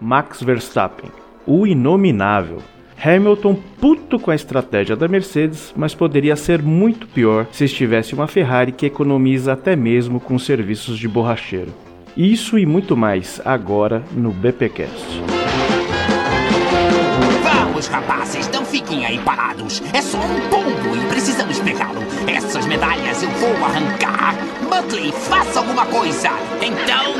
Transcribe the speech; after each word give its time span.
Max 0.00 0.42
Verstappen, 0.42 1.10
o 1.46 1.66
inominável. 1.66 2.62
Hamilton 3.02 3.56
puto 3.80 4.18
com 4.18 4.30
a 4.30 4.34
estratégia 4.34 4.94
da 4.94 5.08
Mercedes, 5.08 5.72
mas 5.76 5.94
poderia 5.94 6.36
ser 6.36 6.62
muito 6.62 7.06
pior 7.06 7.46
se 7.50 7.64
estivesse 7.64 8.14
uma 8.14 8.26
Ferrari 8.26 8.72
que 8.72 8.86
economiza 8.86 9.52
até 9.52 9.74
mesmo 9.74 10.20
com 10.20 10.38
serviços 10.38 10.98
de 10.98 11.08
borracheiro. 11.08 11.72
Isso 12.16 12.58
e 12.58 12.66
muito 12.66 12.96
mais 12.96 13.40
agora 13.44 14.02
no 14.12 14.30
BPcast. 14.30 15.22
Vamos, 17.42 17.86
rapazes, 17.86 18.50
não 18.50 18.64
fiquem 18.64 19.06
aí 19.06 19.18
parados. 19.20 19.82
É 19.94 20.02
só 20.02 20.18
um 20.18 20.40
pombo 20.50 20.96
e 20.96 21.08
precisamos 21.08 21.58
pegá-lo. 21.60 21.89
Essas 22.30 22.64
medalhas 22.66 23.22
eu 23.24 23.30
vou 23.30 23.64
arrancar. 23.64 24.36
Muttley, 24.62 25.10
faça 25.10 25.58
alguma 25.58 25.84
coisa. 25.86 26.30
Então, 26.62 27.14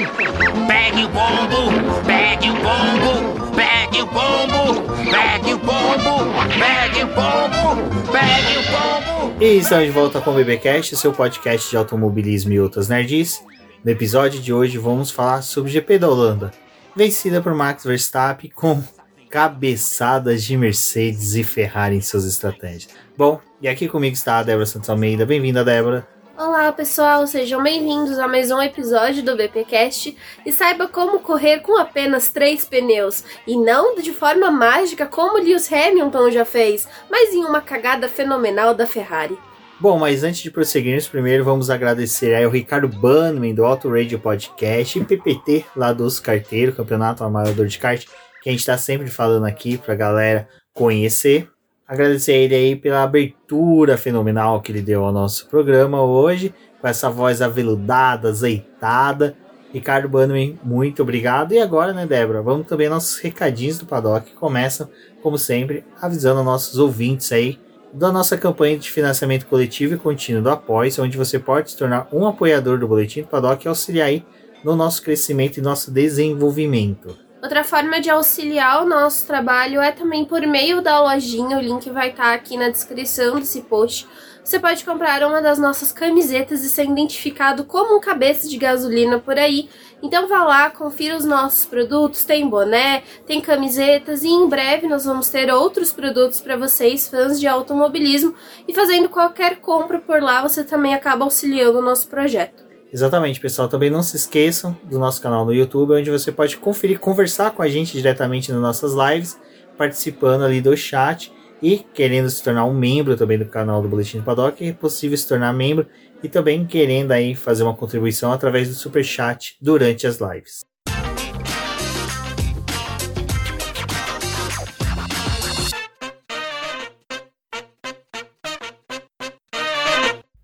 pegue 0.69 1.05
o 1.05 1.09
pombo, 1.09 2.03
pegue 2.07 2.49
o 2.49 2.55
pombo, 2.55 3.51
pegue 3.51 4.03
o 4.03 4.07
pombo, 4.07 5.11
pegue 5.11 5.53
o 5.53 5.59
pombo, 5.59 6.33
pegue 6.59 7.03
o 7.03 7.09
pombo, 7.09 8.11
pegue 8.12 8.59
o 8.59 8.62
pombo. 8.62 9.45
E 9.45 9.59
estamos 9.59 9.87
de 9.87 9.91
volta 9.91 10.20
com 10.20 10.31
o 10.31 10.34
BBcast, 10.34 10.95
seu 10.95 11.12
podcast 11.12 11.69
de 11.69 11.77
automobilismo 11.77 12.53
e 12.53 12.61
outras 12.61 12.89
nerds. 12.89 13.42
No 13.84 13.91
episódio 13.91 14.41
de 14.41 14.53
hoje 14.53 14.79
vamos 14.79 15.11
falar 15.11 15.42
sobre 15.42 15.70
o 15.70 15.73
GP 15.73 15.98
da 15.98 16.09
Holanda, 16.09 16.53
vencida 16.95 17.42
por 17.42 17.53
Max 17.53 17.83
Verstappen 17.83 18.51
com 18.55 18.81
cabeçadas 19.29 20.42
de 20.42 20.56
Mercedes 20.56 21.34
e 21.34 21.45
Ferrari 21.45 21.97
em 21.97 22.01
suas 22.01 22.25
estratégias. 22.25 22.89
Bom, 23.20 23.38
e 23.60 23.69
aqui 23.69 23.87
comigo 23.87 24.15
está 24.15 24.38
a 24.38 24.42
Débora 24.42 24.65
Santos 24.65 24.88
Almeida. 24.88 25.27
Bem-vinda, 25.27 25.62
Débora. 25.62 26.09
Olá 26.38 26.73
pessoal, 26.73 27.27
sejam 27.27 27.62
bem-vindos 27.62 28.19
a 28.19 28.27
mais 28.27 28.51
um 28.51 28.62
episódio 28.62 29.23
do 29.23 29.37
BPcast 29.37 30.16
e 30.47 30.51
saiba 30.51 30.88
como 30.88 31.20
correr 31.20 31.61
com 31.61 31.78
apenas 31.78 32.30
três 32.30 32.64
pneus 32.64 33.23
e 33.47 33.59
não 33.59 33.95
de 33.97 34.11
forma 34.11 34.51
mágica 34.51 35.05
como 35.05 35.37
Lewis 35.37 35.70
Hamilton 35.70 36.30
já 36.30 36.47
fez, 36.47 36.89
mas 37.11 37.34
em 37.34 37.45
uma 37.45 37.61
cagada 37.61 38.08
fenomenal 38.08 38.75
da 38.75 38.86
Ferrari. 38.86 39.39
Bom, 39.78 39.98
mas 39.98 40.25
antes 40.25 40.41
de 40.41 40.50
prosseguirmos, 40.50 41.06
primeiro 41.06 41.45
vamos 41.45 41.69
agradecer 41.69 42.42
ao 42.42 42.50
Ricardo 42.50 42.89
Bannerman 42.89 43.55
do 43.55 43.67
Auto 43.67 43.91
Radio 43.91 44.19
Podcast 44.19 44.98
e 44.98 45.05
PPT 45.05 45.67
lá 45.77 45.92
dos 45.92 46.19
Carteiros, 46.19 46.75
Campeonato 46.75 47.23
Amador 47.23 47.67
de 47.67 47.78
Kart, 47.78 48.06
que 48.42 48.48
a 48.48 48.52
gente 48.52 48.61
está 48.61 48.78
sempre 48.78 49.11
falando 49.11 49.45
aqui 49.45 49.77
para 49.77 49.92
a 49.92 49.98
galera 49.98 50.48
conhecer. 50.73 51.50
Agradecer 51.91 52.34
ele 52.34 52.55
aí 52.55 52.77
pela 52.77 53.02
abertura 53.02 53.96
fenomenal 53.96 54.62
que 54.62 54.70
ele 54.70 54.80
deu 54.80 55.05
ao 55.05 55.10
nosso 55.10 55.48
programa 55.48 56.00
hoje, 56.00 56.55
com 56.80 56.86
essa 56.86 57.10
voz 57.10 57.42
aveludada, 57.42 58.28
azeitada. 58.28 59.36
Ricardo 59.74 60.08
Bannerman, 60.08 60.56
muito 60.62 61.02
obrigado. 61.02 61.50
E 61.50 61.58
agora, 61.58 61.92
né, 61.92 62.06
Débora, 62.06 62.42
vamos 62.42 62.68
também 62.68 62.86
aos 62.86 62.94
nossos 62.94 63.18
recadinhos 63.18 63.77
do 63.77 63.86
Paddock, 63.86 64.30
que 64.30 64.36
começam, 64.36 64.88
como 65.20 65.36
sempre, 65.36 65.84
avisando 66.00 66.44
nossos 66.44 66.78
ouvintes 66.78 67.33
aí 67.33 67.58
da 67.92 68.12
nossa 68.12 68.38
campanha 68.38 68.78
de 68.78 68.88
financiamento 68.88 69.46
coletivo 69.46 69.94
e 69.94 69.98
contínuo 69.98 70.44
do 70.44 70.50
Apoio, 70.50 70.92
onde 71.00 71.18
você 71.18 71.41
pode 71.41 71.72
se 71.72 71.77
tornar 71.77 72.06
um 72.12 72.24
apoiador 72.24 72.78
do 72.78 72.86
Boletim 72.86 73.22
do 73.22 73.27
Paddock 73.27 73.66
e 73.66 73.68
auxiliar 73.68 74.06
aí 74.06 74.24
no 74.64 74.77
nosso 74.77 75.02
crescimento 75.02 75.56
e 75.56 75.61
nosso 75.61 75.91
desenvolvimento. 75.91 77.30
Outra 77.42 77.64
forma 77.64 78.02
de 78.02 78.10
auxiliar 78.10 78.83
o 78.83 78.86
nosso 78.86 79.27
trabalho 79.27 79.80
é 79.80 79.91
também 79.91 80.27
por 80.27 80.42
meio 80.46 80.83
da 80.83 81.00
lojinha, 81.00 81.56
o 81.56 81.60
link 81.60 81.88
vai 81.88 82.10
estar 82.10 82.34
aqui 82.34 82.55
na 82.55 82.69
descrição 82.69 83.41
desse 83.41 83.62
post. 83.62 84.06
Você 84.44 84.58
pode 84.58 84.84
comprar 84.84 85.27
uma 85.27 85.41
das 85.41 85.58
nossas 85.58 85.91
camisetas 85.91 86.62
e 86.62 86.68
ser 86.68 86.84
identificado 86.84 87.64
como 87.64 87.96
um 87.96 88.00
cabeça 88.00 88.46
de 88.46 88.58
gasolina 88.58 89.18
por 89.18 89.38
aí. 89.38 89.70
Então 90.02 90.28
vá 90.28 90.44
lá, 90.44 90.70
confira 90.70 91.16
os 91.16 91.24
nossos 91.24 91.64
produtos, 91.64 92.27
tem 92.27 92.46
boné, 92.46 93.02
tem 93.27 93.41
camisetas 93.41 94.22
e 94.22 94.28
em 94.28 94.46
breve 94.46 94.86
nós 94.86 95.06
vamos 95.06 95.30
ter 95.30 95.50
outros 95.50 95.92
produtos 95.92 96.42
para 96.42 96.58
vocês, 96.58 97.08
fãs 97.08 97.41
de 97.41 97.46
automobilismo, 97.46 98.34
e 98.68 98.74
fazendo 98.74 99.08
qualquer 99.08 99.56
compra 99.61 99.98
por 99.98 100.22
lá 100.22 100.42
você 100.42 100.62
também 100.62 100.95
acaba 100.95 101.24
auxiliando 101.24 101.79
o 101.79 101.83
nosso 101.83 102.06
projeto. 102.06 102.70
Exatamente, 102.92 103.39
pessoal. 103.39 103.68
Também 103.68 103.89
não 103.89 104.02
se 104.02 104.17
esqueçam 104.17 104.77
do 104.83 104.98
nosso 104.98 105.23
canal 105.23 105.45
no 105.45 105.55
YouTube, 105.55 105.92
onde 105.92 106.11
você 106.11 106.33
pode 106.33 106.56
conferir, 106.56 106.98
conversar 106.98 107.52
com 107.52 107.62
a 107.62 107.68
gente 107.68 107.92
diretamente 107.92 108.51
nas 108.51 108.61
nossas 108.61 108.92
lives, 108.95 109.39
participando 109.78 110.42
ali 110.42 110.61
do 110.61 110.77
chat 110.77 111.33
e 111.62 111.79
querendo 111.79 112.29
se 112.29 112.42
tornar 112.42 112.64
um 112.64 112.74
membro 112.74 113.17
também 113.17 113.39
do 113.39 113.45
canal 113.45 113.80
do 113.80 113.89
Boletim 113.89 114.18
do 114.18 114.24
Paddock, 114.24 114.67
é 114.67 114.73
possível 114.73 115.17
se 115.17 115.29
tornar 115.29 115.52
membro 115.52 115.86
e 116.23 116.29
também 116.29 116.67
querendo 116.67 117.12
aí 117.12 117.34
fazer 117.34 117.62
uma 117.62 117.77
contribuição 117.77 118.33
através 118.33 118.68
do 118.68 118.74
super 118.74 119.05
chat 119.05 119.56
durante 119.61 120.06
as 120.06 120.18
lives. 120.18 120.61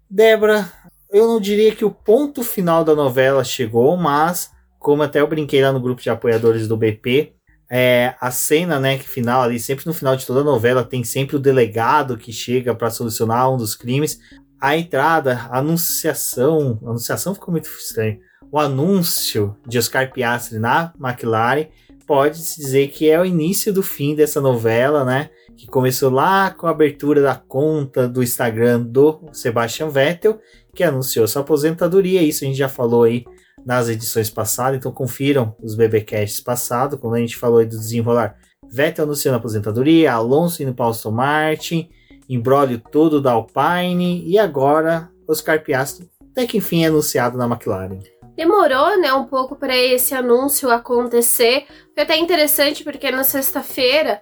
Débora, 0.09 0.73
eu 1.17 1.27
não 1.27 1.41
diria 1.41 1.75
que 1.75 1.85
o 1.85 1.91
ponto 1.91 2.43
final 2.43 2.85
da 2.85 2.95
novela 2.95 3.43
chegou, 3.43 3.97
mas 3.97 4.51
como 4.79 5.03
até 5.03 5.21
eu 5.21 5.27
brinquei 5.27 5.63
lá 5.63 5.73
no 5.73 5.81
grupo 5.81 6.03
de 6.03 6.11
apoiadores 6.11 6.69
do 6.69 6.77
BP, 6.77 7.33
é, 7.69 8.15
a 8.21 8.31
cena, 8.31 8.79
né, 8.79 8.99
que 8.99 9.09
final 9.09 9.43
ali, 9.43 9.59
sempre 9.59 9.87
no 9.87 9.95
final 9.95 10.15
de 10.15 10.27
toda 10.27 10.41
a 10.41 10.45
novela 10.45 10.85
tem 10.85 11.03
sempre 11.03 11.37
o 11.37 11.41
delegado 11.41 12.17
que 12.17 12.33
chega 12.33 12.75
para 12.75 12.91
solucionar 12.91 13.53
um 13.53 13.57
dos 13.57 13.75
crimes. 13.75 14.21
A 14.61 14.77
entrada, 14.77 15.49
a 15.51 15.59
anunciação, 15.59 16.79
a 16.85 16.91
anunciação 16.91 17.35
ficou 17.35 17.51
muito 17.51 17.69
estranho. 17.69 18.21
O 18.53 18.59
anúncio 18.59 19.57
de 19.67 19.79
Oscar 19.79 20.13
Piastri 20.13 20.59
na 20.59 20.93
McLaren 21.03 21.67
pode 22.07 22.39
se 22.39 22.61
dizer 22.61 22.89
que 22.89 23.11
é 23.11 23.21
o 23.21 23.25
início 23.25 23.73
do 23.73 23.83
fim 23.83 24.15
dessa 24.15 24.41
novela, 24.41 25.05
né? 25.05 25.31
Que 25.57 25.67
começou 25.67 26.11
lá 26.11 26.51
com 26.51 26.67
a 26.67 26.71
abertura 26.71 27.21
da 27.21 27.35
conta 27.35 28.07
do 28.07 28.23
Instagram 28.23 28.83
do 28.83 29.29
Sebastian 29.33 29.89
Vettel, 29.89 30.39
que 30.77 30.85
anunciou 30.85 31.27
sua 31.27 31.43
aposentadoria. 31.43 32.23
Isso 32.23 32.45
a 32.45 32.47
gente 32.47 32.59
já 32.59 32.69
falou 32.69 33.03
aí 33.03 33.25
nas 33.65 33.89
edições 33.89 34.31
passadas, 34.31 34.79
então 34.79 34.93
confiram 34.93 35.57
os 35.61 35.75
BBcasts 35.75 36.41
passados, 36.41 37.01
quando 37.01 37.15
a 37.15 37.19
gente 37.19 37.37
falou 37.37 37.59
aí 37.59 37.67
do 37.67 37.77
desenrolar. 37.77 38.37
Vettel 38.69 39.05
anunciando 39.05 39.37
a 39.37 39.39
aposentadoria, 39.39 40.13
Alonso 40.13 40.63
indo 40.63 40.75
para 40.75 40.89
Aston 40.89 41.11
Martin, 41.11 41.89
embrólio 42.29 42.79
todo 42.79 43.21
da 43.21 43.33
Alpine 43.33 44.23
e 44.27 44.39
agora 44.39 45.11
Oscar 45.27 45.63
Piastri, 45.63 46.09
até 46.31 46.47
que 46.47 46.59
enfim 46.59 46.85
é 46.85 46.89
anunciado 46.89 47.39
na 47.39 47.47
McLaren. 47.47 47.99
Demorou, 48.37 49.01
né, 49.01 49.13
um 49.15 49.25
pouco 49.25 49.57
para 49.57 49.75
esse 49.77 50.15
anúncio 50.15 50.71
acontecer. 50.71 51.65
Foi 51.95 52.03
até 52.03 52.19
interessante 52.19 52.85
porque 52.85 53.11
na 53.11 53.25
sexta-feira, 53.25 54.21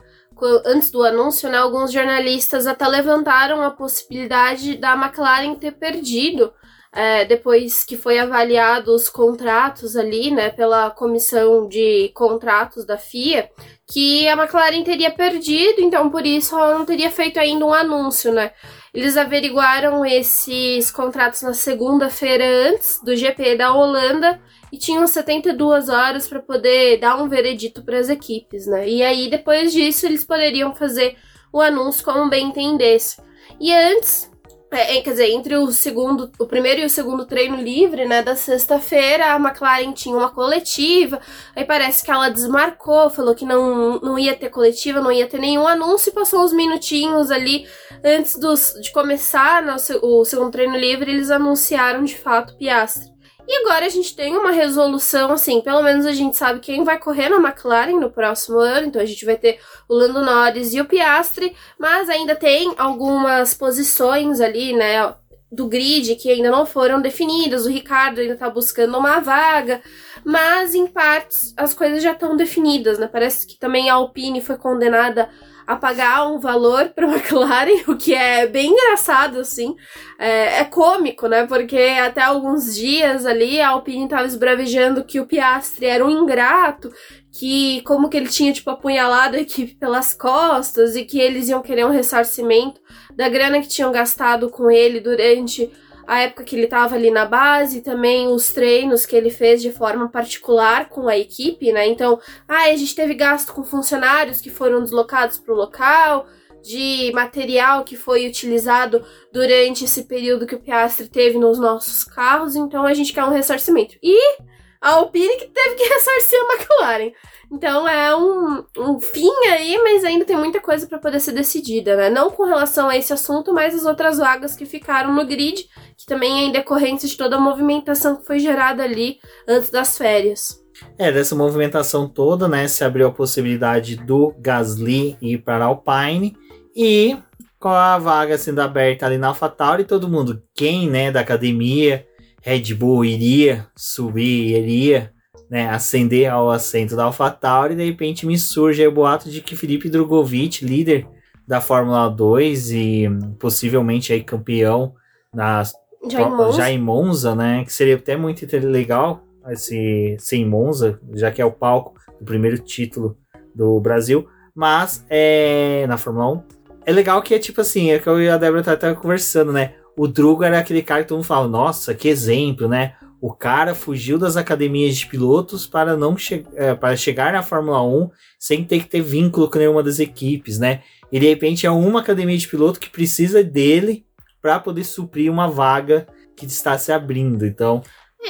antes 0.64 0.90
do 0.90 1.02
anúncio, 1.02 1.48
né, 1.48 1.58
alguns 1.58 1.92
jornalistas 1.92 2.66
até 2.66 2.86
levantaram 2.86 3.62
a 3.62 3.70
possibilidade 3.70 4.76
da 4.76 4.94
McLaren 4.94 5.54
ter 5.54 5.72
perdido 5.72 6.52
é, 6.94 7.24
depois 7.24 7.82
que 7.82 7.96
foi 7.96 8.18
avaliado 8.18 8.94
os 8.94 9.08
contratos 9.08 9.96
ali, 9.96 10.30
né, 10.30 10.48
pela 10.50 10.90
comissão 10.90 11.68
de 11.68 12.10
contratos 12.14 12.84
da 12.84 12.96
FIA, 12.96 13.50
que 13.86 14.28
a 14.28 14.34
McLaren 14.34 14.84
teria 14.84 15.10
perdido, 15.10 15.80
então 15.80 16.08
por 16.08 16.24
isso 16.24 16.56
ela 16.56 16.78
não 16.78 16.86
teria 16.86 17.10
feito 17.10 17.38
ainda 17.38 17.66
um 17.66 17.74
anúncio, 17.74 18.32
né? 18.32 18.52
Eles 18.94 19.16
averiguaram 19.16 20.06
esses 20.06 20.90
contratos 20.92 21.42
na 21.42 21.52
segunda-feira 21.52 22.44
antes 22.70 23.00
do 23.02 23.16
GP 23.16 23.56
da 23.56 23.74
Holanda 23.74 24.40
e 24.74 24.76
tinham 24.76 25.06
72 25.06 25.88
horas 25.88 26.26
para 26.26 26.42
poder 26.42 26.98
dar 26.98 27.22
um 27.22 27.28
veredito 27.28 27.84
para 27.84 27.96
as 27.96 28.08
equipes, 28.08 28.66
né? 28.66 28.88
E 28.88 29.04
aí 29.04 29.30
depois 29.30 29.72
disso 29.72 30.04
eles 30.04 30.24
poderiam 30.24 30.74
fazer 30.74 31.16
o 31.52 31.60
anúncio 31.60 32.04
como 32.04 32.28
bem 32.28 32.48
entendesse. 32.48 33.22
E 33.60 33.72
antes 33.72 34.28
é, 34.72 35.00
quer 35.00 35.10
dizer, 35.10 35.30
entre 35.30 35.54
o 35.56 35.70
segundo, 35.70 36.32
o 36.40 36.46
primeiro 36.46 36.80
e 36.80 36.84
o 36.84 36.90
segundo 36.90 37.24
treino 37.24 37.56
livre, 37.56 38.04
né, 38.04 38.20
da 38.20 38.34
sexta-feira, 38.34 39.32
a 39.32 39.36
McLaren 39.36 39.92
tinha 39.92 40.16
uma 40.16 40.30
coletiva, 40.30 41.20
aí 41.54 41.64
parece 41.64 42.04
que 42.04 42.10
ela 42.10 42.28
desmarcou, 42.28 43.08
falou 43.08 43.36
que 43.36 43.44
não, 43.44 44.00
não 44.00 44.18
ia 44.18 44.34
ter 44.34 44.48
coletiva, 44.48 45.00
não 45.00 45.12
ia 45.12 45.28
ter 45.28 45.38
nenhum 45.38 45.68
anúncio, 45.68 46.10
e 46.10 46.12
passou 46.12 46.42
uns 46.42 46.52
minutinhos 46.52 47.30
ali 47.30 47.68
antes 48.02 48.34
dos, 48.36 48.74
de 48.82 48.90
começar 48.90 49.62
né, 49.62 49.76
o 50.02 50.24
segundo 50.24 50.50
treino 50.50 50.76
livre, 50.76 51.12
eles 51.12 51.30
anunciaram 51.30 52.02
de 52.02 52.16
fato 52.18 52.56
Piastri. 52.56 53.13
E 53.46 53.56
agora 53.58 53.84
a 53.84 53.90
gente 53.90 54.16
tem 54.16 54.36
uma 54.36 54.50
resolução, 54.50 55.30
assim, 55.32 55.60
pelo 55.60 55.82
menos 55.82 56.06
a 56.06 56.12
gente 56.12 56.36
sabe 56.36 56.60
quem 56.60 56.82
vai 56.82 56.98
correr 56.98 57.28
na 57.28 57.36
McLaren 57.36 58.00
no 58.00 58.10
próximo 58.10 58.58
ano, 58.58 58.86
então 58.86 59.02
a 59.02 59.04
gente 59.04 59.24
vai 59.24 59.36
ter 59.36 59.60
o 59.88 59.94
Lando 59.94 60.24
Norris 60.24 60.72
e 60.72 60.80
o 60.80 60.86
Piastri, 60.86 61.54
mas 61.78 62.08
ainda 62.08 62.34
tem 62.34 62.72
algumas 62.78 63.52
posições 63.52 64.40
ali, 64.40 64.72
né, 64.72 65.14
do 65.52 65.68
grid 65.68 66.16
que 66.16 66.30
ainda 66.30 66.50
não 66.50 66.66
foram 66.66 67.00
definidas, 67.00 67.64
o 67.64 67.70
Ricardo 67.70 68.20
ainda 68.20 68.36
tá 68.36 68.50
buscando 68.50 68.98
uma 68.98 69.20
vaga, 69.20 69.80
mas 70.24 70.74
em 70.74 70.86
partes 70.86 71.54
as 71.56 71.72
coisas 71.72 72.02
já 72.02 72.12
estão 72.12 72.36
definidas, 72.36 72.98
né? 72.98 73.06
Parece 73.06 73.46
que 73.46 73.58
também 73.58 73.88
a 73.88 73.94
Alpine 73.94 74.40
foi 74.40 74.56
condenada 74.56 75.28
a 75.66 75.76
pagar 75.76 76.26
um 76.26 76.38
valor 76.38 76.90
para 76.90 77.06
McLaren, 77.10 77.82
o 77.88 77.96
que 77.96 78.14
é 78.14 78.46
bem 78.46 78.70
engraçado, 78.70 79.40
assim. 79.40 79.74
É, 80.18 80.60
é, 80.60 80.64
cômico, 80.64 81.26
né? 81.26 81.46
Porque 81.46 81.76
até 81.76 82.22
alguns 82.22 82.74
dias 82.74 83.26
ali 83.26 83.60
a 83.60 83.70
Alpine 83.70 84.04
estava 84.04 84.26
esbravejando 84.26 85.04
que 85.04 85.20
o 85.20 85.26
Piastri 85.26 85.86
era 85.86 86.04
um 86.04 86.10
ingrato, 86.10 86.92
que 87.32 87.80
como 87.82 88.08
que 88.08 88.16
ele 88.16 88.28
tinha, 88.28 88.52
tipo, 88.52 88.70
apunhalado 88.70 89.36
a 89.36 89.40
equipe 89.40 89.74
pelas 89.74 90.14
costas 90.14 90.94
e 90.94 91.04
que 91.04 91.18
eles 91.18 91.48
iam 91.48 91.62
querer 91.62 91.84
um 91.84 91.90
ressarcimento 91.90 92.80
da 93.16 93.28
grana 93.28 93.60
que 93.60 93.68
tinham 93.68 93.90
gastado 93.90 94.50
com 94.50 94.70
ele 94.70 95.00
durante 95.00 95.70
a 96.06 96.20
época 96.20 96.44
que 96.44 96.56
ele 96.56 96.64
estava 96.64 96.94
ali 96.94 97.10
na 97.10 97.24
base, 97.24 97.80
também 97.80 98.28
os 98.28 98.52
treinos 98.52 99.06
que 99.06 99.16
ele 99.16 99.30
fez 99.30 99.62
de 99.62 99.72
forma 99.72 100.08
particular 100.08 100.88
com 100.88 101.08
a 101.08 101.16
equipe, 101.18 101.72
né? 101.72 101.86
Então, 101.86 102.20
ah, 102.48 102.64
a 102.64 102.76
gente 102.76 102.94
teve 102.94 103.14
gasto 103.14 103.52
com 103.52 103.64
funcionários 103.64 104.40
que 104.40 104.50
foram 104.50 104.82
deslocados 104.82 105.38
para 105.38 105.52
o 105.52 105.56
local, 105.56 106.26
de 106.62 107.12
material 107.14 107.84
que 107.84 107.94
foi 107.94 108.26
utilizado 108.26 109.04
durante 109.30 109.84
esse 109.84 110.04
período 110.04 110.46
que 110.46 110.54
o 110.54 110.60
Piastri 110.60 111.08
teve 111.08 111.38
nos 111.38 111.58
nossos 111.58 112.04
carros, 112.04 112.56
então 112.56 112.84
a 112.84 112.94
gente 112.94 113.12
quer 113.12 113.24
um 113.24 113.30
ressarcimento. 113.30 113.96
E 114.02 114.38
a 114.84 114.90
Alpine 114.90 115.36
que 115.38 115.46
teve 115.46 115.76
que 115.76 115.82
ressarcir 115.88 116.38
a 116.38 116.54
McLaren. 116.54 117.12
Então 117.50 117.88
é 117.88 118.14
um, 118.14 118.64
um 118.76 119.00
fim 119.00 119.32
aí, 119.50 119.78
mas 119.82 120.04
ainda 120.04 120.24
tem 120.24 120.36
muita 120.36 120.60
coisa 120.60 120.86
para 120.86 120.98
poder 120.98 121.20
ser 121.20 121.32
decidida, 121.32 121.96
né? 121.96 122.10
Não 122.10 122.30
com 122.30 122.44
relação 122.44 122.88
a 122.88 122.96
esse 122.96 123.12
assunto, 123.12 123.52
mas 123.52 123.74
as 123.74 123.86
outras 123.86 124.18
vagas 124.18 124.54
que 124.54 124.66
ficaram 124.66 125.14
no 125.14 125.24
grid, 125.24 125.68
que 125.96 126.04
também 126.04 126.40
é 126.40 126.42
em 126.44 126.52
decorrência 126.52 127.08
de 127.08 127.16
toda 127.16 127.36
a 127.36 127.40
movimentação 127.40 128.16
que 128.16 128.26
foi 128.26 128.38
gerada 128.38 128.82
ali 128.82 129.18
antes 129.48 129.70
das 129.70 129.96
férias. 129.96 130.62
É, 130.98 131.10
dessa 131.10 131.34
movimentação 131.34 132.08
toda, 132.08 132.48
né, 132.48 132.66
se 132.66 132.84
abriu 132.84 133.06
a 133.06 133.12
possibilidade 133.12 133.96
do 133.96 134.34
Gasly 134.38 135.16
ir 135.22 135.38
para 135.38 135.64
a 135.64 135.68
Alpine 135.68 136.36
e 136.74 137.16
com 137.60 137.68
a 137.68 137.96
vaga 137.96 138.36
sendo 138.36 138.60
aberta 138.60 139.06
ali 139.06 139.16
na 139.16 139.28
AlphaTauri, 139.28 139.84
todo 139.84 140.08
mundo, 140.08 140.42
quem, 140.54 140.90
né, 140.90 141.12
da 141.12 141.20
academia, 141.20 142.06
Red 142.44 142.74
Bull 142.74 143.06
iria 143.06 143.66
subir, 143.74 144.54
iria 144.54 145.10
né, 145.48 145.66
ascender 145.70 146.30
ao 146.30 146.50
assento 146.50 146.94
da 146.94 147.04
AlphaTauri, 147.04 147.72
e 147.72 147.76
de 147.76 147.84
repente 147.86 148.26
me 148.26 148.38
surge 148.38 148.86
o 148.86 148.92
boato 148.92 149.30
de 149.30 149.40
que 149.40 149.56
Felipe 149.56 149.88
Drogovic, 149.88 150.62
líder 150.62 151.06
da 151.48 151.62
Fórmula 151.62 152.06
2 152.08 152.70
e 152.72 153.08
possivelmente 153.38 154.12
aí 154.12 154.22
campeão 154.22 154.94
na 155.32 155.62
já 156.06 156.20
em 156.20 156.30
Monza, 156.30 156.52
já 156.52 156.70
em 156.70 156.78
Monza 156.78 157.34
né, 157.34 157.64
que 157.64 157.72
seria 157.72 157.96
até 157.96 158.14
muito 158.14 158.46
legal 158.58 159.24
esse 159.48 160.16
ser 160.18 160.36
em 160.36 160.46
Monza, 160.46 161.00
já 161.14 161.30
que 161.30 161.40
é 161.40 161.44
o 161.44 161.50
palco 161.50 161.94
do 162.18 162.26
primeiro 162.26 162.58
título 162.58 163.16
do 163.54 163.80
Brasil, 163.80 164.28
mas 164.54 165.04
é 165.08 165.86
na 165.88 165.96
Fórmula 165.96 166.32
1. 166.32 166.42
É 166.86 166.92
legal 166.92 167.22
que 167.22 167.34
é 167.34 167.38
tipo 167.38 167.62
assim, 167.62 167.90
é 167.90 167.98
que 167.98 168.06
eu 168.06 168.20
e 168.20 168.28
a 168.28 168.36
Débora 168.36 168.62
tá, 168.62 168.76
tá 168.76 168.94
conversando, 168.94 169.50
né? 169.50 169.74
O 169.96 170.08
Drugo 170.08 170.44
era 170.44 170.58
aquele 170.58 170.82
cara 170.82 171.02
que 171.02 171.08
todo 171.08 171.18
mundo 171.18 171.26
fala, 171.26 171.46
nossa, 171.46 171.94
que 171.94 172.08
exemplo, 172.08 172.68
né? 172.68 172.94
O 173.20 173.32
cara 173.32 173.74
fugiu 173.74 174.18
das 174.18 174.36
academias 174.36 174.96
de 174.96 175.06
pilotos 175.06 175.66
para 175.66 175.96
não 175.96 176.16
che 176.16 176.44
é, 176.56 176.74
para 176.74 176.96
chegar 176.96 177.32
na 177.32 177.42
Fórmula 177.42 177.82
1 177.82 178.10
sem 178.38 178.64
ter 178.64 178.80
que 178.80 178.88
ter 178.88 179.00
vínculo 179.00 179.48
com 179.48 179.58
nenhuma 179.58 179.82
das 179.82 179.98
equipes, 179.98 180.58
né? 180.58 180.82
E 181.10 181.18
de 181.18 181.26
repente 181.28 181.66
é 181.66 181.70
uma 181.70 182.00
academia 182.00 182.36
de 182.36 182.48
piloto 182.48 182.80
que 182.80 182.90
precisa 182.90 183.42
dele 183.42 184.04
para 184.42 184.60
poder 184.60 184.84
suprir 184.84 185.30
uma 185.30 185.48
vaga 185.48 186.06
que 186.36 186.44
está 186.44 186.76
se 186.76 186.92
abrindo. 186.92 187.46
Então, 187.46 187.82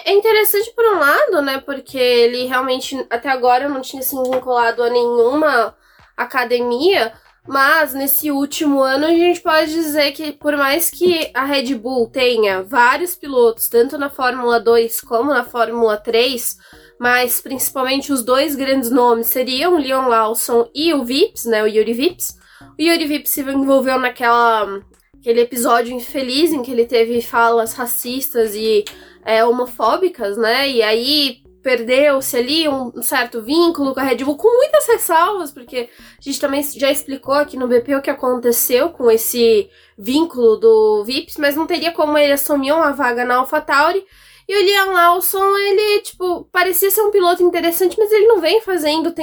é 0.04 0.12
interessante 0.12 0.72
por 0.74 0.84
um 0.84 0.98
lado, 0.98 1.42
né? 1.42 1.60
Porque 1.60 1.98
ele 1.98 2.46
realmente 2.46 3.04
até 3.10 3.28
agora 3.28 3.68
não 3.68 3.80
tinha 3.80 4.02
se 4.02 4.14
vinculado 4.16 4.82
a 4.82 4.90
nenhuma 4.90 5.74
academia, 6.16 7.12
mas 7.46 7.92
nesse 7.92 8.30
último 8.30 8.80
ano 8.80 9.04
a 9.06 9.10
gente 9.10 9.40
pode 9.40 9.72
dizer 9.72 10.12
que, 10.12 10.32
por 10.32 10.56
mais 10.56 10.90
que 10.90 11.30
a 11.34 11.44
Red 11.44 11.74
Bull 11.74 12.08
tenha 12.08 12.62
vários 12.62 13.14
pilotos, 13.14 13.68
tanto 13.68 13.98
na 13.98 14.08
Fórmula 14.08 14.58
2 14.58 15.02
como 15.02 15.30
na 15.30 15.44
Fórmula 15.44 15.96
3, 15.98 16.56
mas 16.98 17.40
principalmente 17.40 18.12
os 18.12 18.22
dois 18.24 18.54
grandes 18.54 18.90
nomes 18.90 19.26
seriam 19.26 19.74
o 19.74 19.78
Leon 19.78 20.08
Lawson 20.08 20.68
e 20.74 20.94
o 20.94 21.04
Vips, 21.04 21.44
né? 21.44 21.62
O 21.62 21.66
Yuri 21.66 21.92
Vips. 21.92 22.36
O 22.78 22.82
Yuri 22.82 23.06
Vips 23.06 23.30
se 23.30 23.42
envolveu 23.42 23.98
naquela 23.98 24.80
aquele 25.18 25.40
episódio 25.40 25.94
infeliz 25.94 26.52
em 26.52 26.62
que 26.62 26.70
ele 26.70 26.84
teve 26.84 27.20
falas 27.22 27.72
racistas 27.72 28.54
e 28.54 28.84
é, 29.24 29.44
homofóbicas, 29.44 30.36
né? 30.36 30.68
E 30.68 30.82
aí 30.82 31.43
perdeu-se 31.64 32.36
ali 32.36 32.68
um, 32.68 33.02
certo 33.02 33.40
vínculo 33.42 33.94
com 33.94 34.00
a 34.00 34.02
Red 34.02 34.18
Bull, 34.18 34.36
com 34.36 34.54
muitas 34.54 34.86
ressalvas, 34.86 35.50
porque 35.50 35.88
a 36.18 36.20
gente 36.20 36.38
também 36.38 36.62
já 36.62 36.90
explicou 36.90 37.34
aqui 37.34 37.56
no 37.56 37.66
BP 37.66 37.96
o 37.96 38.02
que 38.02 38.10
aconteceu 38.10 38.90
com 38.90 39.10
esse 39.10 39.70
vínculo 39.98 40.58
do 40.58 41.02
Vips, 41.04 41.38
mas 41.38 41.56
não 41.56 41.66
teria 41.66 41.90
como 41.90 42.18
ele 42.18 42.34
assumir 42.34 42.70
uma 42.72 42.92
vaga 42.92 43.24
na 43.24 43.36
AlphaTauri. 43.36 44.04
E 44.46 44.54
o 44.54 44.62
Liam 44.62 44.92
Lawson, 44.92 45.56
ele, 45.56 46.02
tipo, 46.02 46.44
parecia 46.52 46.90
ser 46.90 47.00
um 47.00 47.10
piloto 47.10 47.42
interessante, 47.42 47.96
mas 47.98 48.12
ele 48.12 48.26
não 48.26 48.42
vem 48.42 48.60
fazendo. 48.60 49.14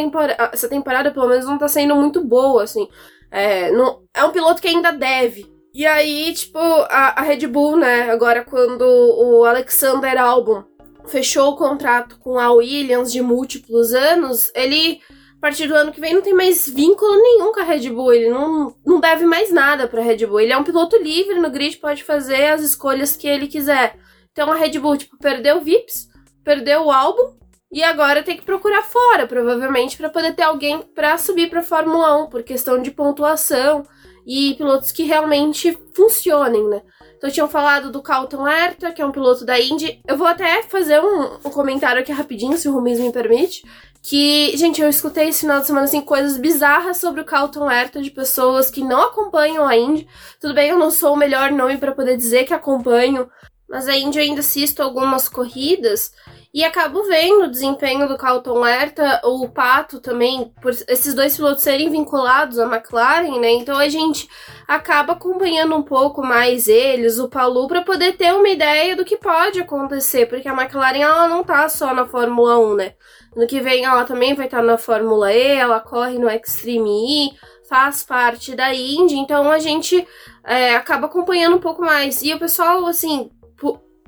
Essa 0.51 0.67
temporada, 0.67 1.11
pelo 1.11 1.27
menos, 1.27 1.45
não 1.45 1.59
tá 1.59 1.67
sendo 1.67 1.95
muito 1.95 2.23
boa, 2.23 2.63
assim. 2.63 2.89
É, 3.29 3.69
não, 3.69 4.01
é 4.15 4.23
um 4.23 4.31
piloto 4.31 4.59
que 4.59 4.67
ainda 4.67 4.91
deve. 4.91 5.45
E 5.75 5.85
aí, 5.85 6.33
tipo, 6.33 6.57
a, 6.57 7.19
a 7.19 7.21
Red 7.21 7.45
Bull, 7.45 7.77
né, 7.77 8.09
agora 8.09 8.43
quando 8.43 8.81
o 8.81 9.45
Alexander 9.45 10.19
Albon 10.19 10.63
fechou 11.07 11.51
o 11.51 11.55
contrato 11.55 12.17
com 12.19 12.39
a 12.39 12.51
Williams 12.51 13.11
de 13.11 13.21
múltiplos 13.21 13.93
anos, 13.93 14.51
ele, 14.55 14.99
a 15.37 15.41
partir 15.41 15.67
do 15.67 15.75
ano 15.75 15.91
que 15.91 16.01
vem, 16.01 16.13
não 16.13 16.21
tem 16.21 16.33
mais 16.33 16.67
vínculo 16.69 17.15
nenhum 17.21 17.51
com 17.51 17.59
a 17.59 17.63
Red 17.63 17.89
Bull. 17.89 18.13
Ele 18.13 18.29
não, 18.29 18.75
não 18.85 18.99
deve 18.99 19.25
mais 19.25 19.51
nada 19.51 19.87
pra 19.87 20.01
Red 20.01 20.25
Bull. 20.25 20.39
Ele 20.39 20.53
é 20.53 20.57
um 20.57 20.63
piloto 20.63 20.97
livre 20.97 21.39
no 21.39 21.49
grid, 21.49 21.77
pode 21.77 22.03
fazer 22.03 22.45
as 22.45 22.61
escolhas 22.61 23.15
que 23.15 23.27
ele 23.27 23.47
quiser. 23.47 23.97
Então 24.31 24.51
a 24.51 24.55
Red 24.55 24.79
Bull, 24.79 24.97
tipo, 24.97 25.17
perdeu 25.17 25.57
o 25.57 25.61
Vips, 25.61 26.07
perdeu 26.43 26.83
o 26.83 26.91
álbum. 26.91 27.39
E 27.71 27.81
agora 27.83 28.21
tem 28.21 28.35
que 28.35 28.43
procurar 28.43 28.83
fora, 28.83 29.25
provavelmente, 29.25 29.95
para 29.95 30.09
poder 30.09 30.35
ter 30.35 30.43
alguém 30.43 30.81
para 30.81 31.17
subir 31.17 31.49
para 31.49 31.63
Fórmula 31.63 32.25
1, 32.25 32.29
por 32.29 32.43
questão 32.43 32.81
de 32.81 32.91
pontuação 32.91 33.85
e 34.27 34.55
pilotos 34.55 34.91
que 34.91 35.03
realmente 35.03 35.77
funcionem, 35.95 36.67
né? 36.67 36.81
Então 37.21 37.29
tinham 37.29 37.47
falado 37.47 37.91
do 37.91 38.01
Carlton 38.01 38.47
Herta, 38.47 38.91
que 38.91 38.99
é 38.99 39.05
um 39.05 39.11
piloto 39.11 39.45
da 39.45 39.59
Indy. 39.59 40.01
Eu 40.07 40.17
vou 40.17 40.25
até 40.25 40.63
fazer 40.63 40.99
um, 40.99 41.35
um 41.45 41.51
comentário 41.51 42.01
aqui 42.01 42.11
rapidinho, 42.11 42.57
se 42.57 42.67
o 42.67 42.73
Rubens 42.73 42.99
me 42.99 43.11
permite. 43.11 43.63
Que, 44.01 44.57
gente, 44.57 44.81
eu 44.81 44.89
escutei 44.89 45.29
esse 45.29 45.41
final 45.41 45.59
de 45.59 45.67
semana 45.67 45.85
assim, 45.85 46.01
coisas 46.01 46.35
bizarras 46.39 46.97
sobre 46.97 47.21
o 47.21 47.23
Carlton 47.23 47.69
Herta 47.69 48.01
de 48.01 48.09
pessoas 48.09 48.71
que 48.71 48.83
não 48.83 49.01
acompanham 49.01 49.67
a 49.67 49.77
Indy. 49.77 50.07
Tudo 50.39 50.55
bem, 50.55 50.71
eu 50.71 50.79
não 50.79 50.89
sou 50.89 51.13
o 51.13 51.15
melhor 51.15 51.51
nome 51.51 51.77
para 51.77 51.91
poder 51.91 52.17
dizer 52.17 52.45
que 52.45 52.55
acompanho, 52.55 53.29
mas 53.71 53.87
a 53.87 53.95
Indy 53.95 54.19
ainda 54.19 54.41
assisto 54.41 54.83
algumas 54.83 55.29
corridas 55.29 56.11
e 56.53 56.65
acabo 56.65 57.03
vendo 57.03 57.45
o 57.45 57.49
desempenho 57.49 58.05
do 58.09 58.17
Carlton 58.17 58.67
Herta, 58.67 59.21
o 59.23 59.47
Pato 59.47 60.01
também, 60.01 60.53
por 60.61 60.71
esses 60.71 61.13
dois 61.13 61.37
pilotos 61.37 61.63
serem 61.63 61.89
vinculados 61.89 62.59
à 62.59 62.65
McLaren, 62.65 63.39
né? 63.39 63.51
Então 63.51 63.77
a 63.77 63.87
gente 63.87 64.27
acaba 64.67 65.13
acompanhando 65.13 65.73
um 65.73 65.81
pouco 65.81 66.21
mais 66.21 66.67
eles, 66.67 67.17
o 67.19 67.29
Palu, 67.29 67.69
para 67.69 67.81
poder 67.81 68.17
ter 68.17 68.33
uma 68.33 68.49
ideia 68.49 68.97
do 68.97 69.05
que 69.05 69.15
pode 69.15 69.61
acontecer, 69.61 70.25
porque 70.25 70.49
a 70.49 70.53
McLaren 70.53 70.99
ela 70.99 71.29
não 71.29 71.41
tá 71.41 71.69
só 71.69 71.93
na 71.93 72.05
Fórmula 72.05 72.59
1, 72.59 72.75
né? 72.75 72.95
No 73.33 73.47
que 73.47 73.61
vem 73.61 73.85
ela 73.85 74.03
também 74.03 74.33
vai 74.33 74.47
estar 74.47 74.57
tá 74.57 74.63
na 74.63 74.77
Fórmula 74.77 75.31
E, 75.31 75.53
ela 75.53 75.79
corre 75.79 76.19
no 76.19 76.29
Extreme 76.29 77.29
E, 77.29 77.31
faz 77.69 78.03
parte 78.03 78.53
da 78.53 78.73
Indy, 78.73 79.15
então 79.15 79.49
a 79.49 79.57
gente 79.57 80.05
é, 80.43 80.75
acaba 80.75 81.05
acompanhando 81.05 81.55
um 81.55 81.61
pouco 81.61 81.81
mais. 81.81 82.21
E 82.21 82.33
o 82.33 82.39
pessoal, 82.39 82.85
assim, 82.85 83.31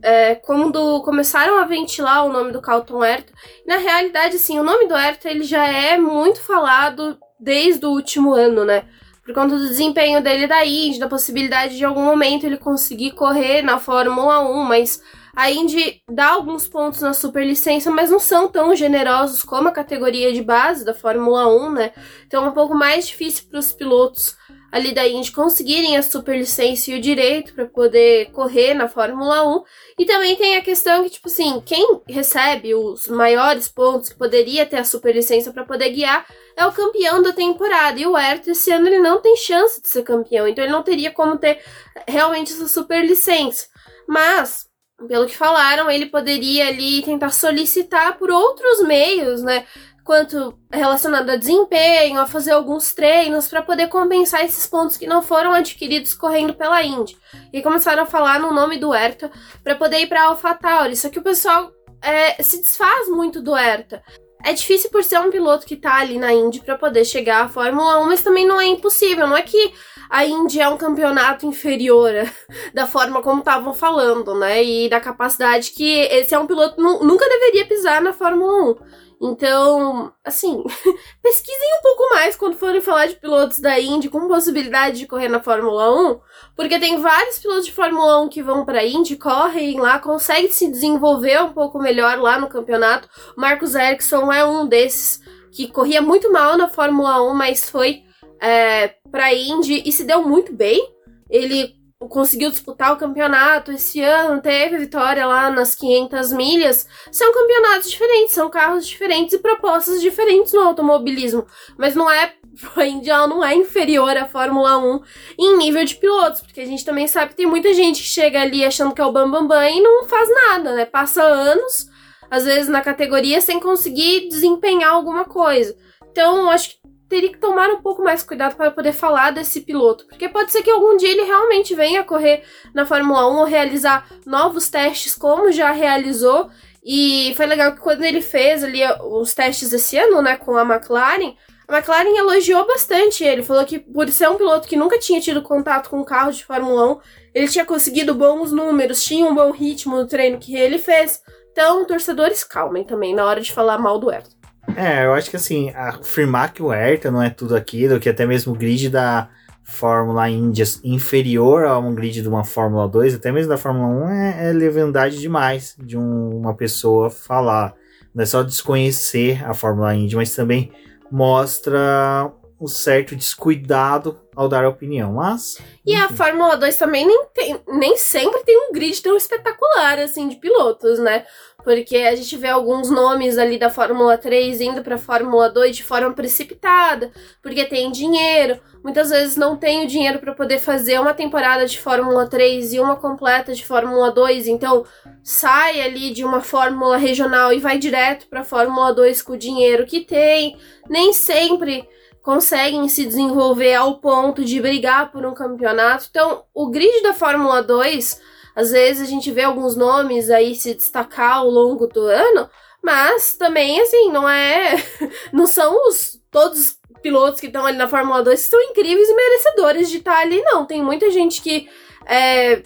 é, 0.03 0.35
quando 0.35 1.01
começaram 1.01 1.57
a 1.57 1.65
ventilar 1.65 2.25
o 2.25 2.31
nome 2.31 2.51
do 2.51 2.61
Carlton 2.61 3.03
Herta, 3.03 3.31
na 3.65 3.77
realidade, 3.77 4.37
sim, 4.37 4.59
o 4.59 4.63
nome 4.63 4.85
do 4.85 4.95
Herta 4.95 5.29
ele 5.29 5.43
já 5.43 5.65
é 5.65 5.97
muito 5.97 6.41
falado 6.41 7.17
desde 7.39 7.85
o 7.85 7.91
último 7.91 8.33
ano, 8.33 8.65
né? 8.65 8.83
Por 9.25 9.33
conta 9.33 9.57
do 9.57 9.67
desempenho 9.67 10.21
dele 10.21 10.45
da 10.45 10.65
Indy, 10.65 10.99
da 10.99 11.07
possibilidade 11.07 11.77
de 11.77 11.85
algum 11.85 12.03
momento 12.03 12.45
ele 12.45 12.57
conseguir 12.57 13.11
correr 13.11 13.61
na 13.61 13.79
Fórmula 13.79 14.41
1, 14.41 14.63
mas 14.63 15.01
a 15.33 15.49
Indy 15.49 16.01
dá 16.11 16.31
alguns 16.31 16.67
pontos 16.67 16.99
na 16.99 17.13
superlicença, 17.13 17.89
mas 17.89 18.09
não 18.09 18.19
são 18.19 18.49
tão 18.49 18.75
generosos 18.75 19.41
como 19.41 19.69
a 19.69 19.71
categoria 19.71 20.33
de 20.33 20.43
base 20.43 20.83
da 20.83 20.93
Fórmula 20.93 21.47
1, 21.47 21.71
né? 21.71 21.91
Então 22.27 22.43
é 22.43 22.49
um 22.49 22.53
pouco 22.53 22.75
mais 22.75 23.07
difícil 23.07 23.45
para 23.49 23.59
os 23.59 23.71
pilotos 23.71 24.35
ali 24.73 24.91
da 24.91 25.07
Indy 25.07 25.31
conseguirem 25.31 25.95
a 25.95 26.01
superlicença 26.01 26.89
e 26.89 26.97
o 26.97 26.99
direito 26.99 27.53
para 27.53 27.67
poder 27.67 28.31
correr 28.31 28.73
na 28.73 28.87
Fórmula 28.87 29.47
1. 29.57 29.63
E 29.99 30.05
também 30.05 30.35
tem 30.35 30.57
a 30.57 30.63
questão 30.63 31.03
que, 31.03 31.11
tipo 31.11 31.27
assim, 31.27 31.61
quem 31.63 32.01
recebe 32.09 32.73
os 32.73 33.07
maiores 33.07 33.67
pontos 33.67 34.09
que 34.09 34.17
poderia 34.17 34.65
ter 34.65 34.77
a 34.77 34.83
superlicença 34.83 35.53
para 35.53 35.63
poder 35.63 35.89
guiar 35.91 36.25
é 36.57 36.65
o 36.65 36.71
campeão 36.71 37.21
da 37.21 37.31
temporada. 37.31 37.99
E 37.99 38.07
o 38.07 38.15
Ayrton, 38.15 38.49
esse 38.49 38.71
ano, 38.71 38.87
ele 38.87 38.97
não 38.97 39.21
tem 39.21 39.35
chance 39.35 39.79
de 39.79 39.87
ser 39.87 40.01
campeão. 40.01 40.47
Então 40.47 40.63
ele 40.63 40.73
não 40.73 40.81
teria 40.81 41.11
como 41.11 41.37
ter 41.37 41.61
realmente 42.07 42.51
essa 42.51 42.67
superlicença. 42.67 43.67
Mas 44.07 44.67
pelo 45.07 45.27
que 45.27 45.37
falaram, 45.37 45.89
ele 45.91 46.07
poderia 46.07 46.67
ali 46.67 47.03
tentar 47.03 47.29
solicitar 47.29 48.17
por 48.17 48.31
outros 48.31 48.81
meios, 48.83 49.43
né? 49.43 49.65
Quanto 50.03 50.57
relacionado 50.71 51.29
a 51.29 51.35
desempenho, 51.37 52.19
a 52.19 52.25
fazer 52.25 52.51
alguns 52.51 52.93
treinos 52.93 53.47
para 53.47 53.61
poder 53.61 53.87
compensar 53.87 54.43
esses 54.43 54.67
pontos 54.67 54.97
que 54.97 55.07
não 55.07 55.21
foram 55.21 55.53
adquiridos 55.53 56.13
correndo 56.13 56.53
pela 56.53 56.83
Indy. 56.83 57.17
E 57.53 57.61
começaram 57.61 58.03
a 58.03 58.05
falar 58.05 58.39
no 58.39 58.53
nome 58.53 58.77
do 58.77 58.93
Herta 58.93 59.31
para 59.63 59.75
poder 59.75 59.99
ir 60.01 60.07
para 60.07 60.23
AlphaTauri. 60.23 60.95
Só 60.95 61.09
que 61.09 61.19
o 61.19 61.23
pessoal 61.23 61.71
é, 62.01 62.41
se 62.43 62.61
desfaz 62.61 63.07
muito 63.07 63.41
do 63.41 63.55
Herta. 63.55 64.03
É 64.45 64.51
difícil 64.51 64.89
por 64.89 65.05
ser 65.05 65.19
um 65.21 65.31
piloto 65.31 65.65
que 65.65 65.77
tá 65.77 65.99
ali 65.99 66.17
na 66.17 66.33
Indy 66.33 66.59
para 66.59 66.77
poder 66.77 67.05
chegar 67.05 67.45
à 67.45 67.47
Fórmula 67.47 68.03
1, 68.03 68.05
mas 68.07 68.21
também 68.21 68.45
não 68.45 68.59
é 68.59 68.65
impossível. 68.65 69.25
Não 69.25 69.37
é 69.37 69.41
que 69.41 69.73
a 70.09 70.25
Indy 70.25 70.59
é 70.59 70.67
um 70.67 70.75
campeonato 70.75 71.47
inferior 71.47 72.11
da 72.75 72.85
forma 72.85 73.21
como 73.21 73.39
estavam 73.39 73.73
falando, 73.73 74.35
né? 74.35 74.61
E 74.61 74.89
da 74.89 74.99
capacidade 74.99 75.71
que 75.71 75.99
esse 76.11 76.35
é 76.35 76.39
um 76.39 76.45
piloto 76.45 76.81
nunca 76.81 77.27
deveria 77.29 77.65
pisar 77.65 78.01
na 78.01 78.11
Fórmula 78.11 78.71
1. 78.71 79.02
Então, 79.25 80.11
assim, 80.21 80.61
pesquisem 81.23 81.77
um 81.79 81.81
pouco 81.81 82.09
mais 82.13 82.35
quando 82.35 82.57
forem 82.57 82.81
falar 82.81 83.05
de 83.05 83.15
pilotos 83.15 83.57
da 83.57 83.79
Indy 83.79 84.09
com 84.09 84.27
possibilidade 84.27 84.99
de 84.99 85.07
correr 85.07 85.29
na 85.29 85.39
Fórmula 85.39 86.11
1, 86.11 86.19
porque 86.57 86.77
tem 86.77 86.99
vários 86.99 87.39
pilotos 87.39 87.65
de 87.65 87.71
Fórmula 87.71 88.19
1 88.23 88.27
que 88.27 88.43
vão 88.43 88.65
para 88.65 88.85
Indy, 88.85 89.15
correm 89.15 89.79
lá, 89.79 89.97
conseguem 89.97 90.51
se 90.51 90.69
desenvolver 90.69 91.41
um 91.41 91.53
pouco 91.53 91.79
melhor 91.79 92.19
lá 92.19 92.37
no 92.37 92.49
campeonato. 92.49 93.07
Marcos 93.37 93.75
Ericsson 93.75 94.29
é 94.29 94.43
um 94.43 94.67
desses 94.67 95.21
que 95.53 95.69
corria 95.69 96.01
muito 96.01 96.29
mal 96.29 96.57
na 96.57 96.67
Fórmula 96.67 97.23
1, 97.23 97.33
mas 97.33 97.69
foi 97.69 98.03
é, 98.41 98.89
para 99.09 99.33
Indy 99.33 99.83
e 99.85 99.91
se 99.93 100.03
deu 100.03 100.21
muito 100.27 100.51
bem. 100.51 100.85
Ele 101.29 101.73
conseguiu 102.07 102.49
disputar 102.49 102.93
o 102.93 102.97
campeonato 102.97 103.71
esse 103.71 104.01
ano, 104.01 104.41
teve 104.41 104.77
vitória 104.77 105.25
lá 105.25 105.49
nas 105.49 105.75
500 105.75 106.33
milhas. 106.33 106.87
São 107.11 107.33
campeonatos 107.33 107.89
diferentes, 107.89 108.33
são 108.33 108.49
carros 108.49 108.87
diferentes 108.87 109.33
e 109.33 109.39
propostas 109.39 110.01
diferentes 110.01 110.53
no 110.53 110.61
automobilismo. 110.61 111.45
Mas 111.77 111.95
não 111.95 112.09
é. 112.09 112.33
A 112.75 112.85
Indy 112.85 113.09
não 113.09 113.43
é 113.43 113.55
inferior 113.55 114.15
à 114.15 114.27
Fórmula 114.27 114.77
1 114.77 115.01
em 115.39 115.57
nível 115.57 115.83
de 115.83 115.95
pilotos, 115.95 116.41
porque 116.41 116.61
a 116.61 116.65
gente 116.65 116.85
também 116.85 117.07
sabe 117.07 117.31
que 117.31 117.37
tem 117.37 117.47
muita 117.47 117.73
gente 117.73 118.01
que 118.01 118.07
chega 118.07 118.41
ali 118.41 118.63
achando 118.63 118.93
que 118.93 119.01
é 119.01 119.05
o 119.05 119.11
Bambambam 119.11 119.47
Bam, 119.47 119.57
Bam 119.57 119.69
e 119.69 119.81
não 119.81 120.07
faz 120.07 120.29
nada, 120.29 120.75
né? 120.75 120.85
Passa 120.85 121.23
anos, 121.23 121.87
às 122.29 122.45
vezes, 122.45 122.69
na 122.69 122.81
categoria 122.81 123.41
sem 123.41 123.59
conseguir 123.59 124.29
desempenhar 124.29 124.91
alguma 124.91 125.25
coisa. 125.25 125.75
Então, 126.11 126.47
acho 126.51 126.69
que 126.69 126.82
teria 127.09 127.31
que 127.31 127.37
tomar 127.37 127.69
um 127.69 127.81
pouco 127.81 128.03
mais 128.03 128.23
cuidado 128.23 128.55
para 128.55 128.71
poder 128.71 128.93
falar 128.93 129.31
desse 129.31 129.61
piloto, 129.61 130.05
porque 130.07 130.27
pode 130.29 130.51
ser 130.51 130.63
que 130.63 130.71
algum 130.71 130.97
dia 130.97 131.09
ele 131.09 131.23
realmente 131.23 131.75
venha 131.75 132.03
correr 132.03 132.43
na 132.73 132.85
Fórmula 132.85 133.29
1 133.29 133.37
ou 133.37 133.45
realizar 133.45 134.07
novos 134.25 134.69
testes, 134.69 135.15
como 135.15 135.51
já 135.51 135.71
realizou. 135.71 136.49
E 136.85 137.33
foi 137.37 137.45
legal 137.45 137.73
que 137.73 137.79
quando 137.79 138.03
ele 138.03 138.21
fez 138.21 138.63
ali 138.63 138.81
os 139.01 139.33
testes 139.33 139.71
esse 139.71 139.97
ano, 139.97 140.21
né, 140.21 140.35
com 140.35 140.57
a 140.57 140.63
McLaren, 140.63 141.35
a 141.67 141.77
McLaren 141.77 142.17
elogiou 142.17 142.67
bastante 142.67 143.23
ele. 143.23 143.41
Falou 143.41 143.65
que 143.65 143.79
por 143.79 144.09
ser 144.09 144.29
um 144.29 144.35
piloto 144.35 144.67
que 144.67 144.75
nunca 144.75 144.99
tinha 144.99 145.21
tido 145.21 145.41
contato 145.41 145.89
com 145.89 146.01
um 146.01 146.03
carro 146.03 146.31
de 146.31 146.43
Fórmula 146.43 146.93
1, 146.93 146.99
ele 147.33 147.47
tinha 147.47 147.65
conseguido 147.65 148.13
bons 148.13 148.51
números, 148.51 149.03
tinha 149.03 149.25
um 149.25 149.33
bom 149.33 149.51
ritmo 149.51 149.95
no 149.95 150.07
treino 150.07 150.39
que 150.39 150.55
ele 150.55 150.77
fez. 150.77 151.21
Então, 151.51 151.85
torcedores, 151.85 152.43
calmem 152.43 152.83
também 152.83 153.13
na 153.15 153.25
hora 153.25 153.39
de 153.39 153.53
falar 153.53 153.77
mal 153.77 153.97
do 153.97 154.09
Ayrton. 154.09 154.42
É, 154.75 155.05
eu 155.05 155.13
acho 155.13 155.29
que 155.29 155.35
assim, 155.35 155.69
afirmar 155.71 156.53
que 156.53 156.63
o 156.63 156.69
Hertha 156.69 157.11
não 157.11 157.21
é 157.21 157.29
tudo 157.29 157.55
aquilo, 157.55 157.99
que 157.99 158.09
até 158.09 158.25
mesmo 158.25 158.53
o 158.53 158.55
grid 158.55 158.89
da 158.89 159.29
Fórmula 159.63 160.29
Indy 160.29 160.63
inferior 160.83 161.65
a 161.65 161.77
um 161.77 161.93
grid 161.93 162.21
de 162.21 162.27
uma 162.27 162.43
Fórmula 162.43 162.87
2, 162.87 163.15
até 163.15 163.31
mesmo 163.31 163.49
da 163.49 163.57
Fórmula 163.57 163.87
1, 164.05 164.09
é, 164.09 164.49
é 164.49 164.53
leviandade 164.53 165.19
demais 165.19 165.75
de 165.77 165.97
um, 165.97 166.37
uma 166.37 166.53
pessoa 166.53 167.09
falar. 167.09 167.73
Não 168.13 168.23
é 168.23 168.25
só 168.25 168.43
desconhecer 168.43 169.43
a 169.45 169.53
Fórmula 169.53 169.95
Indy, 169.95 170.15
mas 170.15 170.35
também 170.35 170.71
mostra 171.11 172.31
um 172.59 172.67
certo 172.67 173.15
descuidado 173.15 174.19
ao 174.35 174.47
dar 174.47 174.65
opinião, 174.67 175.13
mas... 175.13 175.57
E 175.85 175.95
a 175.95 176.09
Fórmula 176.09 176.55
2 176.55 176.77
também 176.77 177.05
nem, 177.05 177.25
tem, 177.33 177.59
nem 177.67 177.97
sempre 177.97 178.41
tem 178.43 178.57
um 178.57 178.73
grid 178.73 179.01
tão 179.01 179.17
espetacular, 179.17 179.99
assim, 179.99 180.27
de 180.29 180.37
pilotos, 180.37 180.97
né? 180.99 181.25
Porque 181.63 181.97
a 181.97 182.15
gente 182.15 182.35
vê 182.37 182.47
alguns 182.47 182.89
nomes 182.89 183.37
ali 183.37 183.57
da 183.57 183.69
Fórmula 183.69 184.17
3 184.17 184.61
indo 184.61 184.81
para 184.81 184.95
a 184.95 184.99
Fórmula 184.99 185.49
2 185.49 185.77
de 185.77 185.83
forma 185.83 186.11
precipitada, 186.13 187.11
porque 187.41 187.65
tem 187.65 187.91
dinheiro. 187.91 188.59
Muitas 188.83 189.09
vezes 189.09 189.35
não 189.35 189.55
tem 189.55 189.85
o 189.85 189.87
dinheiro 189.87 190.19
para 190.19 190.33
poder 190.33 190.59
fazer 190.59 190.99
uma 190.99 191.13
temporada 191.13 191.65
de 191.65 191.79
Fórmula 191.79 192.27
3 192.27 192.73
e 192.73 192.79
uma 192.79 192.95
completa 192.95 193.53
de 193.53 193.65
Fórmula 193.65 194.11
2, 194.11 194.47
então 194.47 194.85
sai 195.23 195.81
ali 195.81 196.11
de 196.11 196.25
uma 196.25 196.41
Fórmula 196.41 196.97
regional 196.97 197.53
e 197.53 197.59
vai 197.59 197.77
direto 197.77 198.27
para 198.27 198.41
a 198.41 198.45
Fórmula 198.45 198.93
2 198.93 199.21
com 199.21 199.33
o 199.33 199.37
dinheiro 199.37 199.85
que 199.85 200.01
tem. 200.01 200.57
Nem 200.89 201.13
sempre 201.13 201.87
conseguem 202.23 202.87
se 202.87 203.05
desenvolver 203.05 203.75
ao 203.75 203.99
ponto 203.99 204.43
de 204.43 204.59
brigar 204.59 205.11
por 205.11 205.25
um 205.25 205.33
campeonato. 205.33 206.07
Então, 206.09 206.45
o 206.53 206.71
grid 206.71 207.03
da 207.03 207.13
Fórmula 207.13 207.61
2 207.61 208.21
às 208.55 208.71
vezes 208.71 209.01
a 209.01 209.09
gente 209.09 209.31
vê 209.31 209.43
alguns 209.43 209.75
nomes 209.75 210.29
aí 210.29 210.55
se 210.55 210.73
destacar 210.73 211.37
ao 211.37 211.49
longo 211.49 211.87
do 211.87 212.01
ano, 212.01 212.49
mas 212.81 213.35
também, 213.35 213.81
assim, 213.81 214.11
não 214.11 214.29
é. 214.29 214.75
Não 215.31 215.47
são 215.47 215.87
os 215.87 216.21
todos 216.29 216.59
os 216.59 216.77
pilotos 217.01 217.39
que 217.39 217.47
estão 217.47 217.65
ali 217.65 217.77
na 217.77 217.87
Fórmula 217.87 218.23
2 218.23 218.43
que 218.43 218.49
são 218.49 218.61
incríveis 218.61 219.07
e 219.07 219.15
merecedores 219.15 219.89
de 219.89 219.97
estar 219.97 220.19
ali, 220.19 220.41
não. 220.41 220.65
Tem 220.65 220.81
muita 220.81 221.11
gente 221.11 221.41
que 221.41 221.69
é, 222.05 222.63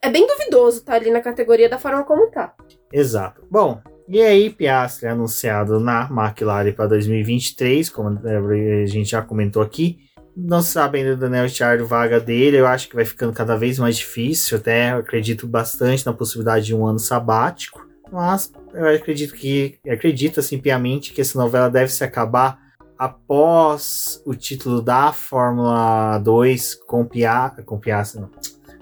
é 0.00 0.10
bem 0.10 0.26
duvidoso 0.26 0.78
estar 0.78 0.94
ali 0.94 1.10
na 1.10 1.20
categoria 1.20 1.68
da 1.68 1.78
forma 1.78 2.04
como 2.04 2.30
tá. 2.30 2.54
Exato. 2.92 3.42
Bom, 3.50 3.80
e 4.08 4.20
aí, 4.20 4.50
Piastri 4.50 5.08
anunciado 5.08 5.80
na 5.80 6.08
McLaren 6.10 6.72
para 6.72 6.86
2023, 6.88 7.88
como 7.90 8.08
a 8.08 8.86
gente 8.86 9.10
já 9.10 9.22
comentou 9.22 9.62
aqui 9.62 9.98
não 10.36 10.62
se 10.62 10.72
sabe 10.72 10.98
ainda 10.98 11.14
do 11.14 11.20
Daniel 11.20 11.44
Ricciardo 11.44 11.86
vaga 11.86 12.18
dele. 12.18 12.58
Eu 12.58 12.66
acho 12.66 12.88
que 12.88 12.94
vai 12.94 13.04
ficando 13.04 13.32
cada 13.32 13.56
vez 13.56 13.78
mais 13.78 13.96
difícil. 13.96 14.58
Até 14.58 14.90
acredito 14.90 15.46
bastante 15.46 16.04
na 16.06 16.12
possibilidade 16.12 16.66
de 16.66 16.74
um 16.74 16.86
ano 16.86 16.98
sabático. 16.98 17.86
Mas 18.10 18.52
eu 18.74 18.86
acredito 18.88 19.34
que 19.34 19.78
acredito 19.88 20.40
assim 20.40 20.58
piamente 20.58 21.12
que 21.12 21.20
essa 21.20 21.38
novela 21.38 21.70
deve 21.70 21.90
se 21.90 22.04
acabar 22.04 22.60
após 22.98 24.22
o 24.24 24.34
título 24.34 24.80
da 24.80 25.12
Fórmula 25.12 26.18
2 26.18 26.74
com 26.86 27.04
Pia, 27.04 27.50
com 27.64 27.78
Piastri, 27.78 28.20
não, 28.20 28.30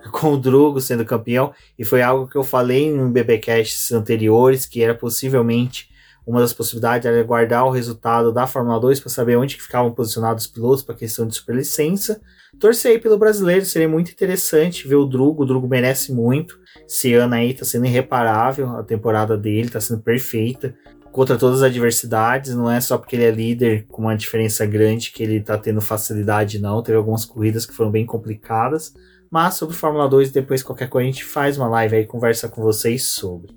com 0.13 0.33
o 0.33 0.37
Drugo 0.37 0.81
sendo 0.81 1.05
campeão. 1.05 1.53
E 1.79 1.85
foi 1.85 2.03
algo 2.03 2.29
que 2.29 2.37
eu 2.37 2.45
falei 2.45 2.87
em 2.87 3.11
BBcasts 3.11 3.93
anteriores 3.93 4.67
que 4.67 4.83
era 4.83 4.95
possivelmente 4.95 5.91
uma 6.27 6.41
das 6.41 6.53
possibilidades 6.53 7.07
era 7.07 7.23
guardar 7.23 7.65
o 7.65 7.71
resultado 7.71 8.33
da 8.33 8.47
Fórmula 8.47 8.79
2 8.79 9.01
para 9.01 9.09
saber 9.09 9.37
onde 9.37 9.57
que 9.57 9.63
ficavam 9.63 9.91
posicionados 9.91 10.45
os 10.45 10.51
pilotos 10.51 10.83
para 10.83 10.95
questão 10.95 11.27
de 11.27 11.35
superlicença. 11.35 12.21
Torcer 12.59 12.93
aí 12.93 12.99
pelo 12.99 13.19
brasileiro, 13.19 13.65
seria 13.65 13.89
muito 13.89 14.13
interessante 14.13 14.87
ver 14.87 14.97
o 14.97 15.07
Drugo. 15.07 15.43
O 15.43 15.47
Drugo 15.47 15.67
merece 15.67 16.13
muito. 16.13 16.59
Esse 16.87 17.15
ano 17.15 17.35
aí 17.35 17.51
está 17.51 17.65
sendo 17.65 17.87
irreparável, 17.87 18.77
a 18.77 18.83
temporada 18.83 19.37
dele 19.37 19.67
está 19.67 19.81
sendo 19.81 20.03
perfeita. 20.03 20.75
Contra 21.11 21.37
todas 21.37 21.63
as 21.63 21.71
adversidades, 21.71 22.55
não 22.55 22.71
é 22.71 22.81
só 22.81 22.97
porque 22.97 23.17
ele 23.17 23.25
é 23.25 23.31
líder 23.33 23.87
com 23.89 24.03
uma 24.03 24.17
diferença 24.17 24.65
grande 24.65 25.11
que 25.11 25.25
ele 25.25 25.39
está 25.39 25.59
tendo 25.59 25.81
facilidade, 25.81 26.61
não. 26.61 26.83
Teve 26.83 26.99
algumas 26.99 27.25
corridas 27.25 27.67
que 27.67 27.75
foram 27.75 27.91
bem 27.91 28.07
complicadas. 28.07 28.95
Mas 29.31 29.55
sobre 29.55 29.77
Fórmula 29.77 30.09
2, 30.09 30.33
depois 30.33 30.61
qualquer 30.61 30.89
coisa 30.89 31.09
a 31.09 31.13
gente 31.13 31.25
faz 31.25 31.57
uma 31.57 31.69
live 31.69 31.95
aí 31.95 32.05
conversa 32.05 32.49
com 32.49 32.61
vocês 32.61 33.05
sobre. 33.05 33.55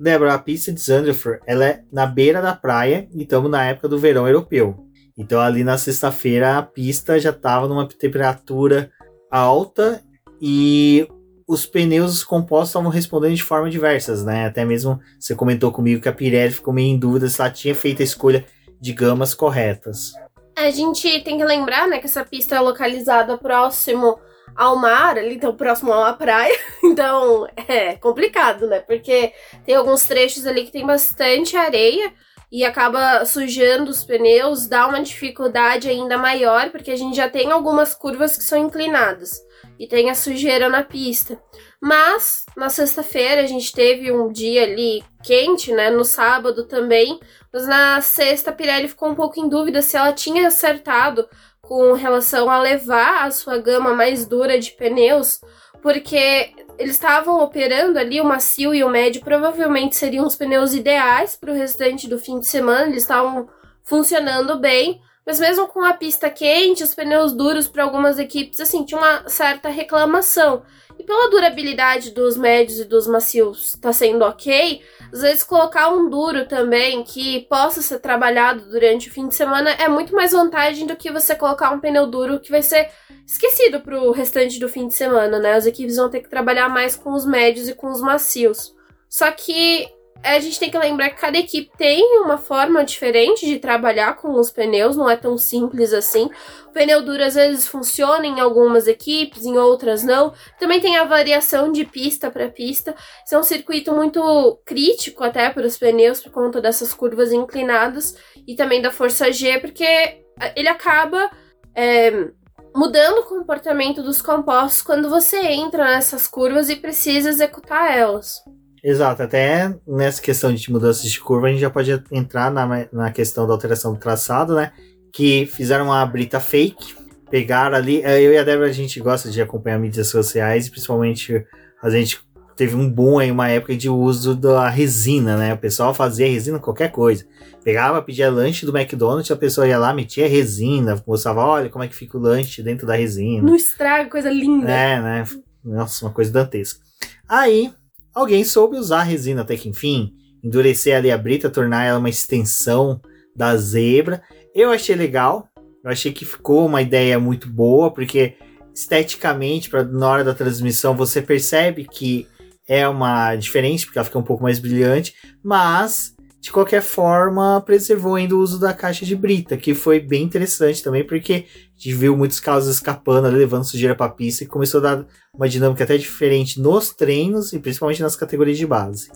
Débora, 0.00 0.32
a 0.32 0.38
pista 0.38 0.72
de 0.72 0.80
Zandvoort, 0.80 1.42
ela 1.46 1.66
é 1.66 1.82
na 1.92 2.06
beira 2.06 2.40
da 2.40 2.54
praia 2.54 3.06
e 3.12 3.22
estamos 3.22 3.50
na 3.50 3.64
época 3.64 3.88
do 3.88 3.98
verão 3.98 4.26
europeu. 4.26 4.86
Então 5.16 5.40
ali 5.40 5.62
na 5.62 5.76
sexta-feira 5.76 6.56
a 6.56 6.62
pista 6.62 7.20
já 7.20 7.30
estava 7.30 7.68
numa 7.68 7.86
temperatura 7.86 8.90
alta 9.30 10.02
e 10.40 11.06
os 11.46 11.66
pneus 11.66 12.24
compostos 12.24 12.70
estavam 12.70 12.90
respondendo 12.90 13.34
de 13.34 13.42
forma 13.42 13.68
diversas, 13.68 14.24
né? 14.24 14.46
Até 14.46 14.64
mesmo 14.64 14.98
você 15.18 15.34
comentou 15.34 15.70
comigo 15.70 16.00
que 16.00 16.08
a 16.08 16.12
Pirelli 16.12 16.52
ficou 16.52 16.72
meio 16.72 16.94
em 16.94 16.98
dúvida 16.98 17.28
se 17.28 17.40
ela 17.40 17.50
tinha 17.50 17.74
feito 17.74 18.00
a 18.00 18.04
escolha 18.04 18.44
de 18.80 18.92
gamas 18.92 19.34
corretas. 19.34 20.12
A 20.56 20.70
gente 20.70 21.20
tem 21.20 21.36
que 21.36 21.44
lembrar, 21.44 21.86
né, 21.86 21.98
que 21.98 22.06
essa 22.06 22.24
pista 22.24 22.56
é 22.56 22.60
localizada 22.60 23.36
próximo 23.36 24.18
ao 24.56 24.76
mar, 24.76 25.18
ali 25.18 25.38
tão 25.38 25.54
próximo 25.54 25.92
uma 25.92 26.14
praia. 26.14 26.58
Então 26.82 27.46
é 27.68 27.96
complicado, 27.96 28.66
né? 28.66 28.80
Porque 28.80 29.32
tem 29.64 29.74
alguns 29.74 30.04
trechos 30.04 30.46
ali 30.46 30.64
que 30.64 30.72
tem 30.72 30.86
bastante 30.86 31.56
areia 31.56 32.12
e 32.50 32.64
acaba 32.64 33.24
sujando 33.24 33.90
os 33.90 34.04
pneus, 34.04 34.66
dá 34.66 34.86
uma 34.86 35.02
dificuldade 35.02 35.90
ainda 35.90 36.16
maior, 36.16 36.70
porque 36.70 36.90
a 36.90 36.96
gente 36.96 37.16
já 37.16 37.28
tem 37.28 37.50
algumas 37.50 37.92
curvas 37.92 38.36
que 38.36 38.44
são 38.44 38.56
inclinadas 38.58 39.42
e 39.78 39.86
tem 39.86 40.10
a 40.10 40.14
sujeira 40.14 40.68
na 40.68 40.82
pista. 40.82 41.38
Mas 41.86 42.44
na 42.56 42.68
sexta-feira 42.68 43.42
a 43.42 43.46
gente 43.46 43.72
teve 43.72 44.10
um 44.10 44.32
dia 44.32 44.64
ali 44.64 45.04
quente, 45.22 45.72
né? 45.72 45.88
No 45.88 46.04
sábado 46.04 46.64
também. 46.64 47.20
Mas 47.52 47.64
na 47.68 48.00
sexta 48.00 48.50
a 48.50 48.52
Pirelli 48.52 48.88
ficou 48.88 49.08
um 49.08 49.14
pouco 49.14 49.38
em 49.38 49.48
dúvida 49.48 49.80
se 49.80 49.96
ela 49.96 50.12
tinha 50.12 50.48
acertado 50.48 51.28
com 51.62 51.92
relação 51.92 52.50
a 52.50 52.58
levar 52.58 53.24
a 53.24 53.30
sua 53.30 53.58
gama 53.58 53.94
mais 53.94 54.26
dura 54.26 54.58
de 54.58 54.72
pneus, 54.72 55.40
porque 55.80 56.50
eles 56.76 56.94
estavam 56.94 57.40
operando 57.40 58.00
ali, 58.00 58.20
o 58.20 58.24
macio 58.24 58.74
e 58.74 58.82
o 58.82 58.88
médio 58.88 59.22
provavelmente 59.22 59.94
seriam 59.94 60.26
os 60.26 60.34
pneus 60.34 60.74
ideais 60.74 61.36
para 61.36 61.52
o 61.52 61.56
restante 61.56 62.08
do 62.08 62.18
fim 62.18 62.40
de 62.40 62.46
semana, 62.46 62.88
eles 62.88 63.02
estavam 63.02 63.48
funcionando 63.84 64.58
bem, 64.58 65.00
mas 65.24 65.38
mesmo 65.38 65.68
com 65.68 65.84
a 65.84 65.92
pista 65.92 66.30
quente, 66.30 66.82
os 66.82 66.94
pneus 66.94 67.32
duros 67.32 67.68
para 67.68 67.84
algumas 67.84 68.18
equipes, 68.18 68.60
assim, 68.60 68.84
tinha 68.84 69.00
uma 69.00 69.28
certa 69.28 69.68
reclamação. 69.68 70.64
Pela 71.06 71.30
durabilidade 71.30 72.10
dos 72.10 72.36
médios 72.36 72.80
e 72.80 72.84
dos 72.84 73.06
macios 73.06 73.74
tá 73.80 73.92
sendo 73.92 74.24
ok, 74.24 74.82
às 75.12 75.22
vezes 75.22 75.44
colocar 75.44 75.88
um 75.88 76.10
duro 76.10 76.46
também 76.46 77.04
que 77.04 77.46
possa 77.48 77.80
ser 77.80 78.00
trabalhado 78.00 78.68
durante 78.68 79.08
o 79.08 79.12
fim 79.12 79.28
de 79.28 79.34
semana 79.36 79.70
é 79.70 79.88
muito 79.88 80.12
mais 80.12 80.32
vantagem 80.32 80.84
do 80.84 80.96
que 80.96 81.12
você 81.12 81.36
colocar 81.36 81.70
um 81.70 81.78
pneu 81.78 82.08
duro 82.08 82.40
que 82.40 82.50
vai 82.50 82.60
ser 82.60 82.90
esquecido 83.24 83.80
pro 83.80 84.10
restante 84.10 84.58
do 84.58 84.68
fim 84.68 84.88
de 84.88 84.94
semana, 84.94 85.38
né? 85.38 85.52
As 85.52 85.64
equipes 85.64 85.96
vão 85.96 86.10
ter 86.10 86.20
que 86.20 86.28
trabalhar 86.28 86.68
mais 86.68 86.96
com 86.96 87.12
os 87.12 87.24
médios 87.24 87.68
e 87.68 87.74
com 87.74 87.88
os 87.88 88.00
macios. 88.00 88.74
Só 89.08 89.30
que 89.30 89.88
a 90.22 90.40
gente 90.40 90.58
tem 90.58 90.70
que 90.70 90.78
lembrar 90.78 91.10
que 91.10 91.20
cada 91.20 91.38
equipe 91.38 91.70
tem 91.76 92.20
uma 92.20 92.36
forma 92.38 92.84
diferente 92.84 93.46
de 93.46 93.58
trabalhar 93.58 94.16
com 94.16 94.32
os 94.32 94.50
pneus, 94.50 94.96
não 94.96 95.08
é 95.08 95.16
tão 95.16 95.38
simples 95.38 95.92
assim. 95.92 96.30
O 96.66 96.72
pneu 96.72 97.02
duro 97.02 97.22
às 97.22 97.34
vezes 97.34 97.66
funciona 97.66 98.26
em 98.26 98.40
algumas 98.40 98.86
equipes, 98.86 99.44
em 99.44 99.56
outras 99.56 100.02
não. 100.02 100.32
Também 100.58 100.80
tem 100.80 100.96
a 100.96 101.04
variação 101.04 101.70
de 101.70 101.84
pista 101.84 102.30
para 102.30 102.48
pista. 102.48 102.94
Isso 103.24 103.34
é 103.34 103.38
um 103.38 103.42
circuito 103.42 103.92
muito 103.92 104.60
crítico 104.64 105.22
até 105.22 105.48
para 105.50 105.66
os 105.66 105.78
pneus 105.78 106.20
por 106.20 106.32
conta 106.32 106.60
dessas 106.60 106.92
curvas 106.92 107.32
inclinadas 107.32 108.16
e 108.46 108.54
também 108.56 108.82
da 108.82 108.90
força 108.90 109.30
G, 109.32 109.58
porque 109.58 110.22
ele 110.54 110.68
acaba 110.68 111.30
é, 111.74 112.30
mudando 112.74 113.20
o 113.20 113.26
comportamento 113.26 114.02
dos 114.02 114.20
compostos 114.20 114.82
quando 114.82 115.08
você 115.08 115.38
entra 115.38 115.84
nessas 115.84 116.26
curvas 116.26 116.68
e 116.68 116.76
precisa 116.76 117.28
executar 117.30 117.96
elas. 117.96 118.42
Exato, 118.82 119.22
até 119.22 119.74
nessa 119.86 120.20
questão 120.22 120.52
de 120.52 120.70
mudanças 120.70 121.10
de 121.10 121.20
curva, 121.20 121.46
a 121.46 121.50
gente 121.50 121.60
já 121.60 121.70
pode 121.70 121.90
entrar 122.12 122.50
na, 122.50 122.86
na 122.92 123.10
questão 123.10 123.46
da 123.46 123.52
alteração 123.52 123.92
do 123.94 123.98
traçado, 123.98 124.54
né? 124.54 124.72
Que 125.12 125.46
fizeram 125.46 125.86
uma 125.86 126.04
brita 126.04 126.38
fake, 126.38 126.94
pegaram 127.30 127.76
ali. 127.76 128.02
Eh, 128.02 128.22
eu 128.22 128.32
e 128.32 128.38
a 128.38 128.44
Débora, 128.44 128.68
a 128.68 128.72
gente 128.72 129.00
gosta 129.00 129.30
de 129.30 129.40
acompanhar 129.40 129.78
mídias 129.78 130.08
sociais, 130.08 130.68
principalmente 130.68 131.44
a 131.82 131.90
gente 131.90 132.20
teve 132.56 132.74
um 132.74 132.90
boom 132.90 133.18
aí, 133.18 133.30
uma 133.30 133.48
época 133.48 133.76
de 133.76 133.88
uso 133.88 134.34
da 134.34 134.68
resina, 134.68 135.36
né? 135.36 135.52
O 135.52 135.58
pessoal 135.58 135.92
fazia 135.92 136.26
resina 136.26 136.58
qualquer 136.58 136.90
coisa. 136.90 137.24
Pegava, 137.62 138.00
pedia 138.00 138.30
lanche 138.30 138.64
do 138.64 138.76
McDonald's, 138.76 139.30
a 139.30 139.36
pessoa 139.36 139.68
ia 139.68 139.78
lá, 139.78 139.92
metia 139.92 140.28
resina, 140.28 141.02
mostrava, 141.06 141.44
olha 141.44 141.68
como 141.68 141.84
é 141.84 141.88
que 141.88 141.94
fica 141.94 142.16
o 142.16 142.20
lanche 142.20 142.62
dentro 142.62 142.86
da 142.86 142.94
resina. 142.94 143.42
Não 143.42 143.54
estraga, 143.54 144.08
coisa 144.08 144.30
linda. 144.30 144.70
É, 144.70 145.00
né? 145.00 145.24
Nossa, 145.62 146.06
uma 146.06 146.12
coisa 146.12 146.30
dantesca. 146.30 146.80
Aí, 147.28 147.72
Alguém 148.16 148.44
soube 148.44 148.78
usar 148.78 149.00
a 149.00 149.02
resina 149.02 149.42
até 149.42 149.58
que 149.58 149.68
enfim, 149.68 150.14
endurecer 150.42 150.96
ali 150.96 151.10
a 151.10 151.18
brita, 151.18 151.50
tornar 151.50 151.84
ela 151.84 151.98
uma 151.98 152.08
extensão 152.08 152.98
da 153.36 153.54
zebra. 153.58 154.22
Eu 154.54 154.70
achei 154.70 154.96
legal, 154.96 155.50
eu 155.84 155.90
achei 155.90 156.10
que 156.10 156.24
ficou 156.24 156.64
uma 156.64 156.80
ideia 156.80 157.20
muito 157.20 157.46
boa, 157.46 157.92
porque 157.92 158.32
esteticamente, 158.74 159.68
pra, 159.68 159.84
na 159.84 160.08
hora 160.08 160.24
da 160.24 160.32
transmissão, 160.32 160.96
você 160.96 161.20
percebe 161.20 161.84
que 161.84 162.26
é 162.66 162.88
uma 162.88 163.36
diferente, 163.36 163.84
porque 163.84 163.98
ela 163.98 164.06
fica 164.06 164.18
um 164.18 164.22
pouco 164.22 164.42
mais 164.42 164.58
brilhante, 164.58 165.14
mas 165.44 166.16
de 166.40 166.50
qualquer 166.50 166.80
forma, 166.80 167.60
preservou 167.66 168.14
ainda 168.14 168.34
o 168.34 168.38
uso 168.38 168.58
da 168.58 168.72
caixa 168.72 169.04
de 169.04 169.14
brita, 169.14 169.58
que 169.58 169.74
foi 169.74 170.00
bem 170.00 170.22
interessante 170.22 170.82
também, 170.82 171.04
porque 171.04 171.44
a 171.76 171.78
gente 171.78 171.94
viu 171.94 172.16
muitos 172.16 172.40
carros 172.40 172.66
escapando, 172.66 173.28
levando 173.28 173.64
sujeira 173.64 173.94
para 173.94 174.10
pista 174.10 174.44
e 174.44 174.46
começou 174.46 174.78
a 174.80 174.82
dar 174.82 175.06
uma 175.34 175.46
dinâmica 175.46 175.84
até 175.84 175.98
diferente 175.98 176.58
nos 176.58 176.90
treinos 176.90 177.52
e 177.52 177.58
principalmente 177.58 178.00
nas 178.00 178.16
categorias 178.16 178.56
de 178.56 178.66
base. 178.66 179.10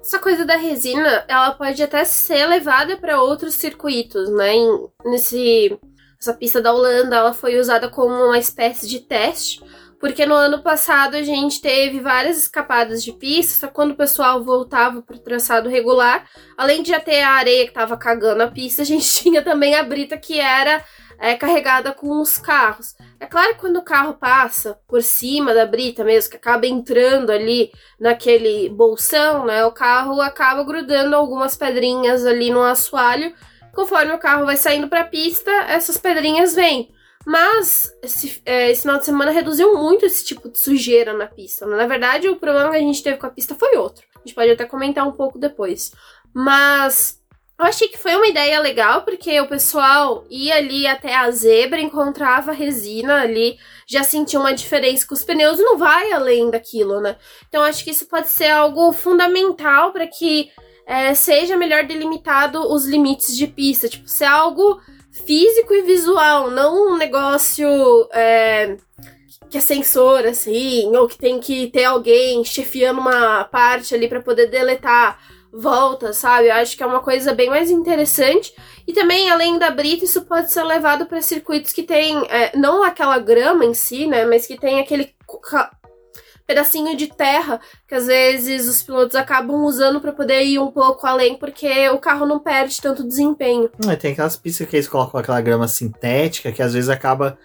Essa 0.00 0.20
coisa 0.20 0.44
da 0.44 0.56
resina, 0.56 1.24
ela 1.26 1.50
pode 1.52 1.82
até 1.82 2.04
ser 2.04 2.46
levada 2.46 2.96
para 2.96 3.20
outros 3.20 3.54
circuitos, 3.54 4.30
né? 4.30 4.52
Nesse, 5.04 5.76
essa 6.20 6.32
pista 6.32 6.62
da 6.62 6.72
Holanda, 6.72 7.16
ela 7.16 7.32
foi 7.32 7.58
usada 7.58 7.88
como 7.88 8.14
uma 8.14 8.38
espécie 8.38 8.86
de 8.86 9.00
teste 9.00 9.60
porque 10.04 10.26
no 10.26 10.34
ano 10.34 10.62
passado 10.62 11.14
a 11.14 11.22
gente 11.22 11.62
teve 11.62 11.98
várias 11.98 12.36
escapadas 12.36 13.02
de 13.02 13.10
pista, 13.10 13.68
quando 13.68 13.92
o 13.92 13.96
pessoal 13.96 14.44
voltava 14.44 15.00
para 15.00 15.16
o 15.16 15.18
traçado 15.18 15.66
regular, 15.70 16.28
além 16.58 16.82
de 16.82 16.90
já 16.90 17.00
ter 17.00 17.22
a 17.22 17.30
areia 17.30 17.64
que 17.64 17.70
estava 17.70 17.96
cagando 17.96 18.42
a 18.42 18.48
pista, 18.48 18.82
a 18.82 18.84
gente 18.84 19.08
tinha 19.08 19.40
também 19.40 19.74
a 19.74 19.82
brita 19.82 20.18
que 20.18 20.38
era 20.38 20.84
é, 21.18 21.34
carregada 21.34 21.92
com 21.92 22.20
os 22.20 22.38
carros. 22.38 22.94
É 23.18 23.26
claro 23.26 23.54
que 23.54 23.60
quando 23.60 23.76
o 23.76 23.82
carro 23.82 24.14
passa 24.14 24.78
por 24.88 25.02
cima 25.02 25.54
da 25.54 25.66
brita 25.66 26.04
mesmo, 26.04 26.30
que 26.30 26.36
acaba 26.36 26.66
entrando 26.66 27.30
ali 27.30 27.72
naquele 27.98 28.68
bolsão, 28.68 29.46
né, 29.46 29.64
o 29.64 29.72
carro 29.72 30.20
acaba 30.20 30.62
grudando 30.64 31.16
algumas 31.16 31.56
pedrinhas 31.56 32.24
ali 32.26 32.50
no 32.50 32.62
assoalho. 32.62 33.34
Conforme 33.72 34.12
o 34.12 34.18
carro 34.18 34.46
vai 34.46 34.56
saindo 34.56 34.88
para 34.88 35.00
a 35.00 35.06
pista, 35.06 35.50
essas 35.68 35.96
pedrinhas 35.96 36.54
vêm. 36.54 36.94
Mas 37.26 37.90
esse, 38.02 38.42
é, 38.44 38.70
esse 38.70 38.82
final 38.82 38.98
de 38.98 39.06
semana 39.06 39.30
reduziu 39.30 39.76
muito 39.78 40.04
esse 40.04 40.24
tipo 40.24 40.48
de 40.48 40.58
sujeira 40.58 41.14
na 41.14 41.26
pista. 41.26 41.66
Na 41.66 41.86
verdade, 41.86 42.28
o 42.28 42.36
problema 42.36 42.70
que 42.70 42.76
a 42.76 42.80
gente 42.80 43.02
teve 43.02 43.16
com 43.16 43.26
a 43.26 43.30
pista 43.30 43.54
foi 43.54 43.76
outro. 43.76 44.04
A 44.14 44.18
gente 44.18 44.34
pode 44.34 44.50
até 44.50 44.66
comentar 44.66 45.08
um 45.08 45.12
pouco 45.12 45.38
depois. 45.38 45.92
Mas 46.34 47.22
eu 47.58 47.66
achei 47.66 47.88
que 47.88 47.98
foi 47.98 48.16
uma 48.16 48.26
ideia 48.26 48.58
legal, 48.60 49.02
porque 49.02 49.40
o 49.40 49.48
pessoal 49.48 50.24
ia 50.28 50.56
ali 50.56 50.86
até 50.86 51.14
a 51.14 51.30
zebra, 51.30 51.80
encontrava 51.80 52.52
resina 52.52 53.20
ali, 53.20 53.56
já 53.86 54.02
sentia 54.02 54.40
uma 54.40 54.52
diferença 54.52 55.06
com 55.06 55.14
os 55.14 55.24
pneus 55.24 55.60
e 55.60 55.62
não 55.62 55.78
vai 55.78 56.12
além 56.12 56.50
daquilo, 56.50 57.00
né? 57.00 57.16
Então 57.48 57.62
acho 57.62 57.84
que 57.84 57.90
isso 57.90 58.06
pode 58.06 58.28
ser 58.28 58.48
algo 58.48 58.92
fundamental 58.92 59.92
para 59.92 60.06
que 60.06 60.50
é, 60.86 61.14
seja 61.14 61.56
melhor 61.56 61.84
delimitado 61.84 62.60
os 62.72 62.86
limites 62.86 63.36
de 63.36 63.46
pista. 63.46 63.88
Tipo, 63.88 64.08
ser 64.08 64.24
algo 64.24 64.80
físico 65.24 65.72
e 65.72 65.82
visual, 65.82 66.50
não 66.50 66.94
um 66.94 66.96
negócio 66.96 67.68
é, 68.12 68.76
que 69.48 69.58
é 69.58 69.60
sensor, 69.60 70.26
assim, 70.26 70.94
ou 70.96 71.06
que 71.06 71.16
tem 71.16 71.38
que 71.38 71.68
ter 71.68 71.84
alguém 71.84 72.44
chefiando 72.44 73.00
uma 73.00 73.44
parte 73.44 73.94
ali 73.94 74.08
para 74.08 74.20
poder 74.20 74.48
deletar 74.48 75.20
voltas, 75.56 76.16
sabe? 76.16 76.48
Eu 76.48 76.54
acho 76.54 76.76
que 76.76 76.82
é 76.82 76.86
uma 76.86 77.00
coisa 77.00 77.32
bem 77.32 77.48
mais 77.48 77.70
interessante. 77.70 78.54
E 78.86 78.92
também, 78.92 79.30
além 79.30 79.58
da 79.58 79.70
brita, 79.70 80.04
isso 80.04 80.22
pode 80.22 80.52
ser 80.52 80.64
levado 80.64 81.06
para 81.06 81.22
circuitos 81.22 81.72
que 81.72 81.82
tem, 81.82 82.16
é, 82.28 82.56
não 82.56 82.82
aquela 82.82 83.18
grama 83.18 83.64
em 83.64 83.74
si, 83.74 84.06
né? 84.06 84.24
Mas 84.24 84.46
que 84.46 84.58
tem 84.58 84.80
aquele 84.80 85.14
pedacinho 86.46 86.96
de 86.96 87.06
terra 87.06 87.58
que 87.88 87.94
às 87.94 88.06
vezes 88.06 88.68
os 88.68 88.82
pilotos 88.82 89.16
acabam 89.16 89.64
usando 89.64 90.00
para 90.00 90.12
poder 90.12 90.44
ir 90.44 90.58
um 90.58 90.70
pouco 90.70 91.06
além, 91.06 91.36
porque 91.36 91.88
o 91.88 91.98
carro 91.98 92.26
não 92.26 92.38
perde 92.38 92.80
tanto 92.80 93.06
desempenho. 93.06 93.70
É, 93.88 93.96
tem 93.96 94.12
aquelas 94.12 94.36
pistas 94.36 94.68
que 94.68 94.76
eles 94.76 94.88
colocam 94.88 95.20
aquela 95.20 95.40
grama 95.40 95.68
sintética 95.68 96.52
que 96.52 96.62
às 96.62 96.74
vezes 96.74 96.90
acaba 96.90 97.38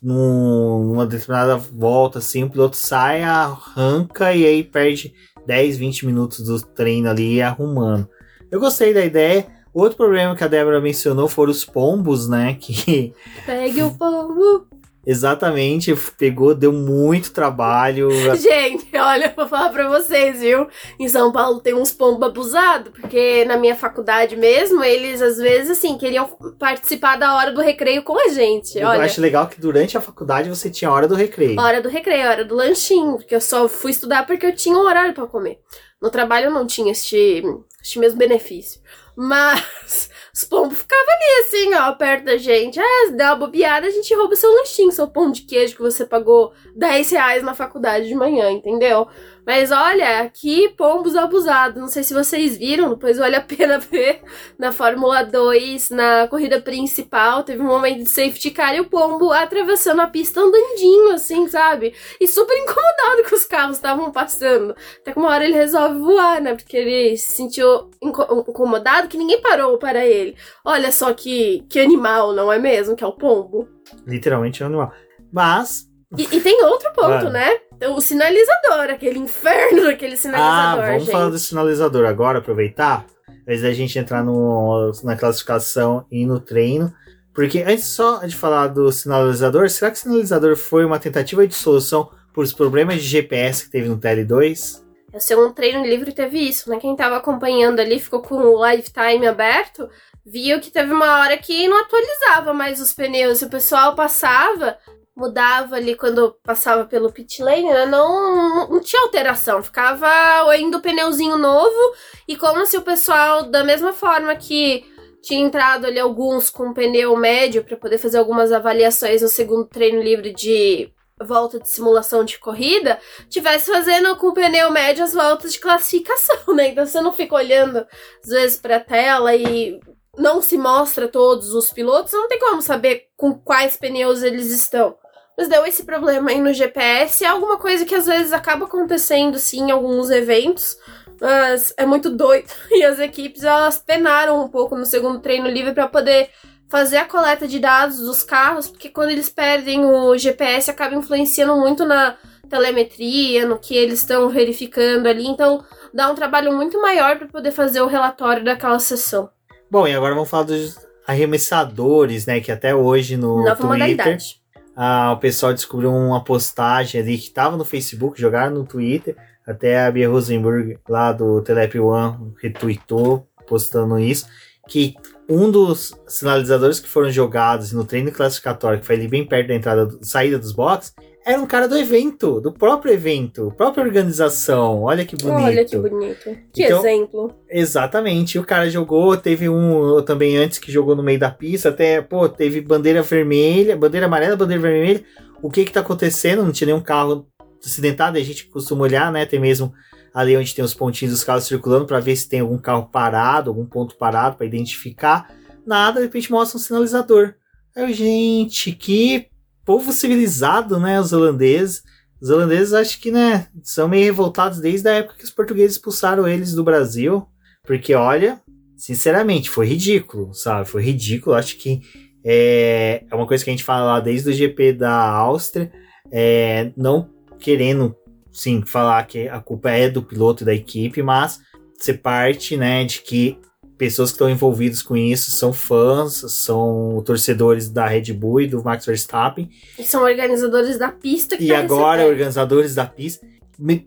numa 0.00 1.06
determinada 1.06 1.56
volta 1.56 2.18
assim, 2.18 2.44
o 2.44 2.50
piloto 2.50 2.76
sai, 2.76 3.22
arranca 3.22 4.32
e 4.34 4.46
aí 4.46 4.62
perde 4.62 5.12
10, 5.48 5.78
20 5.78 6.04
minutos 6.04 6.44
do 6.44 6.60
treino 6.60 7.08
ali 7.08 7.40
arrumando. 7.40 8.06
Eu 8.50 8.60
gostei 8.60 8.92
da 8.92 9.02
ideia. 9.02 9.46
Outro 9.72 9.96
problema 9.96 10.36
que 10.36 10.44
a 10.44 10.48
Débora 10.48 10.78
mencionou 10.78 11.26
foram 11.26 11.50
os 11.50 11.64
pombos, 11.64 12.28
né? 12.28 12.54
Que. 12.60 13.14
Pegue 13.46 13.82
o 13.82 13.90
pombo! 13.92 14.66
Exatamente, 15.08 15.94
pegou, 16.18 16.54
deu 16.54 16.70
muito 16.70 17.32
trabalho. 17.32 18.10
Gente, 18.36 18.94
olha, 18.94 19.32
vou 19.34 19.48
falar 19.48 19.70
pra 19.70 19.88
vocês, 19.88 20.40
viu? 20.40 20.68
Em 21.00 21.08
São 21.08 21.32
Paulo 21.32 21.60
tem 21.60 21.72
uns 21.72 21.90
pombos 21.90 22.28
abusados, 22.28 22.92
porque 22.92 23.42
na 23.46 23.56
minha 23.56 23.74
faculdade 23.74 24.36
mesmo, 24.36 24.84
eles 24.84 25.22
às 25.22 25.38
vezes, 25.38 25.78
assim, 25.78 25.96
queriam 25.96 26.28
participar 26.58 27.16
da 27.16 27.34
hora 27.34 27.50
do 27.52 27.62
recreio 27.62 28.02
com 28.02 28.20
a 28.22 28.28
gente. 28.28 28.76
Eu 28.76 28.86
olha. 28.86 29.04
acho 29.04 29.18
legal 29.22 29.46
que 29.46 29.58
durante 29.58 29.96
a 29.96 30.00
faculdade 30.02 30.50
você 30.50 30.68
tinha 30.68 30.92
hora 30.92 31.08
do 31.08 31.14
recreio. 31.14 31.58
Hora 31.58 31.80
do 31.80 31.88
recreio, 31.88 32.28
hora 32.28 32.44
do 32.44 32.54
lanchinho, 32.54 33.16
porque 33.16 33.34
eu 33.34 33.40
só 33.40 33.66
fui 33.66 33.92
estudar 33.92 34.26
porque 34.26 34.44
eu 34.44 34.54
tinha 34.54 34.76
um 34.76 34.82
horário 34.82 35.14
para 35.14 35.26
comer. 35.26 35.58
No 36.02 36.10
trabalho 36.10 36.48
eu 36.48 36.52
não 36.52 36.66
tinha 36.66 36.92
este, 36.92 37.42
este 37.82 37.98
mesmo 37.98 38.18
benefício. 38.18 38.78
Mas 39.16 40.10
os 40.38 40.44
pombos 40.44 40.78
ficavam 40.78 41.04
ali, 41.14 41.44
assim, 41.44 41.74
ó, 41.74 41.92
perto 41.94 42.26
da 42.26 42.36
gente. 42.36 42.78
Ah, 42.78 43.10
dá 43.10 43.30
uma 43.34 43.46
bobeada, 43.46 43.88
a 43.88 43.90
gente 43.90 44.14
rouba 44.14 44.36
seu 44.36 44.48
lanchinho, 44.52 44.92
seu 44.92 45.08
pão 45.08 45.32
de 45.32 45.42
queijo 45.42 45.74
que 45.74 45.82
você 45.82 46.06
pagou 46.06 46.52
10 46.76 47.10
reais 47.10 47.42
na 47.42 47.54
faculdade 47.54 48.06
de 48.06 48.14
manhã, 48.14 48.48
entendeu? 48.48 49.08
Mas 49.48 49.72
olha, 49.72 50.20
aqui 50.20 50.68
pombos 50.76 51.16
abusados. 51.16 51.80
Não 51.80 51.88
sei 51.88 52.02
se 52.02 52.12
vocês 52.12 52.58
viram, 52.58 52.90
depois 52.90 53.16
vale 53.16 53.34
a 53.34 53.40
pena 53.40 53.78
ver 53.80 54.20
na 54.58 54.72
Fórmula 54.72 55.22
2, 55.22 55.88
na 55.88 56.28
corrida 56.28 56.60
principal. 56.60 57.42
Teve 57.42 57.62
um 57.62 57.66
momento 57.66 58.00
de 58.00 58.10
safety 58.10 58.50
car 58.50 58.74
e 58.74 58.80
o 58.80 58.90
pombo 58.90 59.32
atravessando 59.32 60.02
a 60.02 60.06
pista 60.06 60.42
andandinho, 60.42 61.14
assim, 61.14 61.48
sabe? 61.48 61.94
E 62.20 62.28
super 62.28 62.54
incomodado 62.58 63.24
que 63.26 63.34
os 63.34 63.46
carros 63.46 63.76
estavam 63.76 64.12
passando. 64.12 64.76
Até 65.00 65.12
que 65.12 65.18
uma 65.18 65.30
hora 65.30 65.46
ele 65.46 65.54
resolve 65.54 65.98
voar, 65.98 66.42
né? 66.42 66.54
Porque 66.54 66.76
ele 66.76 67.16
se 67.16 67.32
sentiu 67.32 67.90
incomodado 68.02 69.08
que 69.08 69.16
ninguém 69.16 69.40
parou 69.40 69.78
para 69.78 70.04
ele. 70.04 70.36
Olha 70.62 70.92
só 70.92 71.14
que, 71.14 71.64
que 71.70 71.80
animal, 71.80 72.34
não 72.34 72.52
é 72.52 72.58
mesmo? 72.58 72.94
Que 72.94 73.02
é 73.02 73.06
o 73.06 73.12
pombo. 73.16 73.66
Literalmente 74.06 74.62
é 74.62 74.66
um 74.66 74.68
animal. 74.68 74.92
Mas 75.32 75.88
E, 76.18 76.24
e 76.36 76.40
tem 76.42 76.62
outro 76.64 76.92
ponto, 76.92 77.28
Ah. 77.28 77.30
né? 77.30 77.60
O 77.86 78.00
sinalizador, 78.00 78.90
aquele 78.90 79.18
inferno 79.18 79.84
daquele 79.84 80.14
Ah, 80.14 80.16
sinalizador, 80.16 80.86
vamos 80.86 81.02
gente. 81.04 81.12
falar 81.12 81.28
do 81.30 81.38
sinalizador 81.38 82.06
agora, 82.06 82.38
aproveitar. 82.38 83.06
Antes 83.46 83.62
da 83.62 83.72
gente 83.72 83.98
entrar 83.98 84.22
no, 84.22 84.90
na 85.04 85.16
classificação 85.16 86.04
e 86.10 86.26
no 86.26 86.40
treino. 86.40 86.92
Porque 87.32 87.60
antes 87.62 87.84
só 87.84 88.18
de 88.24 88.34
falar 88.34 88.66
do 88.66 88.90
sinalizador, 88.90 89.70
será 89.70 89.90
que 89.90 89.96
o 89.96 90.00
sinalizador 90.00 90.56
foi 90.56 90.84
uma 90.84 90.98
tentativa 90.98 91.46
de 91.46 91.54
solução 91.54 92.10
para 92.32 92.42
os 92.42 92.52
problemas 92.52 92.96
de 92.96 93.08
GPS 93.08 93.64
que 93.64 93.70
teve 93.70 93.88
no 93.88 93.96
TL2? 93.98 94.82
O 95.14 95.20
seu 95.20 95.46
um 95.46 95.52
treino 95.52 95.84
livre 95.86 96.12
teve 96.12 96.38
isso, 96.38 96.68
né? 96.68 96.78
Quem 96.78 96.94
tava 96.96 97.16
acompanhando 97.16 97.80
ali 97.80 97.98
ficou 97.98 98.20
com 98.20 98.34
o 98.34 98.66
lifetime 98.70 99.26
aberto, 99.26 99.88
viu 100.26 100.60
que 100.60 100.70
teve 100.70 100.92
uma 100.92 101.20
hora 101.20 101.38
que 101.38 101.66
não 101.68 101.78
atualizava 101.80 102.52
mais 102.52 102.80
os 102.80 102.92
pneus. 102.92 103.40
E 103.40 103.46
o 103.46 103.50
pessoal 103.50 103.94
passava, 103.94 104.76
mudava 105.18 105.74
ali 105.74 105.96
quando 105.96 106.36
passava 106.44 106.84
pelo 106.84 107.12
pit 107.12 107.42
lane, 107.42 107.64
né? 107.64 107.84
Não, 107.86 108.68
não 108.68 108.80
tinha 108.80 109.02
alteração. 109.02 109.62
Ficava 109.62 110.08
ainda 110.48 110.78
o 110.78 110.80
pneuzinho 110.80 111.36
novo 111.36 111.94
e 112.28 112.36
como 112.36 112.64
se 112.64 112.76
o 112.76 112.82
pessoal, 112.82 113.42
da 113.42 113.64
mesma 113.64 113.92
forma 113.92 114.34
que 114.36 114.84
tinha 115.20 115.44
entrado 115.44 115.86
ali 115.86 115.98
alguns 115.98 116.48
com 116.48 116.72
pneu 116.72 117.16
médio 117.16 117.64
para 117.64 117.76
poder 117.76 117.98
fazer 117.98 118.18
algumas 118.18 118.52
avaliações 118.52 119.20
no 119.20 119.28
segundo 119.28 119.66
treino 119.66 120.00
livre 120.00 120.32
de 120.32 120.92
volta 121.20 121.58
de 121.58 121.68
simulação 121.68 122.24
de 122.24 122.38
corrida, 122.38 123.00
tivesse 123.28 123.72
fazendo 123.72 124.14
com 124.16 124.32
pneu 124.32 124.70
médio 124.70 125.02
as 125.02 125.12
voltas 125.12 125.52
de 125.52 125.58
classificação, 125.58 126.36
né? 126.54 126.68
Então 126.68 126.86
você 126.86 127.00
não 127.00 127.12
fica 127.12 127.34
olhando 127.34 127.84
às 128.22 128.30
vezes 128.30 128.56
para 128.56 128.76
a 128.76 128.80
tela 128.80 129.34
e 129.34 129.80
não 130.16 130.40
se 130.40 130.56
mostra 130.56 131.08
todos 131.08 131.52
os 131.54 131.72
pilotos, 131.72 132.12
não 132.12 132.28
tem 132.28 132.38
como 132.38 132.62
saber 132.62 133.08
com 133.16 133.34
quais 133.34 133.76
pneus 133.76 134.22
eles 134.22 134.52
estão. 134.52 134.96
Mas 135.38 135.48
deu 135.48 135.64
esse 135.64 135.84
problema 135.84 136.32
aí 136.32 136.40
no 136.40 136.52
GPS, 136.52 137.24
é 137.24 137.28
alguma 137.28 137.56
coisa 137.58 137.84
que 137.84 137.94
às 137.94 138.06
vezes 138.06 138.32
acaba 138.32 138.64
acontecendo 138.64 139.38
sim 139.38 139.68
em 139.68 139.70
alguns 139.70 140.10
eventos, 140.10 140.76
mas 141.20 141.72
é 141.76 141.86
muito 141.86 142.10
doido. 142.10 142.48
E 142.72 142.84
as 142.84 142.98
equipes 142.98 143.44
elas 143.44 143.78
penaram 143.78 144.44
um 144.44 144.48
pouco 144.48 144.76
no 144.76 144.84
segundo 144.84 145.20
treino 145.20 145.48
livre 145.48 145.72
para 145.72 145.86
poder 145.86 146.30
fazer 146.68 146.96
a 146.96 147.04
coleta 147.04 147.46
de 147.46 147.60
dados 147.60 147.98
dos 148.00 148.24
carros, 148.24 148.68
porque 148.68 148.88
quando 148.88 149.10
eles 149.10 149.28
perdem 149.28 149.84
o 149.84 150.18
GPS 150.18 150.72
acaba 150.72 150.96
influenciando 150.96 151.54
muito 151.54 151.84
na 151.84 152.16
telemetria, 152.50 153.46
no 153.46 153.58
que 153.58 153.76
eles 153.76 154.00
estão 154.00 154.28
verificando 154.28 155.06
ali, 155.06 155.24
então 155.24 155.64
dá 155.94 156.10
um 156.10 156.16
trabalho 156.16 156.52
muito 156.52 156.82
maior 156.82 157.16
para 157.16 157.28
poder 157.28 157.52
fazer 157.52 157.80
o 157.80 157.86
relatório 157.86 158.44
daquela 158.44 158.80
sessão. 158.80 159.30
Bom, 159.70 159.86
e 159.86 159.94
agora 159.94 160.14
vamos 160.14 160.28
falar 160.28 160.44
dos 160.44 160.76
arremessadores, 161.06 162.26
né? 162.26 162.40
Que 162.40 162.50
até 162.50 162.74
hoje 162.74 163.16
no 163.16 163.36
Nova 163.36 163.54
Twitter 163.54 163.66
modalidade. 163.66 164.40
Ah, 164.80 165.10
o 165.10 165.16
pessoal 165.16 165.52
descobriu 165.52 165.92
uma 165.92 166.22
postagem 166.22 167.00
ali 167.00 167.18
que 167.18 167.24
estava 167.24 167.56
no 167.56 167.64
Facebook, 167.64 168.20
jogaram 168.20 168.54
no 168.54 168.64
Twitter. 168.64 169.16
Até 169.44 169.84
a 169.84 169.90
Bia 169.90 170.08
Rosenberg, 170.08 170.78
lá 170.88 171.10
do 171.10 171.42
Telep 171.42 171.80
One, 171.80 172.32
retweetou, 172.40 173.26
postando 173.48 173.98
isso. 173.98 174.28
Que 174.68 174.94
um 175.28 175.50
dos 175.50 175.98
sinalizadores 176.06 176.78
que 176.78 176.88
foram 176.88 177.10
jogados 177.10 177.72
no 177.72 177.84
treino 177.84 178.12
classificatório, 178.12 178.78
que 178.78 178.86
foi 178.86 178.94
ali 178.94 179.08
bem 179.08 179.26
perto 179.26 179.48
da 179.48 179.54
entrada, 179.56 179.98
saída 180.00 180.38
dos 180.38 180.52
boxes, 180.52 180.94
era 181.28 181.40
um 181.40 181.46
cara 181.46 181.68
do 181.68 181.76
evento, 181.76 182.40
do 182.40 182.50
próprio 182.50 182.92
evento, 182.92 183.52
própria 183.56 183.84
organização. 183.84 184.82
Olha 184.84 185.04
que 185.04 185.14
bonito. 185.16 185.44
Olha 185.44 185.64
que 185.64 185.76
bonito. 185.78 186.36
Que 186.52 186.64
Então- 186.64 186.78
exemplo. 186.80 187.34
Exatamente. 187.50 188.38
O 188.38 188.44
cara 188.44 188.70
jogou, 188.70 189.16
teve 189.16 189.48
um 189.48 190.00
também 190.02 190.36
antes 190.38 190.58
que 190.58 190.72
jogou 190.72 190.96
no 190.96 191.02
meio 191.02 191.18
da 191.18 191.30
pista, 191.30 191.68
até, 191.68 192.00
pô, 192.00 192.28
teve 192.28 192.60
bandeira 192.62 193.02
vermelha, 193.02 193.76
bandeira 193.76 194.06
amarela, 194.06 194.36
bandeira 194.36 194.62
vermelha. 194.62 195.04
O 195.42 195.50
que 195.50 195.64
que 195.64 195.72
tá 195.72 195.80
acontecendo? 195.80 196.42
Não 196.42 196.50
tinha 196.50 196.66
nenhum 196.66 196.80
carro 196.80 197.26
acidentado, 197.64 198.16
a 198.16 198.22
gente 198.22 198.46
costuma 198.46 198.84
olhar, 198.84 199.12
né? 199.12 199.26
Tem 199.26 199.38
mesmo 199.38 199.72
ali 200.14 200.36
onde 200.36 200.54
tem 200.54 200.64
os 200.64 200.72
pontinhos 200.74 201.12
dos 201.12 201.24
carros 201.24 201.44
circulando 201.44 201.84
para 201.84 202.00
ver 202.00 202.16
se 202.16 202.28
tem 202.28 202.40
algum 202.40 202.56
carro 202.58 202.88
parado, 202.90 203.50
algum 203.50 203.66
ponto 203.66 203.96
parado 203.96 204.36
para 204.36 204.46
identificar. 204.46 205.30
Nada, 205.66 206.00
de 206.00 206.06
repente 206.06 206.30
mostra 206.30 206.56
um 206.58 206.60
sinalizador. 206.60 207.34
Aí, 207.76 207.92
gente, 207.92 208.72
que 208.72 209.26
povo 209.68 209.92
civilizado, 209.92 210.80
né? 210.80 210.98
Os 210.98 211.12
holandeses. 211.12 211.82
Os 212.22 212.30
holandeses 212.30 212.72
acho 212.72 212.98
que, 212.98 213.12
né, 213.12 213.48
são 213.62 213.86
meio 213.86 214.06
revoltados 214.06 214.60
desde 214.60 214.88
a 214.88 214.94
época 214.94 215.18
que 215.18 215.24
os 215.24 215.30
portugueses 215.30 215.72
expulsaram 215.72 216.26
eles 216.26 216.54
do 216.54 216.64
Brasil. 216.64 217.28
Porque, 217.64 217.94
olha, 217.94 218.40
sinceramente, 218.78 219.50
foi 219.50 219.66
ridículo, 219.66 220.32
sabe? 220.32 220.66
Foi 220.66 220.82
ridículo. 220.82 221.36
Acho 221.36 221.58
que 221.58 221.82
é, 222.24 223.04
é 223.10 223.14
uma 223.14 223.26
coisa 223.26 223.44
que 223.44 223.50
a 223.50 223.52
gente 223.52 223.62
fala 223.62 223.84
lá 223.84 224.00
desde 224.00 224.30
o 224.30 224.32
GP 224.32 224.72
da 224.72 225.10
Áustria. 225.10 225.70
É, 226.10 226.72
não 226.74 227.10
querendo, 227.38 227.94
sim, 228.32 228.64
falar 228.64 229.06
que 229.06 229.28
a 229.28 229.38
culpa 229.38 229.70
é 229.70 229.90
do 229.90 230.02
piloto 230.02 230.44
e 230.44 230.46
da 230.46 230.54
equipe, 230.54 231.02
mas 231.02 231.40
ser 231.78 231.98
parte, 231.98 232.56
né, 232.56 232.84
de 232.84 233.02
que 233.02 233.38
pessoas 233.78 234.10
que 234.10 234.16
estão 234.16 234.28
envolvidas 234.28 234.82
com 234.82 234.96
isso 234.96 235.30
são 235.30 235.52
fãs, 235.52 236.24
são 236.28 237.00
torcedores 237.06 237.70
da 237.70 237.86
Red 237.86 238.12
Bull 238.12 238.40
e 238.42 238.46
do 238.48 238.62
Max 238.62 238.84
Verstappen. 238.84 239.48
E 239.78 239.84
são 239.84 240.02
organizadores 240.02 240.76
da 240.76 240.90
pista 240.90 241.36
que 241.36 241.44
E 241.44 241.48
tá 241.48 241.60
agora, 241.60 241.98
recebendo. 241.98 242.12
organizadores 242.12 242.74
da 242.74 242.84
pista 242.84 243.26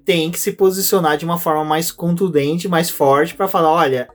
têm 0.06 0.32
que 0.32 0.40
se 0.40 0.54
posicionar 0.54 1.18
de 1.18 1.26
uma 1.26 1.38
forma 1.38 1.64
mais 1.64 1.92
contundente, 1.92 2.68
mais 2.68 2.90
forte, 2.90 3.36
para 3.36 3.48
falar: 3.48 3.72
olha, 3.72 4.10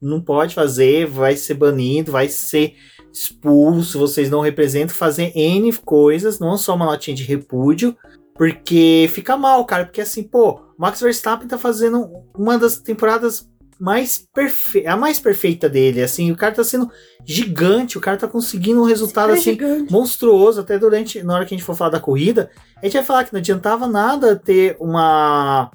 não 0.00 0.20
pode 0.20 0.54
fazer, 0.54 1.06
vai 1.06 1.36
ser 1.36 1.54
banido, 1.54 2.12
vai 2.12 2.28
ser 2.28 2.74
expulso, 3.12 3.98
vocês 3.98 4.30
não 4.30 4.40
representam, 4.40 4.96
fazer 4.96 5.32
N 5.36 5.72
coisas, 5.84 6.38
não 6.38 6.56
só 6.56 6.74
uma 6.74 6.86
notinha 6.86 7.14
de 7.14 7.24
repúdio, 7.24 7.94
porque 8.34 9.08
fica 9.12 9.36
mal, 9.36 9.64
cara, 9.64 9.84
porque 9.84 10.00
assim, 10.00 10.22
pô, 10.22 10.60
Max 10.78 11.00
Verstappen 11.00 11.46
tá 11.46 11.58
fazendo 11.58 12.08
uma 12.36 12.58
das 12.58 12.78
temporadas 12.78 13.48
mais 13.82 14.24
perfeitas, 14.32 14.92
a 14.92 14.96
mais 14.96 15.18
perfeita 15.18 15.68
dele, 15.68 16.00
assim, 16.00 16.30
o 16.30 16.36
cara 16.36 16.54
tá 16.54 16.62
sendo 16.62 16.88
gigante, 17.24 17.98
o 17.98 18.00
cara 18.00 18.16
tá 18.16 18.28
conseguindo 18.28 18.80
um 18.80 18.84
resultado 18.86 19.30
É 19.30 19.32
assim 19.32 19.50
gigante. 19.54 19.92
monstruoso, 19.92 20.60
até 20.60 20.78
durante, 20.78 21.20
na 21.24 21.34
hora 21.34 21.44
que 21.44 21.52
a 21.52 21.58
gente 21.58 21.66
for 21.66 21.74
falar 21.74 21.90
da 21.90 21.98
corrida, 21.98 22.48
a 22.80 22.84
gente 22.86 22.92
vai 22.94 23.02
falar 23.02 23.24
que 23.24 23.32
não 23.32 23.40
adiantava 23.40 23.88
nada 23.88 24.36
ter 24.36 24.76
uma. 24.78 25.68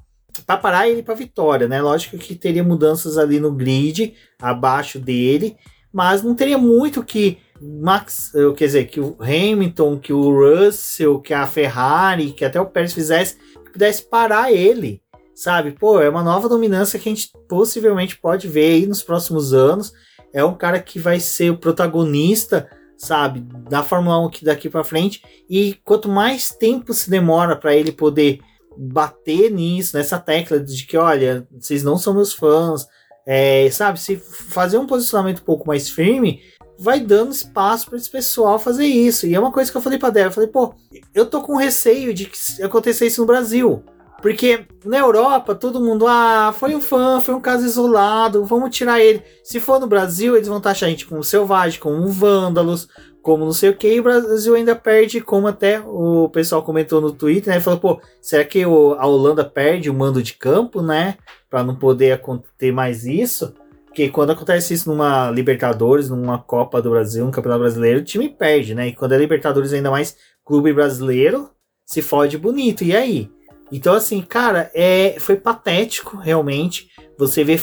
pra 0.46 0.56
parar 0.56 0.88
ele 0.88 1.04
pra 1.04 1.16
vitória, 1.16 1.68
né? 1.68 1.82
Lógico 1.82 2.18
que 2.18 2.34
teria 2.34 2.64
mudanças 2.64 3.18
ali 3.18 3.42
no 3.42 3.52
grid, 3.52 4.14
abaixo 4.42 5.00
dele, 5.00 5.58
mas 5.92 6.24
não 6.24 6.34
teria 6.34 6.58
muito 6.58 7.04
que 7.04 7.40
Max, 7.60 8.32
eh, 8.34 8.54
quer 8.56 8.68
dizer, 8.68 8.86
que 8.86 9.02
o 9.02 9.18
Hamilton, 9.20 9.98
que 10.00 10.14
o 10.14 10.30
Russell, 10.32 11.20
que 11.20 11.34
a 11.34 11.46
Ferrari, 11.46 12.32
que 12.32 12.46
até 12.46 12.62
o 12.62 12.68
Pérez 12.68 12.94
fizesse, 12.94 13.36
que 13.66 13.72
pudesse 13.74 14.04
parar 14.04 14.50
ele, 14.50 15.02
sabe? 15.38 15.72
Pô, 15.72 16.02
é 16.02 16.10
uma 16.10 16.24
nova 16.24 16.50
dominância 16.50 16.98
que 16.98 17.08
a 17.08 17.14
gente 17.14 17.32
possivelmente 17.48 18.18
pode 18.18 18.48
ver 18.48 18.74
aí 18.74 18.88
nos 18.88 19.04
próximos 19.04 19.54
anos. 19.54 19.94
É 20.34 20.44
um 20.44 20.56
cara 20.56 20.80
que 20.80 20.98
vai 20.98 21.20
ser 21.20 21.52
o 21.52 21.58
protagonista 21.58 22.68
sabe, 22.98 23.42
da 23.70 23.84
Fórmula 23.84 24.20
1 24.26 24.30
que 24.32 24.44
daqui 24.44 24.70
para 24.70 24.84
frente. 24.84 25.22
E 25.48 25.76
quanto 25.86 26.10
mais 26.10 26.50
tempo 26.50 26.94
se 26.94 27.10
demora 27.10 27.56
para 27.56 27.76
ele 27.76 27.92
poder 27.92 28.40
bater 28.76 29.52
nisso, 29.52 29.96
nessa 29.96 30.18
tecla 30.18 30.60
de 30.60 30.86
que, 30.86 30.98
olha, 30.98 31.48
vocês 31.52 31.84
não 31.84 31.98
são 31.98 32.16
meus 32.16 32.34
fãs, 32.34 32.88
é, 33.26 33.70
sabe, 33.70 34.00
se 34.00 34.18
fazer 34.18 34.80
um 34.80 34.88
posicionamento 34.88 35.42
um 35.42 35.46
pouco 35.46 35.68
mais 35.68 35.90
firme, 35.90 36.42
vai 36.80 37.00
dando 37.00 37.32
espaço 37.32 37.88
para 37.88 37.98
esse 37.98 38.10
pessoal 38.10 38.58
fazer 38.58 38.86
isso. 38.86 39.28
E 39.28 39.36
é 39.36 39.40
uma 39.40 39.52
coisa 39.52 39.70
que 39.70 39.78
eu 39.78 39.82
falei 39.82 40.00
para 40.00 40.10
Débora, 40.10 40.30
eu 40.30 40.34
falei, 40.34 40.50
pô, 40.50 40.74
eu 41.14 41.26
tô 41.26 41.42
com 41.42 41.56
receio 41.56 42.14
de 42.14 42.26
que 42.26 42.64
aconteça 42.64 43.06
isso 43.06 43.22
no 43.22 43.28
Brasil. 43.28 43.84
Porque 44.22 44.66
na 44.84 44.98
Europa, 44.98 45.54
todo 45.54 45.80
mundo, 45.80 46.08
ah, 46.08 46.54
foi 46.58 46.76
um 46.76 46.82
fã, 46.82 47.22
foi 47.22 47.36
um 47.36 47.42
caso 47.42 47.66
isolado, 47.66 48.44
vamos 48.46 48.76
tirar 48.76 49.00
ele. 49.00 49.22
Se 49.44 49.60
for 49.60 49.80
no 49.80 49.88
Brasil, 49.88 50.36
eles 50.36 50.48
vão 50.48 50.60
taxar 50.60 50.88
a 50.88 50.90
gente 50.90 51.06
como 51.06 51.24
selvagem, 51.24 51.80
como 51.80 52.08
vândalos, 52.08 52.88
como 53.22 53.46
não 53.46 53.52
sei 53.52 53.70
o 53.70 53.76
que, 53.76 53.94
e 53.94 54.00
o 54.00 54.04
Brasil 54.04 54.56
ainda 54.56 54.76
perde, 54.76 55.20
como 55.20 55.48
até 55.48 55.82
o 55.82 56.30
pessoal 56.30 56.64
comentou 56.64 57.02
no 57.02 57.12
Twitter, 57.12 57.54
né? 57.54 57.60
Falou, 57.60 57.80
pô, 57.80 58.02
será 58.22 58.44
que 58.44 58.66
o, 58.66 58.94
a 58.94 59.06
Holanda 59.06 59.44
perde 59.44 59.90
o 59.90 59.94
mando 59.94 60.24
de 60.24 60.34
campo, 60.34 60.82
né? 60.82 61.18
Pra 61.50 61.64
não 61.64 61.76
poder 61.76 62.22
ter 62.58 62.72
mais 62.72 63.06
isso? 63.06 63.54
Porque 63.86 64.10
quando 64.10 64.32
acontece 64.32 64.74
isso 64.74 64.90
numa 64.90 65.30
Libertadores, 65.30 66.10
numa 66.10 66.38
Copa 66.38 66.82
do 66.82 66.90
Brasil, 66.90 67.26
um 67.26 67.32
Campeonato 67.32 67.62
Brasileiro, 67.62 68.00
o 68.00 68.04
time 68.04 68.30
perde, 68.30 68.74
né? 68.74 68.88
E 68.88 68.96
quando 68.96 69.14
é 69.14 69.18
Libertadores, 69.18 69.74
ainda 69.74 69.92
mais 69.92 70.16
clube 70.46 70.72
brasileiro, 70.72 71.50
se 71.86 72.02
fode 72.02 72.38
bonito. 72.38 72.84
E 72.84 72.96
aí? 72.96 73.30
Então, 73.72 73.94
assim, 73.94 74.22
cara, 74.22 74.72
é, 74.74 75.18
foi 75.20 75.36
patético, 75.36 76.18
realmente, 76.18 76.90
você 77.18 77.44
ver 77.44 77.62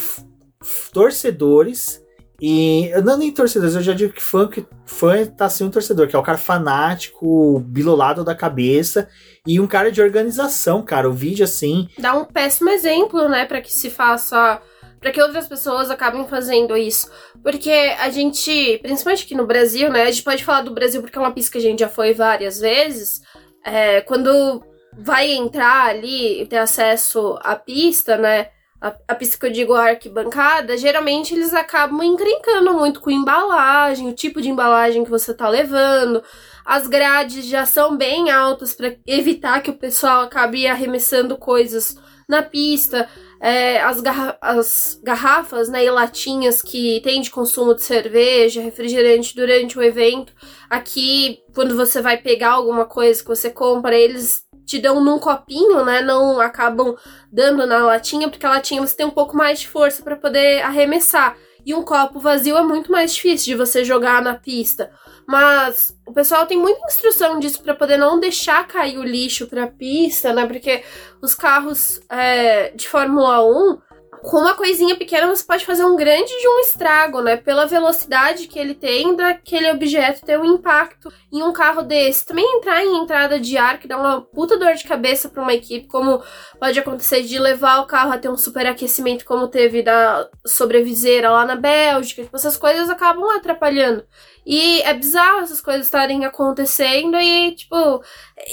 torcedores 0.93 2.03
e. 2.41 2.91
Não 3.05 3.17
nem 3.17 3.31
torcedores, 3.31 3.75
eu 3.75 3.83
já 3.83 3.93
digo 3.93 4.13
que 4.13 4.23
fã, 4.23 4.49
que 4.49 4.67
fã 4.85 5.25
tá 5.25 5.49
sendo 5.49 5.69
um 5.69 5.71
torcedor, 5.71 6.09
que 6.09 6.17
é 6.17 6.19
o 6.19 6.23
cara 6.23 6.39
fanático, 6.39 7.61
bilolado 7.61 8.25
da 8.25 8.35
cabeça, 8.35 9.09
e 9.47 9.61
um 9.61 9.67
cara 9.67 9.91
de 9.91 10.03
organização, 10.03 10.83
cara. 10.83 11.09
O 11.09 11.13
vídeo, 11.13 11.45
assim. 11.45 11.89
Dá 11.99 12.15
um 12.15 12.25
péssimo 12.25 12.71
exemplo, 12.71 13.29
né, 13.29 13.45
para 13.45 13.61
que 13.61 13.73
se 13.73 13.91
faça. 13.91 14.61
Para 15.01 15.13
que 15.13 15.21
outras 15.21 15.47
pessoas 15.47 15.91
acabem 15.91 16.27
fazendo 16.27 16.75
isso. 16.75 17.11
Porque 17.43 17.71
a 17.71 18.09
gente, 18.09 18.79
principalmente 18.83 19.25
aqui 19.25 19.35
no 19.35 19.47
Brasil, 19.47 19.91
né? 19.91 20.05
A 20.05 20.11
gente 20.11 20.23
pode 20.23 20.43
falar 20.43 20.63
do 20.63 20.73
Brasil 20.73 21.03
porque 21.03 21.19
é 21.19 21.21
uma 21.21 21.31
pista 21.31 21.53
que 21.53 21.59
a 21.59 21.61
gente 21.61 21.81
já 21.81 21.91
foi 21.91 22.15
várias 22.15 22.59
vezes. 22.59 23.21
é, 23.67 24.01
quando 24.03 24.63
vai 24.99 25.33
entrar 25.33 25.87
ali 25.87 26.43
e 26.43 26.47
ter 26.47 26.59
acesso 26.59 27.39
à 27.43 27.57
pista, 27.57 28.17
né? 28.17 28.49
A, 28.81 28.95
a 29.09 29.15
pista 29.15 29.39
que 29.39 29.47
eu 29.47 29.51
digo 29.51 29.73
a 29.73 29.85
arquibancada, 29.91 30.77
geralmente 30.77 31.35
eles 31.35 31.55
acabam 31.55 32.03
encrencando 32.03 32.75
muito 32.75 33.01
com 33.01 33.11
embalagem, 33.11 34.09
o 34.09 34.13
tipo 34.13 34.43
de 34.43 34.51
embalagem 34.51 35.05
que 35.05 35.11
você 35.11 35.33
tá 35.33 35.49
levando. 35.49 36.23
As 36.65 36.87
grades 36.87 37.47
já 37.47 37.65
são 37.65 37.97
bem 37.97 38.31
altas 38.31 38.75
para 38.75 38.95
evitar 39.07 39.63
que 39.63 39.71
o 39.71 39.79
pessoal 39.79 40.23
acabe 40.23 40.67
arremessando 40.67 41.37
coisas 41.37 41.97
na 42.29 42.43
pista. 42.43 43.09
É, 43.41 43.81
as, 43.83 44.01
garra 44.01 44.39
as, 44.41 44.99
garrafas 45.03 45.69
né, 45.69 45.85
e 45.85 45.91
latinhas 45.91 46.63
que 46.63 47.01
tem 47.03 47.21
de 47.21 47.31
consumo 47.31 47.75
de 47.75 47.83
cerveja, 47.83 48.63
refrigerante 48.63 49.37
durante 49.37 49.79
o 49.79 49.83
evento. 49.83 50.33
Aqui, 50.71 51.41
quando 51.55 51.77
você 51.77 52.01
vai 52.01 52.17
pegar 52.17 52.53
alguma 52.53 52.87
coisa 52.87 53.23
que 53.23 53.29
você 53.29 53.51
compra, 53.51 53.95
eles 53.95 54.44
te 54.65 54.79
dão 54.79 55.03
num 55.03 55.19
copinho, 55.19 55.85
né? 55.85 56.01
Não 56.01 56.41
acabam 56.41 56.97
dando 57.31 57.67
na 57.67 57.79
latinha, 57.79 58.29
porque 58.29 58.47
a 58.47 58.51
latinha 58.51 58.81
você 58.81 58.97
tem 58.97 59.07
um 59.07 59.11
pouco 59.11 59.37
mais 59.37 59.61
de 59.61 59.69
força 59.69 60.03
para 60.03 60.17
poder 60.17 60.63
arremessar. 60.63 61.37
E 61.67 61.75
um 61.75 61.83
copo 61.83 62.21
vazio 62.21 62.59
é 62.59 62.63
muito 62.63 62.93
mais 62.93 63.15
difícil 63.15 63.47
de 63.47 63.55
você 63.55 63.85
jogar 63.85 64.21
na 64.21 64.35
pista. 64.35 64.91
Mas 65.27 65.97
o 66.07 66.13
pessoal 66.13 66.45
tem 66.47 66.59
muita 66.59 66.87
instrução 66.87 67.41
disso 67.41 67.63
para 67.63 67.75
poder 67.75 67.97
não 67.97 68.21
deixar 68.21 68.67
cair 68.67 68.99
o 68.99 69.03
lixo 69.03 69.47
pra 69.47 69.67
pista, 69.67 70.33
né? 70.35 70.47
Porque 70.47 70.85
os 71.23 71.35
carros 71.35 72.01
é, 72.11 72.71
de 72.71 72.87
Fórmula 72.87 73.43
1 73.43 73.79
com 74.25 74.39
uma 74.39 74.55
coisinha 74.55 74.97
pequena 74.97 75.27
você 75.27 75.45
pode 75.45 75.67
fazer 75.67 75.85
um 75.85 75.97
grande 75.97 76.33
de 76.41 76.49
um 76.49 76.59
estrago, 76.61 77.21
né? 77.21 77.37
Pela 77.37 77.67
velocidade 77.67 78.49
que 78.49 78.59
ele 78.59 78.75
tem 78.75 79.15
daquele 79.15 79.71
objeto 79.71 80.25
ter 80.25 80.39
um 80.41 80.47
impacto 80.47 81.13
em 81.31 81.43
um 81.43 81.53
carro 81.53 81.83
desse. 81.83 82.25
Também 82.25 82.57
entrar 82.57 82.83
em 82.83 83.03
entrada 83.03 83.39
de 83.39 83.59
ar, 83.59 83.79
que 83.79 83.87
dá 83.87 83.99
uma 83.99 84.23
puta 84.23 84.59
dor 84.59 84.75
de 84.75 84.85
cabeça 84.85 85.29
para 85.29 85.43
uma 85.43 85.53
equipe, 85.53 85.87
como 85.89 86.23
pode 86.59 86.79
acontecer 86.79 87.23
de 87.23 87.39
levar 87.39 87.81
o 87.81 87.87
carro 87.87 88.13
a 88.13 88.19
ter 88.19 88.31
um 88.31 88.37
superaquecimento, 88.37 89.27
como 89.27 89.47
teve 89.47 89.83
da 89.83 90.27
sobreviseira 90.47 91.31
lá 91.31 91.45
na 91.45 91.57
Bélgica. 91.57 92.23
Tipo, 92.23 92.37
essas 92.37 92.57
coisas 92.57 92.89
acabam 92.89 93.29
atrapalhando. 93.31 94.07
E 94.47 94.83
é 94.83 94.93
bizarro 94.93 95.41
essas 95.41 95.61
coisas 95.61 95.87
estarem 95.87 96.25
acontecendo 96.25 97.17
e, 97.17 97.53
tipo. 97.53 98.03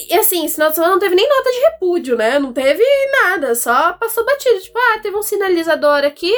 E 0.10 0.14
assim, 0.14 0.46
esse 0.46 0.56
final 0.56 0.70
de 0.70 0.76
semana 0.76 0.94
não 0.94 1.00
teve 1.00 1.16
nem 1.16 1.28
nota 1.28 1.52
de 1.52 1.60
repúdio, 1.60 2.16
né? 2.16 2.40
Não 2.40 2.54
teve 2.54 2.84
nada, 3.24 3.54
só 3.56 3.94
passou 3.94 4.26
batido. 4.26 4.62
Tipo, 4.62 4.78
ah, 4.78 5.00
teve 5.00 5.18
um 5.18 5.22
sinalizador 5.22 6.06
aqui, 6.06 6.34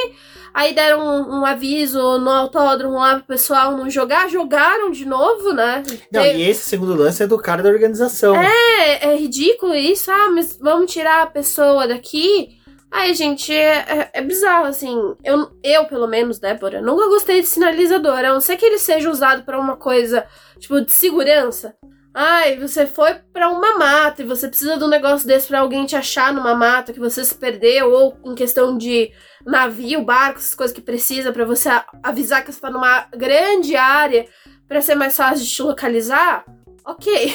aí 0.53 0.73
deram 0.73 1.05
um, 1.05 1.41
um 1.41 1.45
aviso 1.45 2.17
no 2.17 2.31
autódromo 2.31 2.95
lá 2.95 3.15
pro 3.15 3.27
pessoal 3.27 3.77
não 3.77 3.89
jogar, 3.89 4.27
jogaram 4.27 4.89
de 4.89 5.05
novo, 5.05 5.53
né? 5.53 5.83
Não, 6.11 6.25
e 6.25 6.49
esse 6.49 6.67
segundo 6.67 6.95
lance 6.95 7.21
é 7.21 7.27
do 7.27 7.37
cara 7.37 7.61
da 7.61 7.69
organização. 7.69 8.35
É, 8.35 9.11
é 9.11 9.15
ridículo 9.15 9.75
isso, 9.75 10.09
ah, 10.09 10.29
mas 10.31 10.57
vamos 10.59 10.91
tirar 10.91 11.23
a 11.23 11.27
pessoa 11.27 11.87
daqui. 11.87 12.62
Ai, 12.95 13.15
gente, 13.15 13.51
é, 13.51 13.77
é, 13.79 14.09
é, 14.13 14.21
bizarro, 14.21 14.65
assim. 14.65 14.95
Eu, 15.23 15.49
eu, 15.63 15.85
pelo 15.85 16.07
menos, 16.07 16.37
Débora, 16.37 16.79
nunca 16.79 17.07
gostei 17.07 17.41
de 17.41 17.47
sinalizador. 17.47 18.19
A 18.19 18.33
não 18.33 18.39
ser 18.39 18.55
que 18.55 18.63
ele 18.63 18.77
seja 18.77 19.09
usado 19.09 19.43
para 19.43 19.59
uma 19.59 19.75
coisa, 19.75 20.27
tipo, 20.59 20.79
de 20.79 20.91
segurança. 20.91 21.75
Ai, 22.13 22.59
você 22.59 22.85
foi 22.85 23.15
para 23.33 23.49
uma 23.49 23.79
mata 23.79 24.21
e 24.21 24.25
você 24.25 24.47
precisa 24.47 24.77
de 24.77 24.83
um 24.83 24.87
negócio 24.87 25.27
desse 25.27 25.47
para 25.47 25.61
alguém 25.61 25.87
te 25.87 25.95
achar 25.95 26.31
numa 26.31 26.53
mata 26.53 26.93
que 26.93 26.99
você 26.99 27.25
se 27.25 27.33
perdeu, 27.33 27.91
ou 27.91 28.15
em 28.23 28.35
questão 28.35 28.77
de 28.77 29.11
navio, 29.43 30.03
barco, 30.03 30.37
essas 30.37 30.53
coisas 30.53 30.75
que 30.75 30.81
precisa 30.81 31.33
para 31.33 31.45
você 31.45 31.69
avisar 32.03 32.45
que 32.45 32.51
você 32.51 32.61
tá 32.61 32.69
numa 32.69 33.07
grande 33.17 33.75
área 33.75 34.27
para 34.67 34.81
ser 34.81 34.93
mais 34.93 35.17
fácil 35.17 35.43
de 35.43 35.51
te 35.51 35.63
localizar. 35.63 36.45
Ok. 36.85 37.33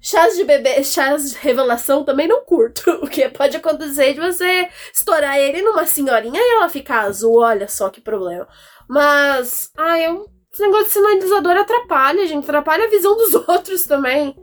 Chás 0.00 0.36
de 0.36 0.44
bebê, 0.44 0.82
chás 0.82 1.32
de 1.32 1.38
revelação 1.38 2.04
também 2.04 2.26
não 2.26 2.44
curto. 2.44 2.82
O 3.02 3.08
que 3.08 3.28
pode 3.28 3.56
acontecer 3.56 4.14
de 4.14 4.20
você 4.20 4.68
estourar 4.92 5.38
ele 5.38 5.62
numa 5.62 5.84
senhorinha 5.84 6.40
e 6.40 6.54
ela 6.56 6.68
ficar 6.68 7.02
azul, 7.02 7.40
olha 7.40 7.68
só 7.68 7.90
que 7.90 8.00
problema. 8.00 8.48
Mas, 8.88 9.70
ah, 9.76 9.98
eu. 9.98 10.26
Esse 10.52 10.62
negócio 10.62 10.86
de 10.86 10.92
sinalizador 10.92 11.56
atrapalha, 11.56 12.26
gente. 12.26 12.44
Atrapalha 12.44 12.86
a 12.86 12.90
visão 12.90 13.16
dos 13.16 13.34
outros 13.48 13.84
também. 13.84 14.34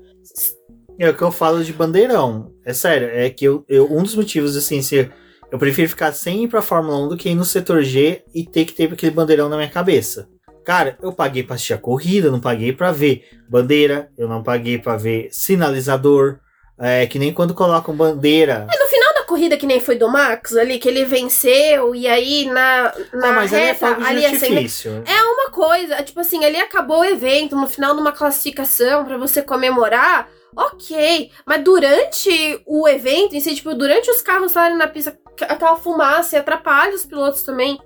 É 1.00 1.10
o 1.10 1.16
que 1.16 1.22
eu 1.22 1.32
falo 1.32 1.64
de 1.64 1.74
bandeirão. 1.74 2.54
É 2.66 2.74
sério, 2.74 3.10
é 3.10 3.30
que 3.30 3.46
eu, 3.46 3.66
eu 3.68 3.92
um 3.92 4.02
dos 4.02 4.16
motivos, 4.16 4.56
assim, 4.56 4.82
se 4.82 5.12
eu 5.52 5.60
prefiro 5.60 5.90
ficar 5.90 6.12
sem 6.14 6.44
ir 6.44 6.48
pra 6.48 6.62
Fórmula 6.62 6.98
1 7.06 7.08
do 7.10 7.18
que 7.18 7.30
ir 7.30 7.36
no 7.36 7.46
setor 7.46 7.84
G 7.84 8.24
e 8.34 8.46
ter 8.46 8.66
que 8.66 8.74
ter 8.74 8.92
aquele 8.92 9.12
bandeirão 9.12 9.50
na 9.50 9.58
minha 9.58 9.70
cabeça. 9.70 10.30
Cara, 10.68 10.98
eu 11.02 11.14
paguei 11.14 11.44
pra 11.44 11.56
assistir 11.56 11.76
a 11.76 11.78
corrida, 11.78 12.30
não 12.30 12.42
paguei 12.42 12.74
pra 12.74 12.92
ver 12.92 13.26
bandeira, 13.48 14.12
eu 14.18 14.28
não 14.28 14.44
paguei 14.44 14.78
pra 14.78 14.98
ver 14.98 15.30
sinalizador. 15.32 16.40
É 16.78 17.08
que 17.08 17.18
nem 17.18 17.34
quando 17.34 17.54
colocam 17.54 17.96
bandeira. 17.96 18.68
É 18.70 18.78
no 18.78 18.90
final 18.90 19.14
da 19.14 19.24
corrida, 19.24 19.56
que 19.56 19.66
nem 19.66 19.80
foi 19.80 19.96
do 19.96 20.10
Max, 20.10 20.58
ali, 20.58 20.78
que 20.78 20.90
ele 20.90 21.06
venceu, 21.06 21.96
e 21.96 22.06
aí 22.06 22.48
na, 22.48 22.94
na 23.14 23.30
ah, 23.30 23.34
mas 23.34 23.52
reta, 23.52 23.88
ali 23.88 24.04
é, 24.04 24.08
ali 24.10 24.26
artifício. 24.26 24.92
Assim, 24.92 25.04
é 25.10 25.24
uma 25.24 25.50
coisa, 25.52 26.04
tipo 26.04 26.20
assim, 26.20 26.44
ali 26.44 26.58
acabou 26.58 27.00
o 27.00 27.06
evento, 27.06 27.56
no 27.56 27.66
final 27.66 27.96
de 27.96 28.02
uma 28.02 28.12
classificação 28.12 29.06
para 29.06 29.18
você 29.18 29.42
comemorar. 29.42 30.28
Ok, 30.54 31.32
mas 31.46 31.64
durante 31.64 32.62
o 32.66 32.90
evento 32.90 33.38
em 33.38 33.40
si, 33.40 33.56
tipo, 33.56 33.74
durante 33.74 34.12
os 34.12 34.22
carros 34.22 34.48
estarem 34.48 34.76
na 34.76 34.88
pista, 34.88 35.18
aquela 35.44 35.78
fumaça 35.78 36.38
atrapalha 36.38 36.94
os 36.94 37.06
pilotos 37.06 37.44
também. 37.44 37.80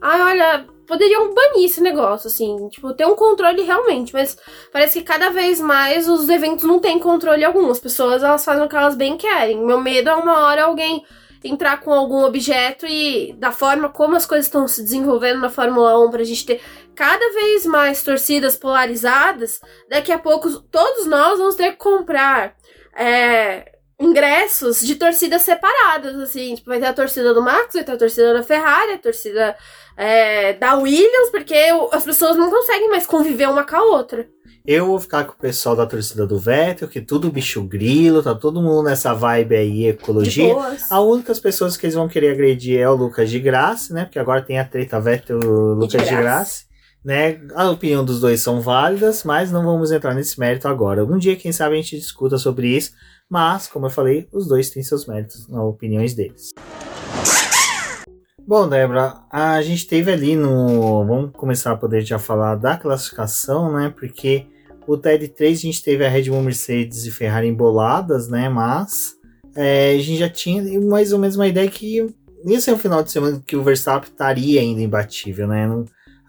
Ai, 0.00 0.22
olha, 0.22 0.66
poderiam 0.90 1.32
banir 1.32 1.66
esse 1.66 1.80
negócio, 1.80 2.26
assim, 2.26 2.68
tipo, 2.68 2.92
ter 2.92 3.06
um 3.06 3.14
controle 3.14 3.62
realmente, 3.62 4.12
mas 4.12 4.36
parece 4.72 4.98
que 4.98 5.04
cada 5.04 5.30
vez 5.30 5.60
mais 5.60 6.08
os 6.08 6.28
eventos 6.28 6.64
não 6.64 6.80
têm 6.80 6.98
controle 6.98 7.44
algum. 7.44 7.70
As 7.70 7.78
pessoas, 7.78 8.24
elas 8.24 8.44
fazem 8.44 8.64
o 8.64 8.68
que 8.68 8.74
elas 8.74 8.96
bem 8.96 9.16
querem. 9.16 9.64
Meu 9.64 9.80
medo 9.80 10.10
é 10.10 10.14
uma 10.16 10.46
hora 10.46 10.64
alguém 10.64 11.04
entrar 11.44 11.80
com 11.80 11.92
algum 11.92 12.24
objeto 12.24 12.86
e 12.86 13.32
da 13.34 13.52
forma 13.52 13.88
como 13.88 14.16
as 14.16 14.26
coisas 14.26 14.46
estão 14.46 14.66
se 14.66 14.82
desenvolvendo 14.82 15.40
na 15.40 15.48
Fórmula 15.48 15.98
1 16.06 16.10
pra 16.10 16.24
gente 16.24 16.44
ter 16.44 16.60
cada 16.94 17.32
vez 17.32 17.64
mais 17.64 18.02
torcidas 18.02 18.56
polarizadas, 18.56 19.60
daqui 19.88 20.12
a 20.12 20.18
pouco 20.18 20.60
todos 20.60 21.06
nós 21.06 21.38
vamos 21.38 21.54
ter 21.54 21.70
que 21.70 21.78
comprar 21.78 22.54
é, 22.94 23.78
ingressos 24.00 24.80
de 24.80 24.94
torcidas 24.94 25.42
separadas, 25.42 26.16
assim, 26.16 26.54
tipo, 26.54 26.70
vai 26.70 26.80
ter 26.80 26.86
a 26.86 26.92
torcida 26.94 27.34
do 27.34 27.42
Max, 27.42 27.74
vai 27.74 27.84
ter 27.84 27.92
a 27.92 27.96
torcida 27.98 28.32
da 28.32 28.42
Ferrari, 28.42 28.92
a 28.92 28.98
torcida 28.98 29.54
é, 29.96 30.54
da 30.54 30.74
Williams, 30.76 31.30
porque 31.30 31.54
as 31.92 32.02
pessoas 32.02 32.36
não 32.36 32.50
conseguem 32.50 32.88
mais 32.88 33.06
conviver 33.06 33.48
uma 33.48 33.62
com 33.62 33.76
a 33.76 33.82
outra. 33.82 34.26
Eu 34.66 34.86
vou 34.86 35.00
ficar 35.00 35.24
com 35.24 35.32
o 35.32 35.38
pessoal 35.38 35.74
da 35.74 35.86
torcida 35.86 36.26
do 36.26 36.38
Vettel, 36.38 36.88
que 36.88 37.00
tudo 37.00 37.30
bicho 37.30 37.62
grilo, 37.62 38.22
tá 38.22 38.34
todo 38.34 38.62
mundo 38.62 38.84
nessa 38.84 39.12
vibe 39.12 39.56
aí, 39.56 39.86
ecologia. 39.86 40.54
A 40.90 41.00
única 41.00 41.34
pessoas 41.34 41.76
que 41.76 41.86
eles 41.86 41.94
vão 41.94 42.08
querer 42.08 42.32
agredir 42.32 42.78
é 42.78 42.88
o 42.88 42.94
Lucas 42.94 43.30
de 43.30 43.40
Graça, 43.40 43.92
né? 43.92 44.04
Porque 44.04 44.18
agora 44.18 44.42
tem 44.42 44.58
a 44.58 44.64
treta 44.64 45.00
Vettel 45.00 45.38
Lucas 45.38 46.06
de 46.06 46.14
Graça. 46.14 46.64
Né? 47.02 47.40
A 47.54 47.70
opinião 47.70 48.04
dos 48.04 48.20
dois 48.20 48.42
são 48.42 48.60
válidas, 48.60 49.24
mas 49.24 49.50
não 49.50 49.64
vamos 49.64 49.90
entrar 49.90 50.14
nesse 50.14 50.38
mérito 50.38 50.68
agora. 50.68 51.00
Algum 51.00 51.16
dia, 51.16 51.34
quem 51.36 51.50
sabe, 51.50 51.74
a 51.74 51.76
gente 51.76 51.98
discuta 51.98 52.36
sobre 52.36 52.68
isso. 52.68 52.92
Mas, 53.30 53.68
como 53.68 53.86
eu 53.86 53.90
falei, 53.90 54.28
os 54.32 54.48
dois 54.48 54.70
têm 54.70 54.82
seus 54.82 55.06
méritos 55.06 55.46
nas 55.46 55.62
opiniões 55.62 56.14
deles. 56.14 56.50
Bom, 58.44 58.68
Débora, 58.68 59.20
a 59.30 59.62
gente 59.62 59.86
teve 59.86 60.10
ali 60.10 60.34
no. 60.34 61.06
Vamos 61.06 61.30
começar 61.36 61.70
a 61.70 61.76
poder 61.76 62.00
já 62.00 62.18
falar 62.18 62.56
da 62.56 62.76
classificação, 62.76 63.72
né? 63.72 63.94
Porque 63.96 64.46
o 64.88 64.96
TED 64.96 65.28
3 65.28 65.58
a 65.58 65.62
gente 65.62 65.84
teve 65.84 66.04
a 66.04 66.08
Red 66.08 66.24
Bull, 66.24 66.42
Mercedes 66.42 67.06
e 67.06 67.12
Ferrari 67.12 67.46
emboladas, 67.46 68.28
né? 68.28 68.48
Mas 68.48 69.14
é, 69.54 69.92
a 69.92 69.98
gente 69.98 70.18
já 70.18 70.28
tinha 70.28 70.80
mais 70.80 71.12
ou 71.12 71.20
menos 71.20 71.36
uma 71.36 71.46
ideia 71.46 71.70
que 71.70 72.04
ia 72.44 72.60
ser 72.60 72.72
um 72.72 72.78
final 72.78 73.00
de 73.04 73.12
semana 73.12 73.40
que 73.46 73.54
o 73.54 73.62
Verstappen 73.62 74.10
estaria 74.10 74.60
ainda 74.60 74.80
imbatível, 74.80 75.46
né? 75.46 75.68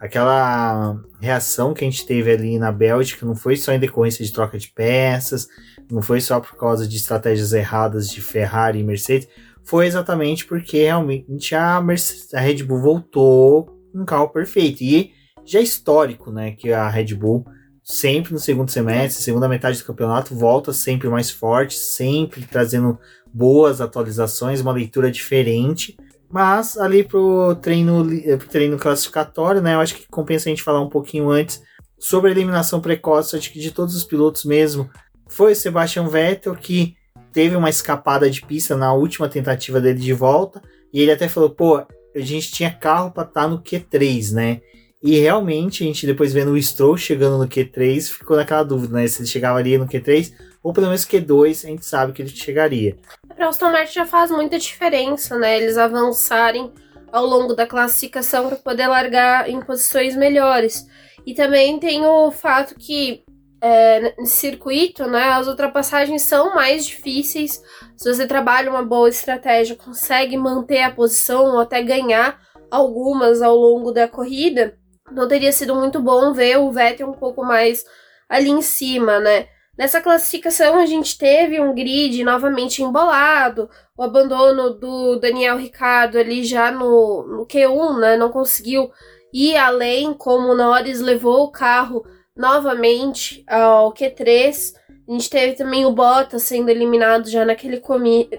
Aquela 0.02 1.00
reação 1.20 1.76
que 1.76 1.86
a 1.86 1.90
gente 1.90 2.08
teve 2.08 2.32
ali 2.32 2.58
na 2.58 2.72
Bélgica 2.72 3.24
não 3.24 3.36
foi 3.36 3.56
só 3.56 3.72
em 3.72 3.80
decorrência 3.80 4.26
de 4.26 4.34
troca 4.34 4.58
de 4.58 4.68
peças, 4.70 5.48
não 5.92 6.02
foi 6.02 6.20
só 6.20 6.40
por 6.40 6.58
causa 6.58 6.88
de 6.88 6.98
estratégias 6.98 7.54
erradas 7.54 8.10
de 8.10 8.20
Ferrari 8.20 8.80
e 8.80 8.84
Mercedes, 8.84 9.28
foi 9.64 9.86
exatamente 9.86 10.48
porque 10.48 10.80
realmente 10.80 11.54
a, 11.54 11.80
Mercedes, 11.80 12.34
a 12.34 12.40
Red 12.40 12.64
Bull 12.64 12.82
voltou 12.82 13.70
um 13.94 14.04
carro 14.04 14.30
perfeito. 14.30 14.82
E 14.82 15.12
já 15.46 15.60
é 15.60 15.64
histórico, 15.64 16.32
né, 16.32 16.52
que 16.52 16.74
a 16.74 16.90
Red 16.90 17.14
Bull 17.14 17.46
sempre 17.84 18.34
no 18.34 18.40
segundo 18.40 18.72
semestre, 18.72 19.24
segunda 19.24 19.48
metade 19.48 19.78
do 19.78 19.86
campeonato, 19.86 20.34
volta 20.34 20.74
sempre 20.74 21.10
mais 21.10 21.30
forte, 21.30 21.76
sempre 21.76 22.42
trazendo 22.42 22.98
boas 23.32 23.80
atualizações, 23.80 24.62
uma 24.62 24.72
leitura 24.72 25.12
diferente. 25.12 25.96
Mas 26.32 26.78
ali 26.78 27.04
pro 27.04 27.56
treino, 27.56 28.08
pro 28.38 28.48
treino 28.48 28.78
classificatório, 28.78 29.62
né, 29.62 29.76
eu 29.76 29.80
acho 29.80 29.96
que 29.96 30.08
compensa 30.08 30.48
a 30.48 30.52
gente 30.52 30.63
falar 30.63 30.82
um 30.82 30.89
pouquinho 30.89 31.30
antes 31.30 31.62
sobre 32.00 32.30
a 32.30 32.34
eliminação 32.34 32.80
precoce, 32.80 33.36
acho 33.36 33.52
que 33.52 33.60
de 33.60 33.72
todos 33.72 33.96
os 33.96 34.04
pilotos 34.04 34.46
mesmo, 34.46 34.89
foi 35.30 35.52
o 35.52 35.56
Sebastian 35.56 36.08
Vettel 36.08 36.56
que 36.56 36.96
teve 37.32 37.56
uma 37.56 37.70
escapada 37.70 38.30
de 38.30 38.41
pista 38.41 38.76
na 38.76 38.94
última 38.94 39.30
tentativa 39.30 39.80
dele 39.80 40.00
de 40.00 40.13
volta, 40.13 40.62
e 40.94 41.02
ele 41.02 41.12
até 41.12 41.28
falou, 41.28 41.50
pô, 41.50 41.78
a 41.78 42.20
gente 42.20 42.52
tinha 42.52 42.72
carro 42.72 43.12
para 43.12 43.28
estar 43.28 43.44
tá 43.44 43.48
no 43.48 43.62
Q3, 43.62 44.34
né? 44.34 44.62
E 45.02 45.17
realmente, 45.17 45.84
a 45.84 45.88
gente 45.88 46.06
depois 46.06 46.34
vendo 46.34 46.52
o 46.52 46.62
Stroll 46.62 46.98
chegando 46.98 47.38
no 47.38 47.48
Q3, 47.48 48.10
ficou 48.10 48.36
naquela 48.36 48.63
dúvida, 48.63 48.94
né? 48.94 49.08
Se 49.08 49.22
ele 49.22 49.28
chegava 49.28 49.58
ali 49.58 49.78
no 49.78 49.88
Q3 49.88 50.32
ou 50.63 50.74
pelo 50.74 50.88
menos 50.88 51.06
Q2 51.06 51.65
a 51.65 51.67
gente 51.67 51.86
sabe 51.86 52.13
que 52.13 52.22
ele 52.22 52.30
chegaria. 52.30 52.96
Para 53.42 53.50
Aston 53.50 53.72
Martin 53.72 53.94
já 53.94 54.06
faz 54.06 54.30
muita 54.30 54.60
diferença, 54.60 55.36
né? 55.36 55.58
Eles 55.58 55.76
avançarem 55.76 56.72
ao 57.12 57.26
longo 57.26 57.56
da 57.56 57.66
classificação 57.66 58.48
para 58.48 58.58
poder 58.58 58.86
largar 58.86 59.50
em 59.50 59.60
posições 59.60 60.16
melhores. 60.16 60.86
E 61.26 61.34
também 61.34 61.80
tem 61.80 62.06
o 62.06 62.30
fato 62.30 62.76
que 62.76 63.24
é, 63.60 64.14
nesse 64.16 64.36
circuito, 64.36 65.08
né, 65.08 65.24
as 65.30 65.48
ultrapassagens 65.48 66.22
são 66.22 66.54
mais 66.54 66.86
difíceis. 66.86 67.60
Se 67.98 68.14
você 68.14 68.28
trabalha 68.28 68.70
uma 68.70 68.86
boa 68.86 69.10
estratégia, 69.10 69.76
consegue 69.76 70.38
manter 70.38 70.84
a 70.84 70.92
posição 70.92 71.46
ou 71.46 71.60
até 71.62 71.82
ganhar 71.82 72.40
algumas 72.70 73.42
ao 73.42 73.56
longo 73.56 73.92
da 73.92 74.08
corrida, 74.08 74.78
não 75.12 75.28
teria 75.28 75.52
sido 75.52 75.74
muito 75.74 76.00
bom 76.00 76.32
ver 76.32 76.60
o 76.60 76.72
Vettel 76.72 77.10
um 77.10 77.14
pouco 77.14 77.44
mais 77.44 77.84
ali 78.30 78.52
em 78.52 78.62
cima, 78.62 79.20
né? 79.20 79.48
Nessa 79.82 80.00
classificação 80.00 80.78
a 80.78 80.86
gente 80.86 81.17
teve 81.17 81.60
um 81.60 81.74
grid 81.74 82.24
novamente 82.24 82.84
embolado, 82.84 83.67
o 83.98 84.04
abandono 84.04 84.70
do 84.70 85.15
Daniel 85.15 85.58
Ricardo 85.58 86.20
ali 86.20 86.44
já 86.44 86.70
no, 86.70 87.26
no 87.26 87.48
Q1, 87.48 88.00
né? 88.00 88.15
Não 88.15 88.30
conseguiu 88.30 88.91
ir 89.34 89.58
além, 89.58 90.13
como 90.13 90.50
o 90.50 90.56
Norris 90.56 91.02
levou 91.02 91.46
o 91.46 91.52
carro 91.52 92.06
novamente 92.38 93.44
ao 93.48 93.91
Q3. 93.91 94.76
A 95.10 95.12
gente 95.13 95.28
teve 95.32 95.56
também 95.56 95.84
o 95.84 95.91
Bottas 95.91 96.44
sendo 96.44 96.70
eliminado 96.70 97.28
já 97.28 97.44
naquele 97.44 97.80
comi 97.80 98.30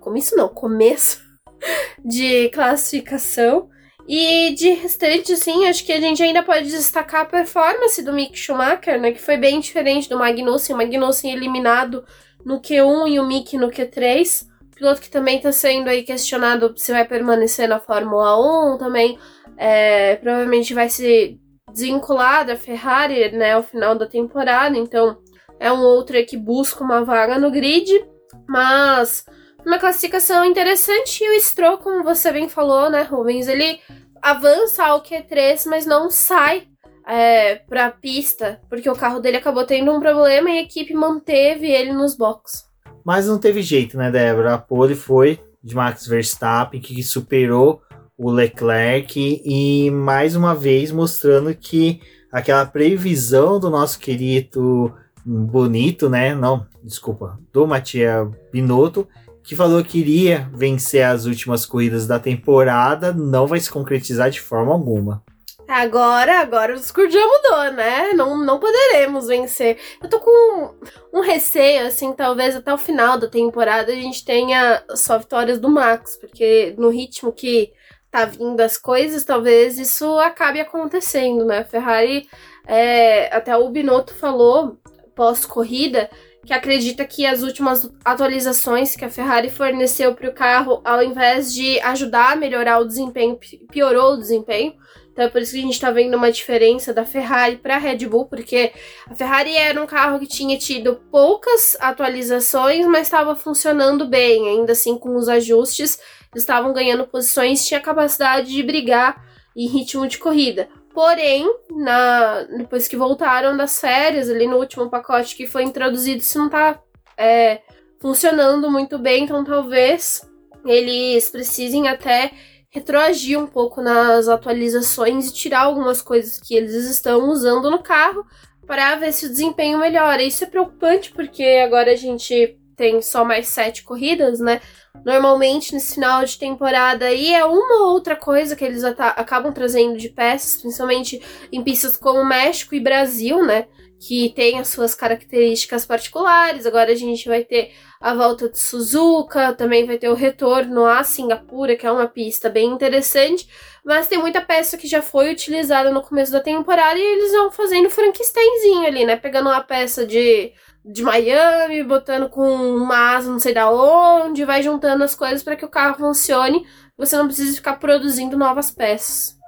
comício, 0.00 0.36
não, 0.36 0.48
começo 0.48 1.22
de 2.04 2.48
classificação. 2.48 3.68
E 4.12 4.52
de 4.54 4.70
restante, 4.70 5.34
assim, 5.34 5.68
acho 5.68 5.84
que 5.84 5.92
a 5.92 6.00
gente 6.00 6.20
ainda 6.20 6.42
pode 6.42 6.68
destacar 6.68 7.20
a 7.20 7.24
performance 7.24 8.02
do 8.02 8.12
Mick 8.12 8.36
Schumacher, 8.36 9.00
né? 9.00 9.12
Que 9.12 9.20
foi 9.20 9.36
bem 9.36 9.60
diferente 9.60 10.08
do 10.08 10.18
Magnussen. 10.18 10.74
O 10.74 10.78
Magnussen 10.78 11.32
eliminado 11.32 12.04
no 12.44 12.60
Q1 12.60 13.08
e 13.08 13.20
o 13.20 13.24
Mick 13.24 13.56
no 13.56 13.70
Q3. 13.70 14.48
Piloto 14.74 15.00
que 15.00 15.08
também 15.08 15.36
está 15.36 15.52
sendo 15.52 15.88
aí 15.88 16.02
questionado 16.02 16.74
se 16.76 16.90
vai 16.90 17.04
permanecer 17.04 17.68
na 17.68 17.78
Fórmula 17.78 18.74
1 18.74 18.78
também. 18.78 19.16
É, 19.56 20.16
provavelmente 20.16 20.74
vai 20.74 20.88
se 20.88 21.38
desvincular 21.72 22.44
da 22.44 22.56
Ferrari, 22.56 23.30
né, 23.30 23.52
ao 23.52 23.62
final 23.62 23.94
da 23.94 24.08
temporada. 24.08 24.76
Então, 24.76 25.18
é 25.60 25.70
um 25.70 25.82
outro 25.82 26.16
que 26.26 26.36
busca 26.36 26.82
uma 26.82 27.04
vaga 27.04 27.38
no 27.38 27.48
grid. 27.48 28.04
Mas 28.48 29.24
uma 29.64 29.78
classificação 29.78 30.44
interessante. 30.44 31.22
E 31.22 31.36
o 31.36 31.40
Stroll, 31.40 31.78
como 31.78 32.04
você 32.04 32.32
bem 32.32 32.48
falou, 32.48 32.90
né, 32.90 33.02
Rubens, 33.02 33.48
ele 33.48 33.78
avança 34.22 34.84
ao 34.84 35.02
Q3, 35.02 35.64
mas 35.66 35.86
não 35.86 36.10
sai 36.10 36.68
é, 37.06 37.56
pra 37.56 37.90
pista, 37.90 38.60
porque 38.68 38.88
o 38.88 38.94
carro 38.94 39.20
dele 39.20 39.36
acabou 39.36 39.64
tendo 39.64 39.92
um 39.92 40.00
problema 40.00 40.50
e 40.50 40.58
a 40.58 40.62
equipe 40.62 40.94
manteve 40.94 41.66
ele 41.70 41.92
nos 41.92 42.16
boxes. 42.16 42.64
Mas 43.04 43.26
não 43.26 43.38
teve 43.38 43.62
jeito, 43.62 43.96
né, 43.96 44.10
Débora? 44.10 44.54
A 44.54 44.58
pole 44.58 44.94
foi 44.94 45.40
de 45.62 45.74
Max 45.74 46.06
Verstappen, 46.06 46.80
que 46.80 47.02
superou 47.02 47.82
o 48.16 48.30
Leclerc 48.30 49.42
e 49.44 49.90
mais 49.90 50.36
uma 50.36 50.54
vez 50.54 50.92
mostrando 50.92 51.54
que 51.54 52.00
aquela 52.30 52.66
previsão 52.66 53.58
do 53.58 53.70
nosso 53.70 53.98
querido 53.98 54.94
bonito, 55.24 56.08
né? 56.08 56.34
Não, 56.34 56.66
desculpa, 56.82 57.38
do 57.52 57.66
Matias 57.66 58.28
Binotto, 58.52 59.08
que 59.42 59.56
falou 59.56 59.82
que 59.82 59.98
iria 59.98 60.50
vencer 60.54 61.02
as 61.02 61.24
últimas 61.24 61.66
corridas 61.66 62.06
da 62.06 62.18
temporada, 62.18 63.12
não 63.12 63.46
vai 63.46 63.60
se 63.60 63.70
concretizar 63.70 64.30
de 64.30 64.40
forma 64.40 64.72
alguma. 64.72 65.22
Agora, 65.70 66.40
agora 66.40 66.72
o 66.72 66.76
discurso 66.76 67.12
já 67.12 67.24
mudou, 67.24 67.72
né? 67.76 68.12
Não, 68.12 68.36
não 68.44 68.58
poderemos 68.58 69.28
vencer. 69.28 69.78
Eu 70.02 70.08
tô 70.08 70.18
com 70.18 70.74
um, 71.12 71.20
receio, 71.20 71.86
assim, 71.86 72.12
talvez 72.12 72.56
até 72.56 72.74
o 72.74 72.78
final 72.78 73.16
da 73.16 73.28
temporada 73.28 73.92
a 73.92 73.94
gente 73.94 74.24
tenha 74.24 74.82
só 74.96 75.16
vitórias 75.16 75.60
do 75.60 75.70
Max, 75.70 76.16
porque 76.16 76.74
no 76.76 76.88
ritmo 76.88 77.32
que 77.32 77.72
tá 78.10 78.24
vindo 78.24 78.60
as 78.60 78.76
coisas, 78.76 79.22
talvez 79.22 79.78
isso 79.78 80.18
acabe 80.18 80.58
acontecendo, 80.58 81.44
né? 81.44 81.58
A 81.58 81.64
Ferrari, 81.64 82.28
é, 82.66 83.32
até 83.32 83.56
o 83.56 83.70
Binotto 83.70 84.12
falou 84.12 84.76
pós-corrida 85.14 86.10
que 86.50 86.54
acredita 86.54 87.04
que 87.04 87.24
as 87.24 87.42
últimas 87.42 87.88
atualizações 88.04 88.96
que 88.96 89.04
a 89.04 89.08
Ferrari 89.08 89.48
forneceu 89.48 90.16
para 90.16 90.28
o 90.28 90.32
carro, 90.32 90.80
ao 90.84 91.00
invés 91.00 91.54
de 91.54 91.78
ajudar 91.78 92.32
a 92.32 92.36
melhorar 92.36 92.80
o 92.80 92.84
desempenho, 92.84 93.38
piorou 93.70 94.14
o 94.14 94.16
desempenho. 94.16 94.74
Então 95.12 95.26
é 95.26 95.28
por 95.28 95.40
isso 95.40 95.52
que 95.52 95.58
a 95.58 95.62
gente 95.62 95.74
está 95.74 95.92
vendo 95.92 96.16
uma 96.16 96.32
diferença 96.32 96.92
da 96.92 97.04
Ferrari 97.04 97.58
para 97.58 97.76
a 97.76 97.78
Red 97.78 97.98
Bull, 97.98 98.26
porque 98.26 98.72
a 99.08 99.14
Ferrari 99.14 99.54
era 99.54 99.80
um 99.80 99.86
carro 99.86 100.18
que 100.18 100.26
tinha 100.26 100.58
tido 100.58 100.96
poucas 101.08 101.76
atualizações, 101.78 102.84
mas 102.84 103.02
estava 103.02 103.36
funcionando 103.36 104.08
bem, 104.08 104.48
ainda 104.48 104.72
assim 104.72 104.98
com 104.98 105.14
os 105.14 105.28
ajustes, 105.28 106.00
estavam 106.34 106.72
ganhando 106.72 107.06
posições, 107.06 107.64
tinha 107.64 107.78
capacidade 107.78 108.50
de 108.50 108.60
brigar 108.64 109.24
em 109.56 109.68
ritmo 109.68 110.04
de 110.08 110.18
corrida. 110.18 110.68
Porém, 110.92 111.46
na, 111.70 112.42
depois 112.42 112.88
que 112.88 112.96
voltaram 112.96 113.56
das 113.56 113.80
férias, 113.80 114.28
ali 114.28 114.46
no 114.46 114.56
último 114.56 114.90
pacote 114.90 115.36
que 115.36 115.46
foi 115.46 115.62
introduzido, 115.62 116.20
isso 116.20 116.38
não 116.38 116.48
tá 116.48 116.80
é, 117.16 117.62
funcionando 118.00 118.70
muito 118.70 118.98
bem, 118.98 119.24
então 119.24 119.44
talvez 119.44 120.28
eles 120.64 121.30
precisem 121.30 121.88
até 121.88 122.32
retroagir 122.70 123.38
um 123.38 123.46
pouco 123.46 123.80
nas 123.80 124.28
atualizações 124.28 125.28
e 125.28 125.34
tirar 125.34 125.62
algumas 125.62 126.00
coisas 126.00 126.38
que 126.38 126.54
eles 126.54 126.72
estão 126.72 127.28
usando 127.28 127.70
no 127.70 127.82
carro 127.82 128.24
para 128.66 128.94
ver 128.94 129.12
se 129.12 129.26
o 129.26 129.28
desempenho 129.28 129.78
melhora. 129.78 130.22
Isso 130.22 130.44
é 130.44 130.46
preocupante 130.46 131.12
porque 131.12 131.60
agora 131.64 131.92
a 131.92 131.96
gente 131.96 132.59
tem 132.80 133.02
só 133.02 133.26
mais 133.26 133.46
sete 133.48 133.82
corridas, 133.82 134.40
né? 134.40 134.58
Normalmente, 135.04 135.74
nesse 135.74 135.96
final 135.96 136.24
de 136.24 136.38
temporada 136.38 137.04
aí, 137.04 137.34
é 137.34 137.44
uma 137.44 137.82
ou 137.82 137.92
outra 137.92 138.16
coisa 138.16 138.56
que 138.56 138.64
eles 138.64 138.82
acabam 138.82 139.52
trazendo 139.52 139.98
de 139.98 140.08
peças, 140.08 140.56
principalmente 140.56 141.20
em 141.52 141.62
pistas 141.62 141.94
como 141.94 142.24
México 142.24 142.74
e 142.74 142.80
Brasil, 142.80 143.44
né? 143.44 143.66
Que 144.00 144.32
tem 144.34 144.58
as 144.58 144.68
suas 144.68 144.94
características 144.94 145.84
particulares. 145.84 146.64
Agora 146.64 146.90
a 146.90 146.94
gente 146.94 147.28
vai 147.28 147.44
ter 147.44 147.72
a 148.00 148.14
volta 148.14 148.48
de 148.48 148.58
Suzuka, 148.58 149.52
também 149.52 149.84
vai 149.84 149.98
ter 149.98 150.08
o 150.08 150.14
retorno 150.14 150.86
a 150.86 151.04
Singapura, 151.04 151.76
que 151.76 151.86
é 151.86 151.92
uma 151.92 152.06
pista 152.08 152.48
bem 152.48 152.70
interessante. 152.70 153.46
Mas 153.84 154.08
tem 154.08 154.18
muita 154.18 154.40
peça 154.40 154.78
que 154.78 154.88
já 154.88 155.02
foi 155.02 155.30
utilizada 155.30 155.90
no 155.90 156.00
começo 156.00 156.32
da 156.32 156.40
temporada 156.40 156.98
e 156.98 157.02
eles 157.02 157.32
vão 157.32 157.50
fazendo 157.50 157.90
Frankensteinzinho 157.90 158.86
ali, 158.86 159.04
né? 159.04 159.16
Pegando 159.16 159.50
uma 159.50 159.60
peça 159.62 160.06
de 160.06 160.54
de 160.84 161.02
Miami, 161.02 161.82
botando 161.82 162.28
com 162.28 162.42
uma 162.42 163.16
asa 163.16 163.30
não 163.30 163.38
sei 163.38 163.54
da 163.54 163.70
onde, 163.70 164.44
vai 164.44 164.62
juntando 164.62 165.04
as 165.04 165.14
coisas 165.14 165.42
para 165.42 165.56
que 165.56 165.64
o 165.64 165.68
carro 165.68 165.98
funcione, 165.98 166.64
você 166.96 167.16
não 167.16 167.26
precisa 167.26 167.54
ficar 167.54 167.76
produzindo 167.76 168.36
novas 168.36 168.70
peças. 168.70 169.38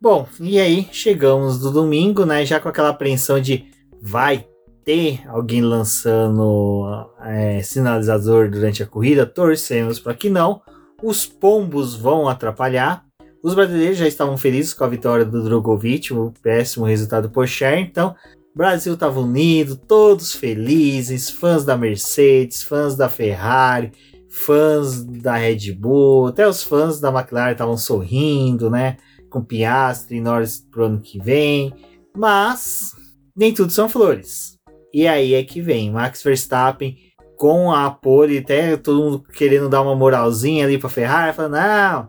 Bom, 0.00 0.26
e 0.40 0.58
aí 0.58 0.88
chegamos 0.90 1.60
do 1.60 1.70
domingo, 1.70 2.26
né? 2.26 2.44
Já 2.44 2.58
com 2.58 2.68
aquela 2.68 2.88
apreensão 2.88 3.40
de 3.40 3.66
vai 4.00 4.46
ter 4.84 5.22
alguém 5.28 5.60
lançando 5.60 7.06
é, 7.24 7.62
sinalizador 7.62 8.50
durante 8.50 8.82
a 8.82 8.86
corrida, 8.86 9.24
torcemos 9.24 10.00
para 10.00 10.14
que 10.14 10.28
não. 10.28 10.60
Os 11.02 11.24
pombos 11.24 11.94
vão 11.94 12.28
atrapalhar. 12.28 13.04
Os 13.42 13.54
brasileiros 13.54 13.96
já 13.96 14.06
estavam 14.06 14.36
felizes 14.36 14.74
com 14.74 14.84
a 14.84 14.88
vitória 14.88 15.24
do 15.24 15.42
Drogovic, 15.42 16.12
o 16.12 16.32
péssimo 16.42 16.84
resultado 16.84 17.30
por 17.30 17.46
share, 17.46 17.80
então 17.80 18.14
Brasil 18.54 18.94
estava 18.94 19.18
unido, 19.18 19.76
todos 19.76 20.34
felizes, 20.34 21.30
fãs 21.30 21.64
da 21.64 21.76
Mercedes, 21.76 22.62
fãs 22.62 22.94
da 22.94 23.08
Ferrari, 23.08 23.92
fãs 24.28 25.02
da 25.04 25.36
Red 25.36 25.72
Bull, 25.72 26.26
até 26.26 26.46
os 26.46 26.62
fãs 26.62 27.00
da 27.00 27.08
McLaren 27.10 27.52
estavam 27.52 27.78
sorrindo, 27.78 28.68
né? 28.68 28.98
Com 29.30 29.42
Piastri 29.42 30.18
e 30.18 30.20
Norris 30.20 30.60
pro 30.70 30.84
ano 30.84 31.00
que 31.00 31.18
vem. 31.18 31.72
Mas 32.14 32.92
nem 33.34 33.54
tudo 33.54 33.72
são 33.72 33.88
flores. 33.88 34.58
E 34.92 35.08
aí 35.08 35.32
é 35.32 35.42
que 35.42 35.62
vem 35.62 35.90
Max 35.90 36.22
Verstappen 36.22 36.94
com 37.38 37.72
a 37.72 37.90
pole, 37.90 38.38
até 38.38 38.76
todo 38.76 39.02
mundo 39.02 39.22
querendo 39.32 39.70
dar 39.70 39.80
uma 39.80 39.96
moralzinha 39.96 40.66
ali 40.66 40.76
para 40.76 40.90
Ferrari, 40.90 41.34
falando: 41.34 41.52
não, 41.52 42.08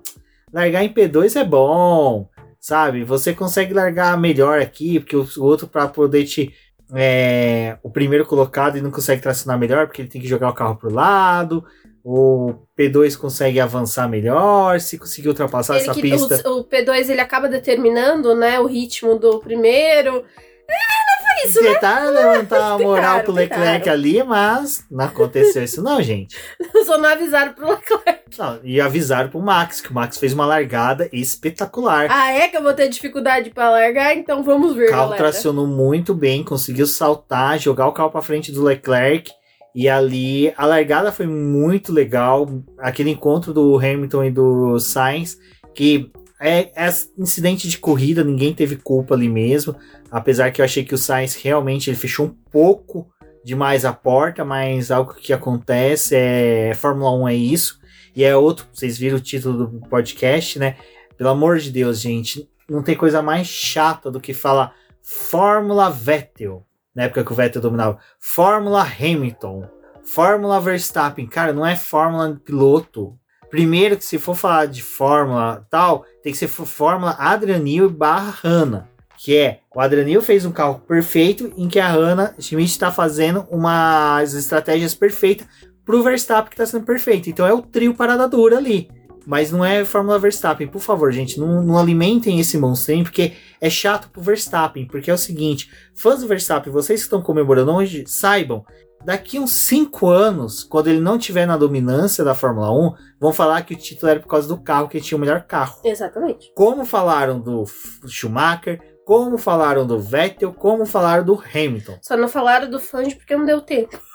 largar 0.51 0.83
em 0.83 0.93
P2 0.93 1.39
é 1.39 1.45
bom 1.45 2.29
sabe? 2.63 3.03
Você 3.03 3.33
consegue 3.33 3.73
largar 3.73 4.17
melhor 4.17 4.61
aqui, 4.61 4.97
porque 4.97 5.17
o 5.17 5.27
outro 5.43 5.67
para 5.67 5.85
poder 5.89 6.23
te 6.23 6.53
é, 6.95 7.77
o 7.83 7.89
primeiro 7.89 8.25
colocado 8.25 8.77
e 8.77 8.81
não 8.81 8.89
consegue 8.89 9.21
tracionar 9.21 9.59
melhor, 9.59 9.85
porque 9.85 10.01
ele 10.01 10.09
tem 10.09 10.21
que 10.21 10.27
jogar 10.27 10.49
o 10.49 10.53
carro 10.53 10.77
pro 10.77 10.93
lado. 10.93 11.65
O 12.01 12.53
P2 12.77 13.17
consegue 13.17 13.59
avançar 13.59 14.07
melhor, 14.07 14.79
se 14.79 14.97
conseguir 14.97 15.27
ultrapassar 15.27 15.75
ele 15.75 15.83
essa 15.83 15.93
que, 15.93 16.01
pista. 16.01 16.49
O, 16.49 16.59
o, 16.59 16.63
P2 16.63 17.09
ele 17.09 17.19
acaba 17.19 17.49
determinando, 17.49 18.33
né, 18.33 18.57
o 18.59 18.65
ritmo 18.65 19.19
do 19.19 19.39
primeiro. 19.39 20.23
É, 20.69 21.02
isso, 21.45 21.61
né? 21.61 21.73
Tentaram 21.73 22.11
levantar 22.11 22.71
a 22.71 22.77
moral 22.77 22.95
Tentaram, 22.95 23.23
pro 23.23 23.33
Leclerc 23.33 23.79
tentaram. 23.79 23.93
ali, 23.93 24.23
mas 24.23 24.85
não 24.89 25.05
aconteceu 25.05 25.63
isso 25.63 25.81
não, 25.81 26.01
gente. 26.01 26.35
Só 26.85 26.97
não 26.97 27.09
avisaram 27.09 27.53
pro 27.53 27.69
Leclerc. 27.69 28.23
Não, 28.37 28.59
e 28.63 28.81
avisaram 28.81 29.29
pro 29.29 29.39
Max, 29.39 29.79
que 29.79 29.91
o 29.91 29.93
Max 29.93 30.17
fez 30.17 30.33
uma 30.33 30.45
largada 30.45 31.07
espetacular. 31.13 32.07
Ah, 32.09 32.31
é 32.31 32.47
que 32.47 32.57
eu 32.57 32.63
vou 32.63 32.73
ter 32.73 32.89
dificuldade 32.89 33.49
pra 33.51 33.69
largar? 33.69 34.15
Então 34.17 34.43
vamos 34.43 34.75
ver, 34.75 34.87
o 34.87 34.89
carro 34.89 35.03
galera. 35.09 35.23
tracionou 35.23 35.67
muito 35.67 36.13
bem, 36.15 36.43
conseguiu 36.43 36.87
saltar, 36.87 37.59
jogar 37.59 37.87
o 37.87 37.91
carro 37.93 38.09
pra 38.09 38.21
frente 38.21 38.51
do 38.51 38.63
Leclerc. 38.63 39.31
E 39.75 39.89
ali 39.89 40.53
a 40.55 40.65
largada 40.65 41.11
foi 41.11 41.25
muito 41.25 41.91
legal. 41.91 42.47
Aquele 42.79 43.09
encontro 43.09 43.53
do 43.53 43.75
Hamilton 43.77 44.23
e 44.25 44.31
do 44.31 44.79
Sainz, 44.79 45.37
que 45.73 46.11
é, 46.43 46.71
é 46.75 46.89
incidente 47.17 47.69
de 47.69 47.77
corrida, 47.77 48.21
ninguém 48.21 48.53
teve 48.53 48.75
culpa 48.75 49.15
ali 49.15 49.29
mesmo. 49.29 49.75
Apesar 50.11 50.51
que 50.51 50.59
eu 50.59 50.65
achei 50.65 50.83
que 50.83 50.93
o 50.93 50.97
Sainz 50.97 51.35
realmente 51.35 51.89
ele 51.89 51.95
fechou 51.95 52.25
um 52.25 52.35
pouco 52.51 53.09
demais 53.45 53.85
a 53.85 53.93
porta, 53.93 54.43
mas 54.43 54.91
algo 54.91 55.13
que 55.13 55.31
acontece 55.31 56.15
é 56.15 56.73
Fórmula 56.75 57.11
1 57.11 57.27
é 57.29 57.35
isso. 57.35 57.79
E 58.13 58.25
é 58.25 58.35
outro, 58.35 58.67
vocês 58.73 58.97
viram 58.97 59.17
o 59.17 59.21
título 59.21 59.65
do 59.65 59.87
podcast, 59.87 60.59
né? 60.59 60.75
Pelo 61.17 61.29
amor 61.29 61.59
de 61.59 61.71
Deus, 61.71 62.01
gente, 62.01 62.49
não 62.69 62.83
tem 62.83 62.95
coisa 62.95 63.21
mais 63.21 63.47
chata 63.47 64.11
do 64.11 64.19
que 64.19 64.33
falar 64.33 64.75
Fórmula 65.01 65.89
Vettel, 65.89 66.65
na 66.93 67.03
época 67.03 67.23
que 67.23 67.31
o 67.31 67.35
Vettel 67.35 67.61
dominava. 67.61 67.97
Fórmula 68.19 68.83
Hamilton, 68.83 69.67
Fórmula 70.03 70.59
Verstappen. 70.59 71.25
Cara, 71.25 71.53
não 71.53 71.65
é 71.65 71.75
Fórmula 71.75 72.39
piloto. 72.43 73.17
Primeiro 73.53 73.95
que 73.95 74.03
se 74.03 74.17
for 74.17 74.33
falar 74.35 74.65
de 74.65 74.81
Fórmula 74.81 75.63
tal, 75.69 76.07
tem 76.23 76.33
que 76.33 76.39
ser 76.39 76.47
Fórmula 76.47 77.11
Adrianil 77.19 77.87
barra 77.87 78.33
Hanna. 78.43 78.89
Que 79.15 79.37
é, 79.37 79.59
o 79.71 79.79
Adrianil 79.79 80.23
fez 80.23 80.43
um 80.43 80.51
carro 80.51 80.79
perfeito 80.87 81.53
em 81.55 81.67
que 81.67 81.79
a 81.79 81.87
Hannah 81.87 82.33
Schmidt 82.39 82.71
está 82.71 82.91
fazendo 82.91 83.45
umas 83.51 84.33
estratégias 84.33 84.95
perfeitas 84.95 85.45
pro 85.85 86.01
Verstappen 86.01 86.49
que 86.49 86.55
está 86.55 86.65
sendo 86.65 86.83
perfeito. 86.83 87.29
Então 87.29 87.45
é 87.45 87.53
o 87.53 87.61
trio 87.61 87.93
parada 87.93 88.27
dura 88.27 88.57
ali. 88.57 88.89
Mas 89.23 89.51
não 89.51 89.63
é 89.63 89.85
Fórmula 89.85 90.17
Verstappen. 90.17 90.65
Por 90.65 90.81
favor, 90.81 91.11
gente, 91.11 91.39
não, 91.39 91.61
não 91.61 91.77
alimentem 91.77 92.39
esse 92.39 92.57
monstrinho, 92.57 93.03
porque 93.03 93.33
é 93.61 93.69
chato 93.69 94.09
pro 94.09 94.23
Verstappen. 94.23 94.87
Porque 94.87 95.11
é 95.11 95.13
o 95.13 95.17
seguinte, 95.17 95.69
fãs 95.93 96.21
do 96.21 96.27
Verstappen, 96.27 96.73
vocês 96.73 97.01
que 97.01 97.05
estão 97.05 97.21
comemorando 97.21 97.71
hoje, 97.71 98.03
saibam, 98.07 98.65
daqui 99.05 99.39
uns 99.39 99.51
5 99.51 100.07
anos, 100.07 100.63
quando 100.63 100.87
ele 100.87 100.99
não 100.99 101.17
tiver 101.17 101.45
na 101.45 101.57
dominância 101.57 102.23
da 102.23 102.35
Fórmula 102.35 102.71
1, 102.71 102.93
vão 103.19 103.33
falar 103.33 103.61
que 103.63 103.73
o 103.73 103.77
título 103.77 104.11
era 104.11 104.19
por 104.19 104.27
causa 104.27 104.47
do 104.47 104.57
carro, 104.57 104.87
que 104.87 105.01
tinha 105.01 105.17
o 105.17 105.21
melhor 105.21 105.43
carro. 105.43 105.79
Exatamente. 105.83 106.51
Como 106.55 106.85
falaram 106.85 107.39
do 107.39 107.65
Schumacher, 108.07 108.79
como 109.05 109.37
falaram 109.37 109.85
do 109.85 109.99
Vettel, 109.99 110.53
como 110.53 110.85
falaram 110.85 111.23
do 111.23 111.41
Hamilton. 111.53 111.97
Só 112.01 112.15
não 112.15 112.27
falaram 112.27 112.69
do 112.69 112.79
Flange 112.79 113.15
porque 113.15 113.35
não 113.35 113.45
deu 113.45 113.61
tempo. 113.61 113.99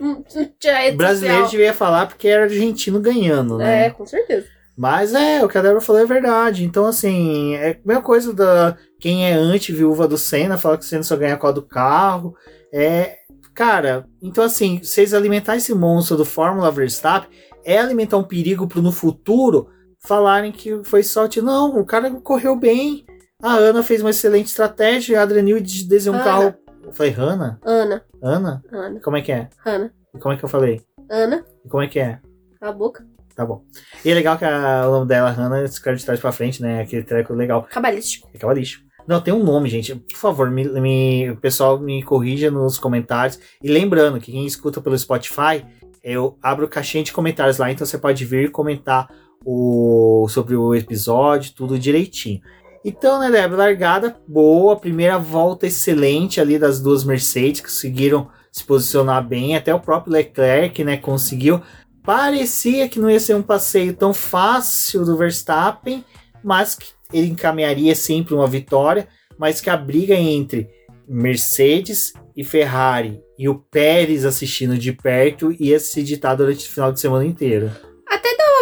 O 0.00 0.96
brasileiro 0.96 1.48
devia 1.48 1.74
falar 1.74 2.06
porque 2.06 2.28
era 2.28 2.44
argentino 2.44 3.00
ganhando, 3.00 3.58
né? 3.58 3.86
É, 3.86 3.90
com 3.90 4.06
certeza. 4.06 4.46
Mas 4.76 5.12
é, 5.12 5.44
o 5.44 5.48
que 5.48 5.58
a 5.58 5.62
Débora 5.62 5.80
falou 5.80 6.00
é 6.00 6.06
verdade. 6.06 6.64
Então, 6.64 6.86
assim, 6.86 7.54
é 7.56 7.72
a 7.72 7.76
mesma 7.84 8.02
coisa 8.02 8.32
da 8.32 8.76
quem 9.00 9.28
é 9.28 9.32
anti-viúva 9.32 10.08
do 10.08 10.16
Senna, 10.16 10.56
fala 10.56 10.78
que 10.78 10.84
o 10.84 10.86
Senna 10.86 11.02
só 11.02 11.16
ganha 11.16 11.36
com 11.36 11.46
a 11.46 11.52
do 11.52 11.62
carro. 11.62 12.34
É, 12.72 13.16
cara, 13.54 14.06
então 14.20 14.44
assim, 14.44 14.78
vocês 14.82 15.12
alimentar 15.14 15.56
esse 15.56 15.74
monstro 15.74 16.16
do 16.16 16.24
Fórmula 16.24 16.70
Verstappen 16.70 17.30
é 17.64 17.78
alimentar 17.78 18.16
um 18.16 18.24
perigo 18.24 18.66
pro 18.66 18.82
no 18.82 18.90
futuro 18.92 19.68
falarem 20.00 20.50
que 20.52 20.82
foi 20.84 21.02
sorte. 21.02 21.40
Não, 21.40 21.78
o 21.78 21.84
cara 21.84 22.10
correu 22.10 22.56
bem. 22.56 23.04
A 23.42 23.54
Ana 23.54 23.82
fez 23.82 24.00
uma 24.00 24.10
excelente 24.10 24.46
estratégia, 24.46 25.18
a 25.20 25.22
Adrianil 25.22 25.60
desenhou 25.60 26.18
um 26.18 26.22
carro. 26.22 26.54
Eu 26.84 26.92
falei, 26.92 27.12
Hanna? 27.12 27.58
Ana, 27.64 28.04
Ana? 28.22 28.62
Ana, 28.72 29.00
Como 29.00 29.16
é 29.16 29.22
que 29.22 29.32
é? 29.32 29.48
Ana, 29.64 29.92
E 30.14 30.18
como 30.18 30.34
é 30.34 30.36
que 30.36 30.44
eu 30.44 30.48
falei? 30.48 30.80
Ana, 31.10 31.44
como 31.68 31.82
é 31.82 31.86
que 31.88 31.98
é? 32.00 32.18
cala 32.60 32.72
a 32.72 32.74
boca. 32.74 33.04
Tá 33.34 33.46
bom. 33.46 33.64
E 34.04 34.10
é 34.10 34.14
legal 34.14 34.36
que 34.36 34.44
a- 34.44 34.86
o 34.86 34.90
nome 34.92 35.06
dela, 35.06 35.30
Hannah, 35.30 35.64
escreve 35.64 35.98
de 35.98 36.04
trás 36.04 36.20
pra 36.20 36.30
frente, 36.32 36.60
né? 36.60 36.82
Aquele 36.82 37.02
treco 37.02 37.32
legal. 37.32 37.66
Cabalístico. 37.70 38.28
É 38.34 38.38
cabalístico. 38.38 38.84
Não, 39.06 39.20
tem 39.20 39.32
um 39.34 39.42
nome, 39.42 39.68
gente. 39.68 39.94
Por 39.94 40.16
favor, 40.16 40.50
me, 40.50 40.64
me- 40.80 41.30
o 41.30 41.36
pessoal 41.36 41.78
me 41.78 42.02
corrija 42.02 42.50
nos 42.50 42.78
comentários. 42.78 43.38
E 43.62 43.68
lembrando 43.68 44.20
que 44.20 44.30
quem 44.32 44.46
escuta 44.46 44.80
pelo 44.80 44.96
Spotify, 44.98 45.64
eu 46.02 46.36
abro 46.42 46.68
caixinha 46.68 47.04
de 47.04 47.12
comentários 47.12 47.58
lá, 47.58 47.70
então 47.70 47.86
você 47.86 47.98
pode 47.98 48.24
vir 48.24 48.50
comentar 48.50 49.08
o, 49.44 50.26
sobre 50.28 50.54
o 50.56 50.74
episódio, 50.74 51.52
tudo 51.54 51.78
direitinho. 51.78 52.40
Então, 52.84 53.20
né, 53.20 53.30
Débora, 53.30 53.62
largada 53.64 54.16
boa, 54.26 54.76
primeira 54.76 55.18
volta 55.18 55.66
excelente 55.66 56.40
ali 56.40 56.58
das 56.58 56.80
duas 56.80 57.04
Mercedes, 57.04 57.60
que 57.60 57.68
conseguiram 57.68 58.28
se 58.50 58.64
posicionar 58.64 59.26
bem, 59.26 59.56
até 59.56 59.72
o 59.74 59.80
próprio 59.80 60.12
Leclerc, 60.12 60.82
né, 60.84 60.96
conseguiu. 60.96 61.60
Parecia 62.04 62.88
que 62.88 62.98
não 62.98 63.08
ia 63.08 63.20
ser 63.20 63.34
um 63.36 63.42
passeio 63.42 63.94
tão 63.94 64.12
fácil 64.12 65.04
do 65.04 65.16
Verstappen, 65.16 66.04
mas 66.42 66.74
que 66.74 66.86
ele 67.12 67.28
encaminharia 67.28 67.94
sempre 67.94 68.34
uma 68.34 68.46
vitória, 68.46 69.08
mas 69.38 69.60
que 69.60 69.70
a 69.70 69.76
briga 69.76 70.14
entre 70.14 70.68
Mercedes 71.08 72.12
e 72.36 72.44
Ferrari 72.44 73.20
e 73.38 73.48
o 73.48 73.56
Pérez 73.56 74.24
assistindo 74.24 74.78
de 74.78 74.92
perto 74.92 75.52
ia 75.58 75.78
se 75.78 76.02
ditar 76.02 76.36
durante 76.36 76.68
o 76.68 76.72
final 76.72 76.92
de 76.92 77.00
semana 77.00 77.24
inteiro. 77.24 77.70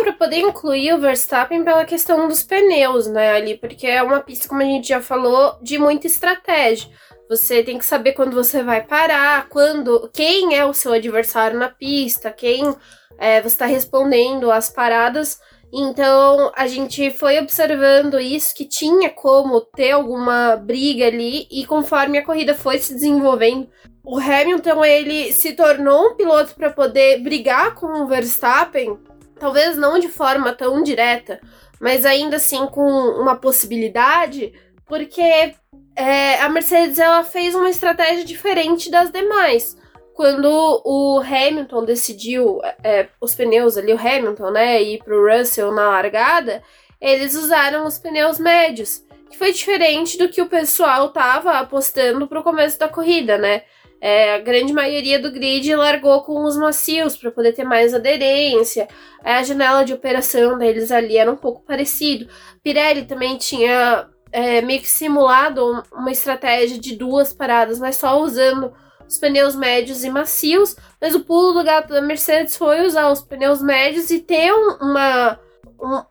Dá 0.01 0.05
pra 0.05 0.13
poder 0.15 0.39
incluir 0.39 0.95
o 0.95 0.99
Verstappen 0.99 1.63
pela 1.63 1.85
questão 1.85 2.27
dos 2.27 2.43
pneus, 2.43 3.07
né, 3.07 3.33
ali, 3.33 3.59
porque 3.59 3.87
é 3.87 4.03
uma 4.03 4.21
pista, 4.21 4.49
como 4.49 4.63
a 4.63 4.65
gente 4.65 4.89
já 4.89 5.03
falou, 5.03 5.59
de 5.63 5.79
muita 5.79 6.07
estratégia. 6.07 6.91
Você 7.29 7.63
tem 7.63 7.77
que 7.77 7.85
saber 7.85 8.13
quando 8.13 8.33
você 8.33 8.63
vai 8.63 8.83
parar, 8.83 9.47
quando, 9.51 10.09
quem 10.11 10.57
é 10.57 10.65
o 10.65 10.73
seu 10.73 10.93
adversário 10.93 11.59
na 11.59 11.69
pista, 11.69 12.31
quem 12.31 12.75
é, 13.19 13.43
você 13.43 13.49
está 13.49 13.67
respondendo 13.67 14.51
às 14.51 14.71
paradas. 14.71 15.39
Então 15.73 16.51
a 16.57 16.67
gente 16.67 17.11
foi 17.11 17.39
observando 17.39 18.19
isso 18.19 18.55
que 18.55 18.65
tinha 18.65 19.09
como 19.09 19.61
ter 19.61 19.93
alguma 19.93 20.57
briga 20.57 21.07
ali 21.07 21.47
e 21.51 21.65
conforme 21.65 22.19
a 22.19 22.25
corrida 22.25 22.55
foi 22.55 22.79
se 22.79 22.95
desenvolvendo, 22.95 23.69
o 24.05 24.19
Hamilton 24.19 24.85
ele 24.85 25.33
se 25.33 25.53
tornou 25.53 26.09
um 26.09 26.17
piloto 26.17 26.55
para 26.55 26.71
poder 26.71 27.23
brigar 27.23 27.75
com 27.75 27.87
o 27.87 28.07
Verstappen 28.07 28.99
talvez 29.41 29.77
não 29.77 29.99
de 29.99 30.09
forma 30.09 30.53
tão 30.53 30.83
direta, 30.83 31.41
mas 31.81 32.05
ainda 32.05 32.37
assim 32.37 32.67
com 32.67 32.83
uma 32.83 33.35
possibilidade, 33.35 34.53
porque 34.87 35.55
é, 35.97 36.41
a 36.41 36.49
Mercedes 36.49 36.99
ela 36.99 37.25
fez 37.25 37.55
uma 37.55 37.71
estratégia 37.71 38.25
diferente 38.25 38.91
das 38.91 39.11
demais. 39.11 39.77
Quando 40.21 40.83
o 40.85 41.19
Hamilton 41.21 41.83
decidiu 41.83 42.61
é, 42.85 43.09
os 43.19 43.35
pneus 43.35 43.79
ali, 43.79 43.91
o 43.91 43.99
Hamilton, 43.99 44.51
né, 44.51 44.83
ir 44.83 45.03
pro 45.03 45.27
Russell 45.27 45.73
na 45.73 45.89
largada, 45.89 46.63
eles 47.01 47.35
usaram 47.35 47.87
os 47.87 47.99
pneus 47.99 48.39
médios, 48.39 49.03
que 49.31 49.39
foi 49.39 49.51
diferente 49.51 50.19
do 50.19 50.29
que 50.29 50.43
o 50.43 50.47
pessoal 50.47 51.09
tava 51.09 51.53
apostando 51.53 52.29
pro 52.29 52.43
começo 52.43 52.79
da 52.79 52.87
corrida, 52.87 53.39
né? 53.39 53.63
É, 53.99 54.35
a 54.35 54.39
grande 54.41 54.75
maioria 54.75 55.19
do 55.19 55.33
grid 55.33 55.75
largou 55.75 56.21
com 56.23 56.45
os 56.45 56.55
macios 56.55 57.17
para 57.17 57.31
poder 57.31 57.55
ter 57.55 57.65
mais 57.65 57.95
aderência. 57.95 58.89
A 59.25 59.43
janela 59.43 59.87
de 59.87 59.95
operação 59.95 60.59
deles 60.59 60.93
ali 60.93 61.17
era 61.17 61.33
um 61.33 61.37
pouco 61.37 61.63
parecido. 61.63 62.29
Pirelli 62.63 63.07
também 63.07 63.39
tinha 63.39 64.07
é, 64.31 64.61
meio 64.61 64.83
que 64.83 64.89
simulado 64.89 65.83
uma 65.91 66.11
estratégia 66.11 66.79
de 66.79 66.95
duas 66.95 67.33
paradas, 67.33 67.79
mas 67.79 67.97
só 67.97 68.21
usando 68.21 68.71
os 69.11 69.19
pneus 69.19 69.57
médios 69.57 70.05
e 70.05 70.11
macios. 70.11 70.77
Mas 71.01 71.15
o 71.15 71.21
pulo 71.21 71.53
do 71.53 71.65
gato 71.65 71.93
da 71.93 72.01
Mercedes 72.01 72.57
foi 72.57 72.87
usar 72.87 73.11
os 73.11 73.21
pneus 73.21 73.61
médios 73.61 74.11
e 74.11 74.21
ter 74.21 74.53
um- 74.53 74.77
uma, 74.81 75.39
um- 75.83 76.03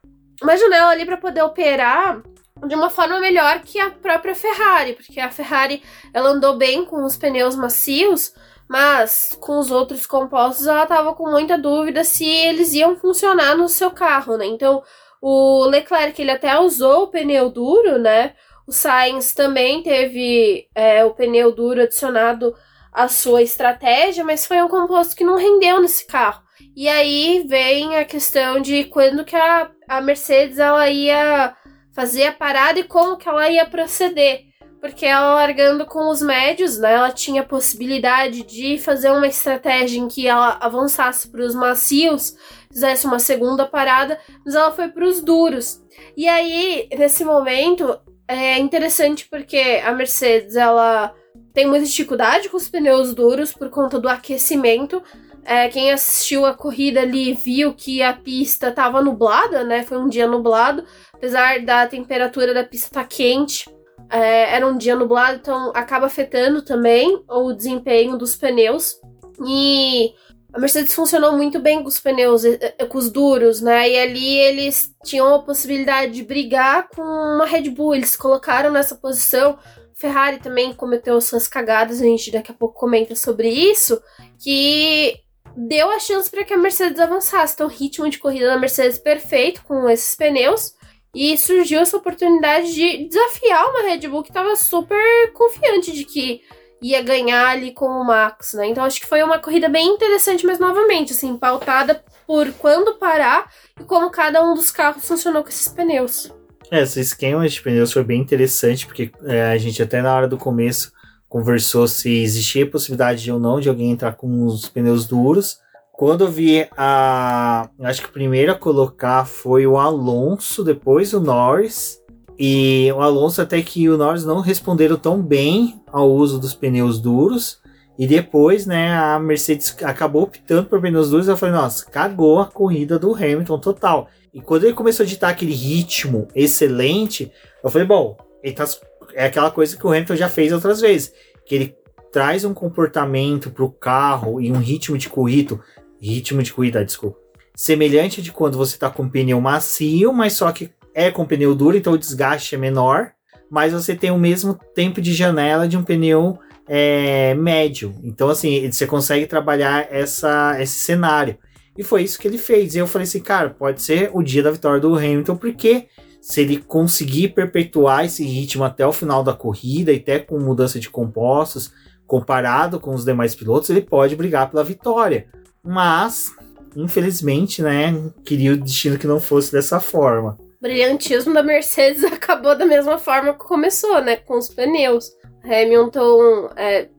uma 0.44 0.58
janela 0.58 0.90
ali 0.92 1.06
para 1.06 1.18
poder 1.18 1.42
operar 1.42 2.22
de 2.68 2.76
uma 2.76 2.90
forma 2.90 3.20
melhor 3.22 3.62
que 3.62 3.80
a 3.80 3.90
própria 3.90 4.36
Ferrari, 4.36 4.94
porque 4.94 5.20
a 5.20 5.32
Ferrari 5.32 5.82
ela 6.14 6.32
andou 6.32 6.58
bem 6.58 6.84
com 6.84 7.06
os 7.06 7.16
pneus 7.16 7.56
macios, 7.56 8.34
mas 8.68 9.38
com 9.40 9.58
os 9.58 9.72
outros 9.72 10.06
compostos 10.06 10.68
ela 10.68 10.86
tava 10.86 11.14
com 11.14 11.32
muita 11.32 11.58
dúvida 11.58 12.04
se 12.04 12.26
eles 12.26 12.74
iam 12.74 12.98
funcionar 12.98 13.56
no 13.56 13.70
seu 13.70 13.92
carro, 13.92 14.36
né? 14.36 14.46
Então, 14.46 14.84
o 15.22 15.66
Leclerc 15.68 16.22
ele 16.22 16.32
até 16.32 16.60
usou 16.60 17.04
o 17.04 17.08
pneu 17.08 17.50
duro, 17.50 17.98
né? 17.98 18.34
O 18.68 18.72
Sainz 18.74 19.34
também 19.34 19.82
teve 19.82 20.68
é, 20.76 21.04
o 21.06 21.12
pneu 21.12 21.52
duro 21.54 21.82
adicionado 21.82 22.54
à 22.92 23.08
sua 23.08 23.42
estratégia, 23.42 24.24
mas 24.24 24.46
foi 24.46 24.62
um 24.62 24.68
composto 24.68 25.16
que 25.16 25.24
não 25.24 25.38
rendeu 25.38 25.82
nesse 25.82 26.06
carro. 26.06 26.42
E 26.76 26.88
aí 26.88 27.46
vem 27.48 27.96
a 27.98 28.06
questão 28.06 28.60
de 28.60 28.86
quando 28.86 29.26
que 29.26 29.36
a, 29.36 29.70
a 29.88 30.02
Mercedes 30.02 30.60
ela 30.60 30.90
ia 30.90 31.56
fazer 31.94 32.28
a 32.28 32.32
parada 32.32 32.80
e 32.80 32.84
como 32.84 33.18
que 33.18 33.28
ela 33.28 33.50
ia 33.50 33.66
proceder. 33.66 34.46
Porque 34.80 35.06
ela 35.06 35.36
largando 35.36 35.86
com 35.86 36.10
os 36.10 36.22
médios, 36.22 36.78
né, 36.78 36.94
ela 36.94 37.12
tinha 37.12 37.42
a 37.42 37.46
possibilidade 37.46 38.44
de 38.44 38.78
fazer 38.78 39.12
uma 39.12 39.28
estratégia 39.28 40.00
em 40.00 40.08
que 40.08 40.26
ela 40.26 40.58
avançasse 40.62 41.30
para 41.30 41.42
os 41.42 41.54
macios, 41.54 42.38
fizesse 42.72 43.06
uma 43.06 43.20
segunda 43.20 43.66
parada, 43.66 44.18
mas 44.46 44.56
ela 44.56 44.72
foi 44.72 44.88
para 44.88 45.06
os 45.06 45.20
duros. 45.20 45.82
E 46.16 46.30
aí, 46.30 46.88
nesse 46.98 47.26
momento, 47.26 48.00
é 48.26 48.58
interessante 48.58 49.28
porque 49.30 49.82
a 49.84 49.92
Mercedes, 49.92 50.56
ela 50.56 51.14
tem 51.60 51.68
muita 51.68 51.86
dificuldade 51.86 52.48
com 52.48 52.56
os 52.56 52.70
pneus 52.70 53.14
duros 53.14 53.52
por 53.52 53.70
conta 53.70 54.00
do 54.00 54.08
aquecimento. 54.08 55.04
É, 55.44 55.68
quem 55.68 55.92
assistiu 55.92 56.46
a 56.46 56.54
corrida 56.54 57.02
ali 57.02 57.34
viu 57.34 57.74
que 57.74 58.02
a 58.02 58.14
pista 58.14 58.70
estava 58.70 59.02
nublada, 59.02 59.62
né? 59.66 59.84
Foi 59.84 59.98
um 59.98 60.08
dia 60.08 60.26
nublado, 60.26 60.86
apesar 61.12 61.60
da 61.60 61.86
temperatura 61.86 62.54
da 62.54 62.64
pista 62.64 62.88
estar 62.88 63.02
tá 63.02 63.08
quente. 63.08 63.70
É, 64.10 64.56
era 64.56 64.66
um 64.66 64.78
dia 64.78 64.96
nublado, 64.96 65.40
então 65.42 65.74
acaba 65.76 66.06
afetando 66.06 66.62
também 66.62 67.22
o 67.28 67.52
desempenho 67.52 68.18
dos 68.18 68.38
pneus. 68.38 69.02
E 69.46 70.14
a 70.54 70.60
Mercedes 70.60 70.94
funcionou 70.94 71.34
muito 71.34 71.60
bem 71.60 71.82
com 71.82 71.90
os 71.90 72.00
pneus, 72.00 72.46
eh, 72.46 72.74
eh, 72.78 72.86
com 72.86 72.98
os 72.98 73.10
duros, 73.10 73.60
né? 73.60 73.90
E 73.90 74.00
ali 74.00 74.38
eles 74.38 74.96
tinham 75.04 75.36
a 75.36 75.40
possibilidade 75.40 76.14
de 76.14 76.24
brigar 76.24 76.88
com 76.88 77.02
uma 77.02 77.46
Red 77.46 77.70
Bull. 77.70 77.96
Eles 77.96 78.16
colocaram 78.16 78.72
nessa 78.72 78.96
posição. 78.96 79.60
Ferrari 80.00 80.40
também 80.40 80.74
cometeu 80.74 81.20
suas 81.20 81.46
cagadas, 81.46 82.02
a 82.02 82.06
gente 82.06 82.32
daqui 82.32 82.52
a 82.52 82.56
pouco 82.56 82.80
comenta 82.80 83.16
sobre 83.16 83.50
isso, 83.50 84.02
que 84.42 85.20
deu 85.58 85.92
a 85.92 86.00
chance 86.00 86.32
para 86.32 86.46
que 86.46 86.54
a 86.54 86.58
Mercedes 86.58 87.00
avançasse. 87.00 87.54
Então, 87.54 87.68
ritmo 87.68 88.10
de 88.10 88.18
corrida 88.18 88.48
da 88.48 88.58
Mercedes 88.58 88.98
perfeito 88.98 89.62
com 89.66 89.90
esses 89.90 90.16
pneus. 90.16 90.74
E 91.14 91.36
surgiu 91.38 91.82
essa 91.82 91.98
oportunidade 91.98 92.72
de 92.74 93.10
desafiar 93.10 93.68
uma 93.68 93.82
Red 93.82 94.08
Bull 94.08 94.24
que 94.24 94.30
estava 94.30 94.56
super 94.56 95.34
confiante 95.34 95.92
de 95.92 96.06
que 96.06 96.42
ia 96.82 97.02
ganhar 97.02 97.50
ali 97.50 97.74
com 97.74 97.88
o 97.88 98.06
Max, 98.06 98.54
né? 98.54 98.68
Então 98.68 98.84
acho 98.84 99.02
que 99.02 99.08
foi 99.08 99.22
uma 99.24 99.40
corrida 99.40 99.68
bem 99.68 99.88
interessante, 99.88 100.46
mas 100.46 100.60
novamente, 100.60 101.12
assim, 101.12 101.36
pautada 101.36 102.06
por 102.28 102.54
quando 102.54 102.94
parar 102.94 103.52
e 103.78 103.84
como 103.84 104.12
cada 104.12 104.42
um 104.44 104.54
dos 104.54 104.72
carros 104.72 105.06
funcionou 105.06 105.42
com 105.42 105.50
esses 105.50 105.68
pneus. 105.68 106.32
É, 106.72 106.82
esse 106.82 107.00
esquema 107.00 107.48
de 107.48 107.62
pneus 107.62 107.92
foi 107.92 108.04
bem 108.04 108.22
interessante, 108.22 108.86
porque 108.86 109.12
é, 109.24 109.52
a 109.52 109.58
gente 109.58 109.82
até 109.82 110.02
na 110.02 110.16
hora 110.16 110.28
do 110.28 110.38
começo 110.38 110.92
conversou 111.28 111.88
se 111.88 112.22
existia 112.22 112.64
a 112.64 112.70
possibilidade 112.70 113.32
ou 113.32 113.40
não 113.40 113.60
de 113.60 113.70
alguém 113.70 113.92
entrar 113.92 114.14
com 114.14 114.46
os 114.46 114.70
pneus 114.70 115.08
duros. 115.08 115.60
Quando 115.94 116.24
eu 116.24 116.32
vi 116.32 116.66
a. 116.78 117.70
Acho 117.82 118.04
que 118.04 118.08
o 118.10 118.14
primeiro 118.14 118.52
a 118.52 118.56
colocar 118.56 119.26
foi 119.26 119.68
o 119.68 119.78
Alonso, 119.78 120.64
depois 120.64 121.14
o 121.14 121.20
Norris. 121.20 122.00
E 122.42 122.90
o 122.96 123.02
Alonso 123.02 123.42
até 123.42 123.62
que 123.62 123.90
o 123.90 123.98
Norris 123.98 124.24
não 124.24 124.40
responderam 124.40 124.96
tão 124.96 125.22
bem 125.22 125.82
ao 125.92 126.10
uso 126.10 126.40
dos 126.40 126.54
pneus 126.54 127.02
duros. 127.02 127.60
E 127.98 128.08
depois, 128.08 128.66
né, 128.66 128.98
a 128.98 129.20
Mercedes 129.20 129.76
acabou 129.84 130.24
optando 130.24 130.70
por 130.70 130.80
pneus 130.80 131.10
duros. 131.10 131.28
Eu 131.28 131.36
falei, 131.36 131.54
nossa, 131.54 131.86
cagou 131.86 132.40
a 132.40 132.46
corrida 132.46 132.98
do 132.98 133.14
Hamilton 133.14 133.60
total. 133.60 134.08
E 134.34 134.42
quando 134.42 134.64
ele 134.66 134.74
começou 134.74 135.04
a 135.04 135.08
ditar 135.08 135.30
aquele 135.30 135.54
ritmo 135.54 136.28
excelente, 136.36 137.32
eu 137.64 137.70
falei, 137.70 137.88
bom, 137.88 138.18
tá, 138.56 138.66
é 139.14 139.26
aquela 139.26 139.52
coisa 139.52 139.76
que 139.76 139.86
o 139.86 139.90
Hamilton 139.90 140.16
já 140.16 140.30
fez 140.30 140.52
outras 140.52 140.82
vezes. 140.82 141.14
Que 141.46 141.56
ele 141.56 141.76
traz 142.12 142.46
um 142.46 142.54
comportamento 142.54 143.52
para 143.52 143.64
o 143.64 143.72
carro 143.72 144.42
e 144.42 144.52
um 144.52 144.58
ritmo 144.58 144.98
de 144.98 145.10
corrida, 145.10 145.60
ritmo 146.02 146.42
de 146.42 146.54
corrida, 146.54 146.84
desculpa, 146.86 147.18
semelhante 147.56 148.22
de 148.22 148.32
quando 148.32 148.58
você 148.58 148.76
está 148.76 148.90
com 148.90 149.10
pneu 149.10 149.40
macio, 149.42 150.14
mas 150.14 150.34
só 150.34 150.52
que 150.52 150.72
é 150.94 151.12
com 151.12 151.26
pneu 151.26 151.54
duro, 151.54 151.78
então 151.78 151.94
o 151.94 151.98
desgaste 151.98 152.56
é 152.56 152.58
menor, 152.58 153.12
mas 153.50 153.74
você 153.74 153.96
tem 153.96 154.12
o 154.12 154.18
mesmo 154.18 154.58
tempo 154.74 155.02
de 155.02 155.14
janela 155.14 155.68
de 155.68 155.78
um 155.78 155.84
pneu 155.84 156.40
é, 156.68 157.34
médio. 157.34 157.96
Então, 158.04 158.30
assim, 158.30 158.72
você 158.72 158.86
consegue 158.86 159.26
trabalhar 159.26 159.88
essa, 159.92 160.56
esse 160.62 160.80
cenário. 160.80 161.38
E 161.80 161.84
foi 161.84 162.04
isso 162.04 162.20
que 162.20 162.28
ele 162.28 162.38
fez. 162.38 162.76
E 162.76 162.80
eu 162.80 162.86
falei 162.86 163.08
assim, 163.08 163.22
cara, 163.22 163.52
pode 163.52 163.82
ser 163.82 164.12
o 164.14 164.22
dia 164.22 164.44
da 164.44 164.52
vitória 164.52 164.82
do 164.82 164.94
Hamilton, 164.94 165.38
porque 165.38 165.88
se 166.22 166.42
ele 166.42 166.58
conseguir 166.58 167.30
perpetuar 167.30 168.04
esse 168.04 168.22
ritmo 168.22 168.66
até 168.66 168.86
o 168.86 168.92
final 168.92 169.24
da 169.24 169.34
corrida, 169.34 169.94
e 169.94 169.96
até 169.96 170.20
com 170.20 170.38
mudança 170.38 170.78
de 170.78 170.90
compostos, 170.90 171.72
comparado 172.06 172.82
com 172.82 172.94
os 172.94 173.06
demais 173.06 173.34
pilotos, 173.34 173.70
ele 173.70 173.80
pode 173.80 174.14
brigar 174.18 174.52
pela 174.52 174.62
vitória. 174.62 175.30
Mas, 175.64 176.30
infelizmente, 176.76 177.62
né, 177.62 178.12
queria 178.26 178.52
o 178.52 178.58
destino 178.58 178.98
que 178.98 179.08
não 179.08 179.22
fosse 179.22 179.50
dessa 179.50 179.80
forma 179.80 180.38
brilhantismo 180.62 181.34
da 181.34 181.42
Mercedes 181.42 182.04
acabou 182.12 182.54
da 182.54 182.66
mesma 182.66 182.98
forma 182.98 183.32
que 183.32 183.40
começou, 183.40 184.02
né? 184.02 184.18
Com 184.18 184.38
os 184.38 184.50
pneus. 184.50 185.10
Hamilton 185.42 186.50
é, 186.58 186.90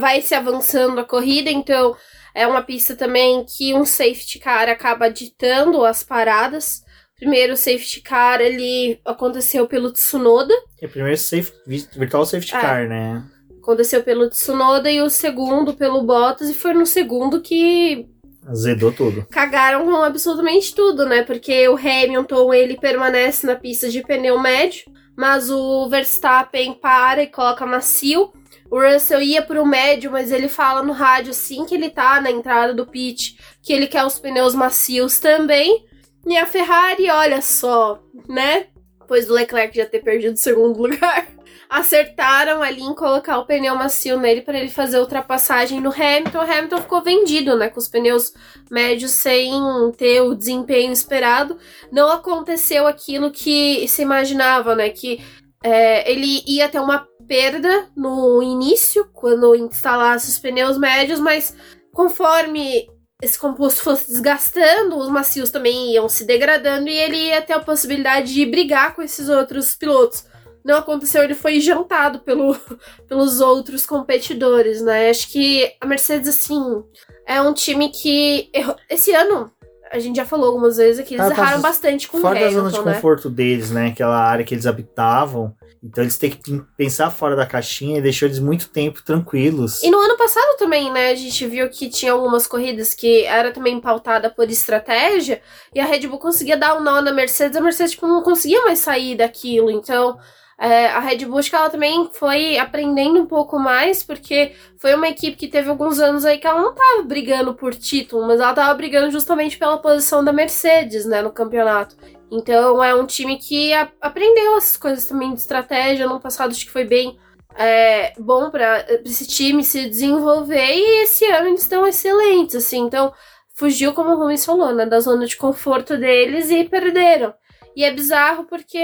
vai 0.00 0.20
se 0.20 0.34
avançando 0.34 0.98
a 0.98 1.04
corrida, 1.04 1.48
então 1.48 1.94
é 2.34 2.46
uma 2.46 2.62
pista 2.62 2.96
também 2.96 3.44
que 3.44 3.72
um 3.74 3.84
safety 3.84 4.38
car 4.38 4.68
acaba 4.68 5.08
ditando 5.08 5.84
as 5.84 6.02
paradas. 6.02 6.82
Primeiro 7.16 7.54
o 7.54 7.56
safety 7.56 8.00
car 8.00 8.40
ele 8.40 8.98
aconteceu 9.04 9.66
pelo 9.68 9.92
Tsunoda. 9.92 10.52
É, 10.82 10.88
primeiro 10.88 11.16
safe, 11.16 11.52
virtual 11.66 12.26
safety 12.26 12.54
é, 12.54 12.60
car, 12.60 12.88
né? 12.88 13.24
Aconteceu 13.62 14.02
pelo 14.02 14.28
Tsunoda 14.28 14.90
e 14.90 15.00
o 15.00 15.08
segundo 15.08 15.74
pelo 15.74 16.02
Bottas 16.02 16.50
e 16.50 16.54
foi 16.54 16.74
no 16.74 16.84
segundo 16.84 17.40
que 17.40 18.08
Azedou 18.46 18.92
tudo. 18.92 19.26
Cagaram 19.30 19.86
com 19.86 20.02
absolutamente 20.02 20.74
tudo, 20.74 21.06
né? 21.06 21.22
Porque 21.22 21.66
o 21.68 21.76
Hamilton, 21.76 22.52
ele 22.52 22.76
permanece 22.76 23.46
na 23.46 23.56
pista 23.56 23.88
de 23.88 24.02
pneu 24.02 24.38
médio, 24.38 24.84
mas 25.16 25.50
o 25.50 25.88
Verstappen 25.88 26.74
para 26.74 27.22
e 27.22 27.26
coloca 27.26 27.64
macio. 27.64 28.32
O 28.74 28.80
Russell 28.80 29.22
ia 29.22 29.40
pro 29.40 29.64
médio, 29.64 30.10
mas 30.10 30.32
ele 30.32 30.48
fala 30.48 30.82
no 30.82 30.92
rádio 30.92 31.30
assim 31.30 31.64
que 31.64 31.76
ele 31.76 31.90
tá 31.90 32.20
na 32.20 32.28
entrada 32.28 32.74
do 32.74 32.84
pit 32.84 33.38
que 33.62 33.72
ele 33.72 33.86
quer 33.86 34.04
os 34.04 34.18
pneus 34.18 34.52
macios 34.52 35.20
também. 35.20 35.86
E 36.26 36.36
a 36.36 36.44
Ferrari, 36.44 37.08
olha 37.08 37.40
só, 37.40 38.02
né? 38.28 38.66
Depois 38.98 39.28
do 39.28 39.32
Leclerc 39.32 39.76
já 39.76 39.86
ter 39.86 40.00
perdido 40.00 40.34
o 40.34 40.38
segundo 40.38 40.76
lugar 40.82 41.28
acertaram 41.70 42.64
ali 42.64 42.82
em 42.82 42.96
colocar 42.96 43.38
o 43.38 43.46
pneu 43.46 43.76
macio 43.76 44.18
nele 44.18 44.42
para 44.42 44.58
ele 44.58 44.70
fazer 44.70 44.98
ultrapassagem 44.98 45.80
no 45.80 45.92
Hamilton. 45.92 46.38
O 46.38 46.40
Hamilton 46.40 46.78
ficou 46.78 47.00
vendido, 47.00 47.56
né, 47.56 47.68
com 47.68 47.78
os 47.78 47.86
pneus 47.86 48.32
médios 48.68 49.12
sem 49.12 49.52
ter 49.96 50.20
o 50.20 50.34
desempenho 50.34 50.92
esperado. 50.92 51.56
Não 51.92 52.10
aconteceu 52.10 52.88
aquilo 52.88 53.30
que 53.30 53.86
se 53.86 54.02
imaginava, 54.02 54.74
né, 54.74 54.88
que 54.88 55.22
é, 55.64 56.10
ele 56.10 56.44
ia 56.46 56.68
ter 56.68 56.78
uma 56.78 57.08
perda 57.26 57.88
no 57.96 58.42
início, 58.42 59.08
quando 59.14 59.56
instalasse 59.56 60.28
os 60.28 60.38
pneus 60.38 60.76
médios, 60.76 61.18
mas 61.18 61.56
conforme 61.90 62.86
esse 63.22 63.38
composto 63.38 63.82
fosse 63.82 64.08
desgastando, 64.08 64.98
os 64.98 65.08
macios 65.08 65.50
também 65.50 65.92
iam 65.92 66.06
se 66.08 66.24
degradando 66.24 66.88
e 66.88 66.96
ele 66.96 67.16
ia 67.16 67.40
ter 67.40 67.54
a 67.54 67.60
possibilidade 67.60 68.34
de 68.34 68.44
brigar 68.44 68.94
com 68.94 69.00
esses 69.00 69.28
outros 69.30 69.74
pilotos 69.74 70.24
não 70.64 70.78
aconteceu, 70.78 71.22
ele 71.22 71.34
foi 71.34 71.60
jantado 71.60 72.20
pelo, 72.20 72.56
pelos 73.06 73.40
outros 73.40 73.84
competidores, 73.84 74.80
né? 74.80 75.10
Acho 75.10 75.30
que 75.30 75.70
a 75.78 75.86
Mercedes, 75.86 76.28
assim, 76.28 76.82
é 77.26 77.40
um 77.42 77.52
time 77.52 77.90
que. 77.90 78.48
Errou. 78.52 78.74
Esse 78.88 79.12
ano, 79.12 79.52
a 79.94 80.00
gente 80.00 80.16
já 80.16 80.26
falou 80.26 80.46
algumas 80.46 80.76
vezes 80.76 80.98
aqui, 80.98 81.14
eles 81.14 81.30
erraram 81.30 81.60
bastante 81.60 82.08
com 82.08 82.20
fora 82.20 82.34
o 82.34 82.38
Hamilton, 82.38 82.62
da 82.64 82.68
zona 82.68 82.82
de 82.82 82.84
né? 82.84 82.94
conforto 82.94 83.30
deles, 83.30 83.70
né? 83.70 83.86
Aquela 83.86 84.18
área 84.18 84.44
que 84.44 84.52
eles 84.52 84.66
habitavam. 84.66 85.54
Então 85.80 86.02
eles 86.02 86.18
têm 86.18 86.30
que 86.30 86.62
pensar 86.76 87.10
fora 87.12 87.36
da 87.36 87.46
caixinha 87.46 87.98
e 87.98 88.02
deixou 88.02 88.26
eles 88.26 88.40
muito 88.40 88.70
tempo 88.70 89.04
tranquilos. 89.04 89.84
E 89.84 89.90
no 89.92 89.98
ano 90.00 90.16
passado 90.16 90.56
também, 90.58 90.90
né? 90.90 91.10
A 91.10 91.14
gente 91.14 91.46
viu 91.46 91.68
que 91.68 91.88
tinha 91.88 92.10
algumas 92.10 92.44
corridas 92.44 92.92
que 92.92 93.24
era 93.24 93.52
também 93.52 93.80
pautada 93.80 94.28
por 94.28 94.50
estratégia 94.50 95.40
e 95.72 95.78
a 95.78 95.84
Red 95.84 96.08
Bull 96.08 96.18
conseguia 96.18 96.56
dar 96.56 96.76
um 96.76 96.82
nó 96.82 97.00
na 97.00 97.12
Mercedes, 97.12 97.56
a 97.56 97.60
Mercedes 97.60 97.92
tipo, 97.92 98.08
não 98.08 98.22
conseguia 98.22 98.62
mais 98.62 98.80
sair 98.80 99.16
daquilo. 99.16 99.70
Então 99.70 100.18
é, 100.58 100.86
a 100.86 101.00
Red 101.00 101.24
Bull, 101.26 101.40
que 101.40 101.54
ela 101.54 101.68
também 101.68 102.08
foi 102.12 102.58
aprendendo 102.58 103.20
um 103.20 103.26
pouco 103.26 103.58
mais, 103.58 104.02
porque 104.02 104.52
foi 104.78 104.94
uma 104.94 105.08
equipe 105.08 105.36
que 105.36 105.48
teve 105.48 105.68
alguns 105.68 105.98
anos 105.98 106.24
aí 106.24 106.38
que 106.38 106.46
ela 106.46 106.62
não 106.62 106.74
tava 106.74 107.02
brigando 107.02 107.54
por 107.54 107.74
título, 107.74 108.26
mas 108.26 108.40
ela 108.40 108.54
tava 108.54 108.74
brigando 108.74 109.10
justamente 109.10 109.58
pela 109.58 109.78
posição 109.78 110.24
da 110.24 110.32
Mercedes, 110.32 111.04
né, 111.06 111.22
no 111.22 111.32
campeonato. 111.32 111.96
Então 112.30 112.82
é 112.82 112.94
um 112.94 113.06
time 113.06 113.36
que 113.36 113.72
a, 113.72 113.90
aprendeu 114.00 114.56
essas 114.56 114.76
coisas 114.76 115.06
também 115.06 115.32
de 115.34 115.40
estratégia. 115.40 116.06
No 116.06 116.20
passado 116.20 116.50
acho 116.50 116.64
que 116.64 116.72
foi 116.72 116.84
bem 116.84 117.18
é, 117.56 118.12
bom 118.18 118.50
para 118.50 118.84
esse 119.04 119.26
time 119.26 119.62
se 119.62 119.88
desenvolver 119.88 120.74
e 120.74 121.02
esse 121.02 121.24
ano 121.26 121.48
eles 121.48 121.62
estão 121.62 121.86
excelentes, 121.86 122.56
assim. 122.56 122.80
Então 122.80 123.12
fugiu, 123.54 123.92
como 123.92 124.10
o 124.10 124.18
Rubens 124.18 124.44
falou, 124.44 124.72
né, 124.72 124.86
da 124.86 125.00
zona 125.00 125.26
de 125.26 125.36
conforto 125.36 125.96
deles 125.96 126.50
e 126.50 126.64
perderam. 126.64 127.34
E 127.76 127.84
é 127.84 127.92
bizarro 127.92 128.44
porque 128.44 128.78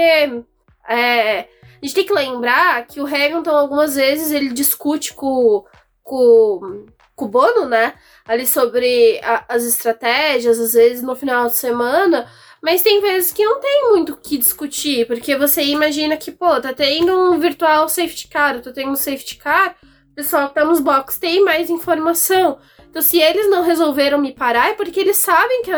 é, 0.89 1.47
a 1.81 1.85
gente 1.85 1.95
tem 1.95 2.05
que 2.05 2.13
lembrar 2.13 2.85
que 2.85 3.01
o 3.01 3.05
Hamilton, 3.05 3.49
algumas 3.49 3.95
vezes, 3.95 4.31
ele 4.31 4.49
discute 4.49 5.13
com, 5.13 5.65
com, 6.03 6.85
com 7.15 7.25
o 7.25 7.27
Bono, 7.27 7.65
né? 7.65 7.95
Ali 8.25 8.45
sobre 8.45 9.19
a, 9.23 9.45
as 9.49 9.63
estratégias, 9.63 10.59
às 10.59 10.73
vezes 10.73 11.01
no 11.01 11.15
final 11.15 11.47
de 11.47 11.55
semana. 11.55 12.29
Mas 12.61 12.83
tem 12.83 13.01
vezes 13.01 13.33
que 13.33 13.43
não 13.43 13.59
tem 13.59 13.89
muito 13.89 14.13
o 14.13 14.17
que 14.17 14.37
discutir, 14.37 15.07
porque 15.07 15.35
você 15.35 15.63
imagina 15.63 16.15
que, 16.15 16.31
pô, 16.31 16.61
tá 16.61 16.71
tendo 16.71 17.11
um 17.11 17.39
virtual 17.39 17.89
safety 17.89 18.27
car, 18.27 18.61
tá 18.61 18.71
tendo 18.71 18.91
um 18.91 18.95
safety 18.95 19.37
car, 19.37 19.75
o 20.11 20.13
pessoal 20.13 20.49
que 20.49 20.53
tá 20.53 20.63
nos 20.63 20.79
boxes 20.79 21.19
tem 21.19 21.43
mais 21.43 21.71
informação. 21.71 22.59
Então, 22.87 23.01
se 23.01 23.19
eles 23.19 23.49
não 23.49 23.63
resolveram 23.63 24.19
me 24.19 24.31
parar, 24.31 24.69
é 24.69 24.73
porque 24.73 24.99
eles 24.99 25.17
sabem 25.17 25.63
que 25.63 25.71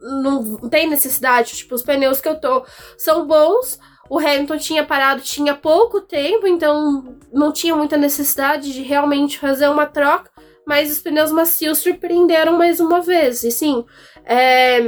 não 0.00 0.56
tem 0.68 0.88
necessidade. 0.88 1.56
Tipo, 1.56 1.74
os 1.74 1.82
pneus 1.82 2.20
que 2.20 2.28
eu 2.28 2.40
tô 2.40 2.64
são 2.96 3.26
bons, 3.26 3.80
o 4.10 4.18
Hamilton 4.18 4.58
tinha 4.58 4.84
parado 4.84 5.22
tinha 5.22 5.54
pouco 5.54 6.00
tempo, 6.00 6.44
então 6.44 7.16
não 7.32 7.52
tinha 7.52 7.76
muita 7.76 7.96
necessidade 7.96 8.72
de 8.72 8.82
realmente 8.82 9.38
fazer 9.38 9.68
uma 9.68 9.86
troca, 9.86 10.32
mas 10.66 10.90
os 10.90 11.00
pneus 11.00 11.30
macios 11.30 11.78
surpreenderam 11.78 12.58
mais 12.58 12.80
uma 12.80 13.00
vez. 13.00 13.44
E 13.44 13.52
sim, 13.52 13.86
é, 14.24 14.80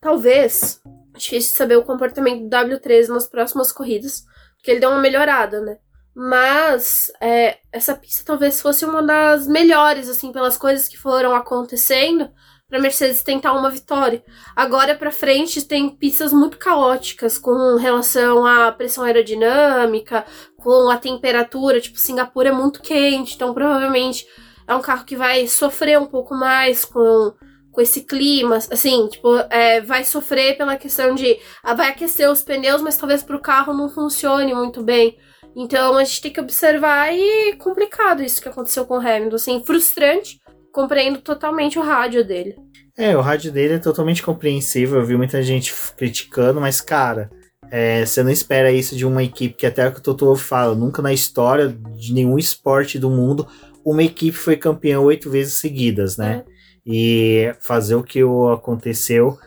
talvez, 0.00 0.80
difícil 1.16 1.56
saber 1.56 1.76
o 1.76 1.82
comportamento 1.82 2.44
do 2.44 2.48
W13 2.48 3.08
nas 3.08 3.26
próximas 3.26 3.72
corridas, 3.72 4.24
porque 4.56 4.70
ele 4.70 4.80
deu 4.80 4.90
uma 4.90 5.00
melhorada, 5.00 5.60
né? 5.60 5.76
Mas 6.14 7.10
é, 7.20 7.58
essa 7.72 7.96
pista 7.96 8.22
talvez 8.24 8.62
fosse 8.62 8.84
uma 8.84 9.02
das 9.02 9.48
melhores, 9.48 10.08
assim, 10.08 10.30
pelas 10.30 10.56
coisas 10.56 10.86
que 10.86 10.96
foram 10.96 11.34
acontecendo 11.34 12.30
para 12.70 12.80
Mercedes 12.80 13.22
tentar 13.22 13.52
uma 13.52 13.68
vitória. 13.68 14.22
Agora 14.54 14.94
para 14.94 15.10
frente 15.10 15.66
tem 15.66 15.90
pistas 15.90 16.32
muito 16.32 16.56
caóticas 16.56 17.36
com 17.36 17.76
relação 17.76 18.46
à 18.46 18.70
pressão 18.70 19.02
aerodinâmica, 19.02 20.24
com 20.56 20.88
a 20.88 20.96
temperatura, 20.96 21.80
tipo 21.80 21.98
Singapura 21.98 22.50
é 22.50 22.52
muito 22.52 22.80
quente, 22.80 23.34
então 23.34 23.52
provavelmente 23.52 24.24
é 24.68 24.74
um 24.74 24.80
carro 24.80 25.04
que 25.04 25.16
vai 25.16 25.48
sofrer 25.48 25.98
um 25.98 26.06
pouco 26.06 26.34
mais 26.34 26.84
com 26.84 27.34
com 27.72 27.80
esse 27.80 28.02
clima, 28.02 28.56
assim, 28.56 29.06
tipo, 29.06 29.28
é, 29.48 29.80
vai 29.80 30.04
sofrer 30.04 30.56
pela 30.56 30.76
questão 30.76 31.14
de 31.14 31.38
ah, 31.62 31.72
vai 31.72 31.88
aquecer 31.88 32.28
os 32.28 32.42
pneus, 32.42 32.82
mas 32.82 32.96
talvez 32.96 33.22
para 33.22 33.36
o 33.36 33.40
carro 33.40 33.72
não 33.72 33.88
funcione 33.88 34.52
muito 34.52 34.82
bem. 34.82 35.16
Então 35.54 35.96
a 35.96 36.02
gente 36.02 36.20
tem 36.20 36.32
que 36.32 36.40
observar 36.40 37.12
e 37.12 37.54
complicado 37.58 38.22
isso 38.22 38.42
que 38.42 38.48
aconteceu 38.48 38.84
com 38.86 38.94
o 38.94 39.00
Hamilton, 39.00 39.36
assim, 39.36 39.64
frustrante, 39.64 40.39
compreendo 40.72 41.20
totalmente 41.20 41.78
o 41.78 41.82
rádio 41.82 42.24
dele. 42.24 42.56
É, 42.96 43.16
o 43.16 43.20
rádio 43.20 43.50
dele 43.52 43.74
é 43.74 43.78
totalmente 43.78 44.22
compreensível. 44.22 44.98
Eu 44.98 45.06
vi 45.06 45.16
muita 45.16 45.42
gente 45.42 45.72
criticando, 45.96 46.60
mas, 46.60 46.80
cara, 46.80 47.30
é, 47.70 48.04
você 48.04 48.22
não 48.22 48.30
espera 48.30 48.72
isso 48.72 48.96
de 48.96 49.06
uma 49.06 49.22
equipe 49.22 49.54
que 49.54 49.66
até 49.66 49.88
o 49.88 49.92
que 49.92 50.00
o 50.00 50.02
Totoro 50.02 50.36
fala, 50.36 50.74
nunca 50.74 51.00
na 51.00 51.12
história 51.12 51.68
de 51.68 52.12
nenhum 52.12 52.38
esporte 52.38 52.98
do 52.98 53.08
mundo 53.08 53.46
uma 53.84 54.02
equipe 54.02 54.36
foi 54.36 54.56
campeã 54.56 55.00
oito 55.00 55.30
vezes 55.30 55.54
seguidas, 55.54 56.16
né? 56.16 56.44
É. 56.46 56.60
E 56.86 57.54
fazer 57.60 57.94
o 57.94 58.02
que 58.02 58.20
aconteceu 58.52 59.38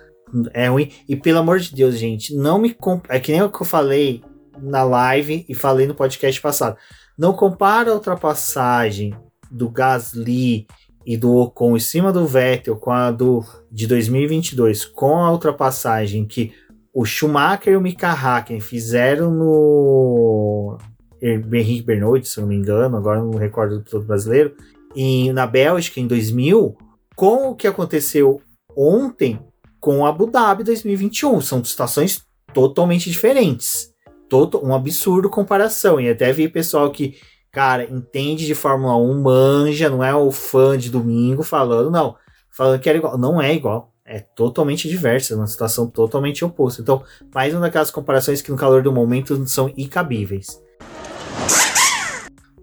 é 0.53 0.67
ruim. 0.67 0.91
E 1.07 1.15
pelo 1.15 1.39
amor 1.39 1.59
de 1.59 1.75
Deus, 1.75 1.97
gente, 1.97 2.35
não 2.35 2.59
me 2.59 2.73
comp... 2.73 3.05
é 3.09 3.19
que 3.19 3.31
nem 3.31 3.41
o 3.41 3.49
que 3.49 3.61
eu 3.61 3.65
falei 3.65 4.23
na 4.61 4.83
live 4.83 5.45
e 5.47 5.53
falei 5.53 5.87
no 5.87 5.95
podcast 5.95 6.39
passado. 6.41 6.77
Não 7.17 7.33
compara 7.33 7.91
a 7.91 7.93
ultrapassagem 7.93 9.15
do 9.51 9.69
Gasly 9.69 10.67
e 11.05 11.17
do 11.17 11.35
Ocon 11.35 11.75
em 11.75 11.79
cima 11.79 12.11
do 12.11 12.25
Vettel 12.25 12.75
com 12.75 12.91
a 12.91 13.11
do 13.11 13.43
de 13.71 13.87
2022, 13.87 14.85
com 14.85 15.17
a 15.17 15.31
ultrapassagem 15.31 16.25
que 16.25 16.53
o 16.93 17.05
Schumacher 17.05 17.73
e 17.73 17.77
o 17.77 17.81
Mika 17.81 18.11
Hakkinen 18.11 18.61
fizeram 18.61 19.31
no 19.31 20.77
Henrique 21.21 21.81
Bernot, 21.81 22.27
se 22.27 22.39
não 22.39 22.47
me 22.47 22.55
engano, 22.55 22.97
agora 22.97 23.21
não 23.21 23.31
recordo 23.31 23.79
do 23.79 23.83
piloto 23.83 24.07
brasileiro, 24.07 24.55
e 24.95 25.31
na 25.33 25.47
Bélgica 25.47 25.99
em 25.99 26.07
2000, 26.07 26.77
com 27.15 27.49
o 27.49 27.55
que 27.55 27.67
aconteceu 27.67 28.41
ontem 28.75 29.39
com 29.79 30.05
Abu 30.05 30.27
Dhabi 30.27 30.63
2021, 30.63 31.41
são 31.41 31.63
situações 31.63 32.23
totalmente 32.53 33.09
diferentes. 33.09 33.91
Um 34.63 34.73
absurdo 34.73 35.29
comparação. 35.29 36.01
E 36.01 36.09
até 36.09 36.33
vi 36.33 36.49
pessoal 36.49 36.89
que 36.89 37.17
cara, 37.53 37.83
entende 37.83 38.47
de 38.47 38.55
Fórmula 38.55 38.97
1, 38.97 39.21
manja, 39.21 39.89
não 39.89 40.03
é 40.03 40.13
o 40.13 40.31
fã 40.31 40.75
de 40.75 40.89
domingo 40.89 41.43
falando, 41.43 41.91
não. 41.91 42.15
Falando 42.49 42.79
que 42.79 42.89
era 42.89 42.97
igual. 42.97 43.17
Não 43.17 43.41
é 43.41 43.53
igual. 43.53 43.93
É 44.03 44.19
totalmente 44.19 44.89
diversa, 44.89 45.35
uma 45.35 45.47
situação 45.47 45.87
totalmente 45.87 46.43
oposta. 46.43 46.81
Então, 46.81 47.03
mais 47.33 47.53
uma 47.53 47.61
daquelas 47.61 47.91
comparações 47.91 48.41
que 48.41 48.51
no 48.51 48.57
calor 48.57 48.81
do 48.81 48.91
momento 48.91 49.47
são 49.47 49.71
incabíveis. 49.77 50.61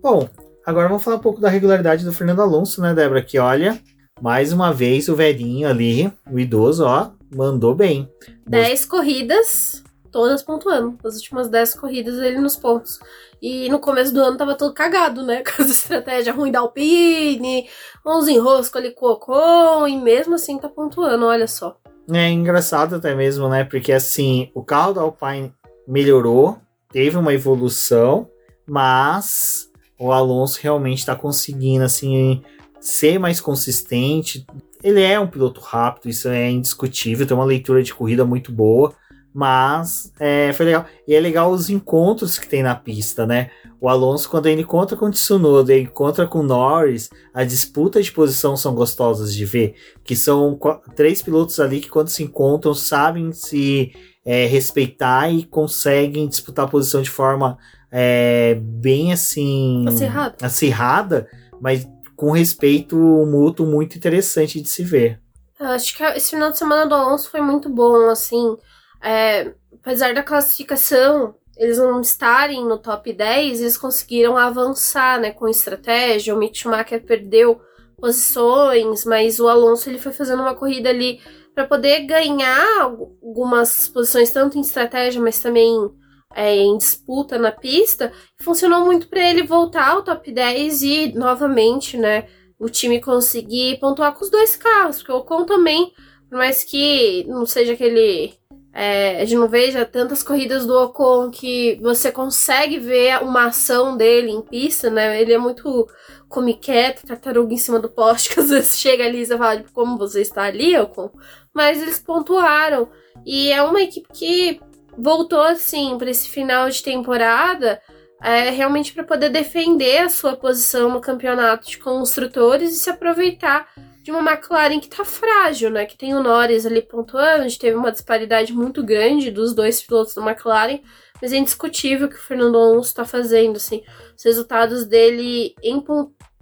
Bom, 0.03 0.29
agora 0.67 0.89
vamos 0.89 1.03
falar 1.03 1.17
um 1.17 1.21
pouco 1.21 1.41
da 1.41 1.49
regularidade 1.49 2.05
do 2.05 2.13
Fernando 2.13 2.43
Alonso, 2.43 2.83
né, 2.83 2.93
Débora? 2.93 3.23
Que 3.23 3.39
olha, 3.39 3.81
mais 4.21 4.53
uma 4.53 4.73
vez 4.73 5.09
o 5.09 5.17
velhinho 5.17 5.69
ali, 5.69 6.13
o 6.31 6.39
idoso, 6.39 6.85
ó, 6.85 7.11
mandou 7.35 7.75
bem. 7.75 8.09
10 8.47 8.85
corridas, 8.87 9.83
todas 10.11 10.43
pontuando. 10.43 10.99
As 11.05 11.17
últimas 11.17 11.49
10 11.49 11.75
corridas 11.75 12.19
ele 12.19 12.39
nos 12.39 12.57
pontos. 12.57 12.99
E 13.41 13.69
no 13.69 13.79
começo 13.79 14.13
do 14.13 14.21
ano 14.21 14.37
tava 14.37 14.55
todo 14.55 14.75
cagado, 14.75 15.23
né? 15.23 15.43
Com 15.57 15.63
as 15.63 15.71
estratégias 15.71 16.35
ruins 16.35 16.53
da 16.53 16.61
Alpine, 16.61 17.69
uns 18.05 18.29
enroscos 18.29 18.77
ali 18.77 18.93
com 18.93 19.07
o 19.07 19.13
Ocon, 19.13 19.89
e 19.89 19.97
mesmo 19.97 20.35
assim 20.35 20.59
tá 20.59 20.69
pontuando, 20.69 21.27
olha 21.27 21.47
só. 21.47 21.77
É 22.11 22.29
engraçado 22.29 22.97
até 22.97 23.15
mesmo, 23.15 23.49
né? 23.49 23.65
Porque 23.65 23.93
assim, 23.93 24.51
o 24.55 24.65
carro 24.65 24.93
da 24.93 25.01
Alpine 25.03 25.53
melhorou, 25.87 26.59
teve 26.93 27.17
uma 27.17 27.33
evolução, 27.33 28.29
mas 28.67 29.71
o 29.99 30.13
Alonso 30.13 30.59
realmente 30.63 30.99
está 30.99 31.15
conseguindo 31.15 31.85
assim 31.85 32.43
ser 32.81 33.19
mais 33.19 33.41
consistente. 33.41 34.47
Ele 34.83 35.03
é 35.03 35.21
um 35.21 35.27
piloto 35.27 35.61
rápido, 35.61 36.09
isso 36.09 36.29
é 36.29 36.51
indiscutível, 36.51 37.27
tem 37.27 37.37
uma 37.37 37.45
leitura 37.45 37.83
de 37.83 37.95
corrida 37.95 38.25
muito 38.25 38.51
boa. 38.51 38.95
Mas 39.33 40.13
é, 40.19 40.53
foi 40.53 40.67
legal. 40.67 40.87
E 41.07 41.15
é 41.15 41.21
legal 41.21 41.51
os 41.53 41.71
encontros 41.71 42.39
que 42.39 42.49
tem 42.49 42.63
na 42.63 42.75
pista, 42.75 43.27
né? 43.27 43.51
O 43.81 43.89
Alonso, 43.89 44.29
quando 44.29 44.47
ele 44.47 44.63
encontra 44.63 44.97
com 44.97 45.07
o 45.07 45.11
Tsunoda, 45.11 45.73
ele 45.73 45.85
encontra 45.85 46.27
com 46.27 46.41
o 46.41 46.43
Norris, 46.43 47.09
a 47.33 47.45
disputa 47.45 48.03
de 48.03 48.13
posição 48.13 48.57
são 48.57 48.75
gostosas 48.75 49.35
de 49.35 49.45
ver. 49.45 49.75
Que 50.05 50.15
são 50.15 50.59
três 50.95 51.23
pilotos 51.23 51.59
ali 51.61 51.81
que, 51.81 51.89
quando 51.89 52.09
se 52.09 52.23
encontram, 52.23 52.75
sabem 52.75 53.33
se 53.33 53.93
é, 54.25 54.47
respeitar 54.47 55.31
e 55.31 55.45
conseguem 55.45 56.29
disputar 56.29 56.67
a 56.67 56.69
posição 56.69 57.01
de 57.01 57.11
forma 57.11 57.57
é, 57.91 58.55
bem 58.61 59.13
assim. 59.13 59.85
Acirrada. 59.89 60.37
acirrada, 60.43 61.29
mas 61.61 61.89
com 62.15 62.33
respeito 62.33 62.97
mútuo 62.97 63.67
muito 63.67 63.97
interessante 63.97 64.61
de 64.61 64.69
se 64.69 64.85
ver. 64.85 65.21
Eu 65.59 65.69
acho 65.69 65.97
que 65.97 66.03
esse 66.03 66.31
final 66.31 66.51
de 66.51 66.59
semana 66.59 66.87
do 66.87 66.95
Alonso 66.95 67.31
foi 67.31 67.41
muito 67.41 67.69
bom, 67.69 68.09
assim. 68.09 68.57
É, 69.03 69.53
apesar 69.73 70.15
da 70.15 70.23
classificação, 70.23 71.35
eles 71.57 71.79
não 71.79 72.01
estarem 72.01 72.65
no 72.65 72.79
top 72.79 73.13
10, 73.13 73.61
eles 73.61 73.77
conseguiram 73.77 74.37
avançar, 74.37 75.21
né, 75.21 75.31
com 75.31 75.49
estratégia. 75.49 76.35
O 76.35 76.39
Mick 76.39 76.57
Schumacher 76.57 77.05
perdeu 77.05 77.61
posições, 77.99 79.05
mas 79.05 79.39
o 79.39 79.47
Alonso 79.47 79.89
ele 79.89 79.99
foi 79.99 80.13
fazendo 80.13 80.41
uma 80.41 80.55
corrida 80.55 80.89
ali 80.89 81.21
para 81.55 81.67
poder 81.67 82.07
ganhar 82.07 82.83
algumas 82.83 83.89
posições 83.89 84.31
tanto 84.31 84.57
em 84.57 84.63
estratégia, 84.63 85.21
mas 85.21 85.39
também 85.39 85.91
é, 86.35 86.57
em 86.57 86.79
disputa 86.79 87.39
na 87.39 87.53
pista. 87.53 88.13
Funcionou 88.41 88.85
muito 88.87 89.09
para 89.09 89.21
ele 89.29 89.43
voltar 89.43 89.89
ao 89.89 90.03
top 90.03 90.33
10 90.33 90.83
e 90.83 91.13
novamente, 91.15 91.97
né, 91.99 92.27
o 92.59 92.71
time 92.71 93.01
conseguir 93.03 93.79
pontuar 93.81 94.15
com 94.15 94.25
os 94.25 94.31
dois 94.31 94.57
carros, 94.57 94.99
porque 94.99 95.13
o 95.13 95.17
Ocon 95.17 95.45
também, 95.45 95.93
por 96.29 96.39
mais 96.39 96.65
que 96.65 97.25
não 97.29 97.45
seja 97.45 97.75
aquele 97.75 98.40
é, 98.73 99.21
a 99.21 99.25
gente 99.25 99.39
não 99.39 99.49
veja 99.49 99.85
tantas 99.85 100.23
corridas 100.23 100.65
do 100.65 100.77
Ocon 100.77 101.31
que 101.31 101.79
você 101.83 102.13
consegue 102.13 102.79
ver 102.79 103.21
uma 103.21 103.47
ação 103.47 103.97
dele 103.97 104.31
em 104.31 104.43
pista, 104.43 104.89
né? 104.89 105.21
Ele 105.21 105.33
é 105.33 105.39
muito 105.39 105.89
comiqueto, 106.29 107.07
tartaruga 107.07 107.53
em 107.53 107.57
cima 107.57 107.81
do 107.81 107.91
poste, 107.91 108.31
que 108.35 108.41
às 108.41 108.49
vezes 108.49 108.79
chega 108.79 109.05
ali 109.05 109.23
e 109.23 109.27
você 109.27 109.37
fala, 109.37 109.57
tipo, 109.57 109.73
como 109.73 109.99
você 109.99 110.21
está 110.21 110.45
ali, 110.45 110.79
Ocon? 110.79 111.11
Mas 111.53 111.83
eles 111.83 111.99
pontuaram. 111.99 112.89
E 113.27 113.51
é 113.51 113.61
uma 113.63 113.83
equipe 113.83 114.09
que 114.13 114.61
voltou, 114.97 115.43
assim, 115.43 115.99
para 115.99 116.11
esse 116.11 116.29
final 116.29 116.71
de 116.71 116.83
temporada, 116.83 117.83
é, 118.23 118.51
realmente 118.51 118.93
para 118.93 119.03
poder 119.03 119.31
defender 119.31 119.99
a 119.99 120.09
sua 120.09 120.37
posição 120.37 120.91
no 120.91 121.01
campeonato 121.01 121.69
de 121.69 121.79
construtores 121.79 122.73
e 122.73 122.81
se 122.81 122.91
aproveitar 122.91 123.67
de 124.11 124.17
uma 124.17 124.33
McLaren 124.33 124.81
que 124.81 124.89
tá 124.89 125.05
frágil, 125.05 125.71
né? 125.71 125.87
Que 125.87 125.97
tem 125.97 126.15
o 126.15 126.23
Norris 126.23 126.67
ali 126.67 126.83
pontuando, 126.83 127.43
a 127.43 127.49
gente 127.49 127.59
teve 127.59 127.77
uma 127.77 127.93
disparidade 127.93 128.53
muito 128.53 128.83
grande 128.83 129.31
dos 129.31 129.55
dois 129.55 129.81
pilotos 129.81 130.15
da 130.15 130.23
McLaren, 130.23 130.81
mas 131.23 131.33
é 131.33 131.37
indiscutível 131.37 132.09
que 132.09 132.17
o 132.17 132.21
Fernando 132.21 132.59
Alonso 132.59 132.95
tá 132.95 133.05
fazendo, 133.05 133.57
assim, 133.57 133.83
os 134.17 134.25
resultados 134.25 134.85
dele 134.85 135.55
em, 135.63 135.77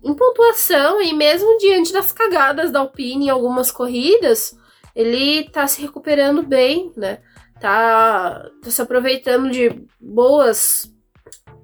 em 0.03 0.15
pontuação 0.15 1.03
e 1.03 1.13
mesmo 1.13 1.59
diante 1.59 1.93
das 1.93 2.11
cagadas 2.11 2.71
da 2.71 2.81
Alpine 2.81 3.27
em 3.27 3.31
algumas 3.31 3.71
corridas, 3.71 4.57
ele 4.95 5.49
tá 5.51 5.67
se 5.67 5.83
recuperando 5.83 6.43
bem, 6.43 6.93
né? 6.97 7.19
Tá, 7.61 8.49
tá 8.63 8.71
se 8.71 8.81
aproveitando 8.81 9.51
de 9.51 9.85
boas 10.01 10.91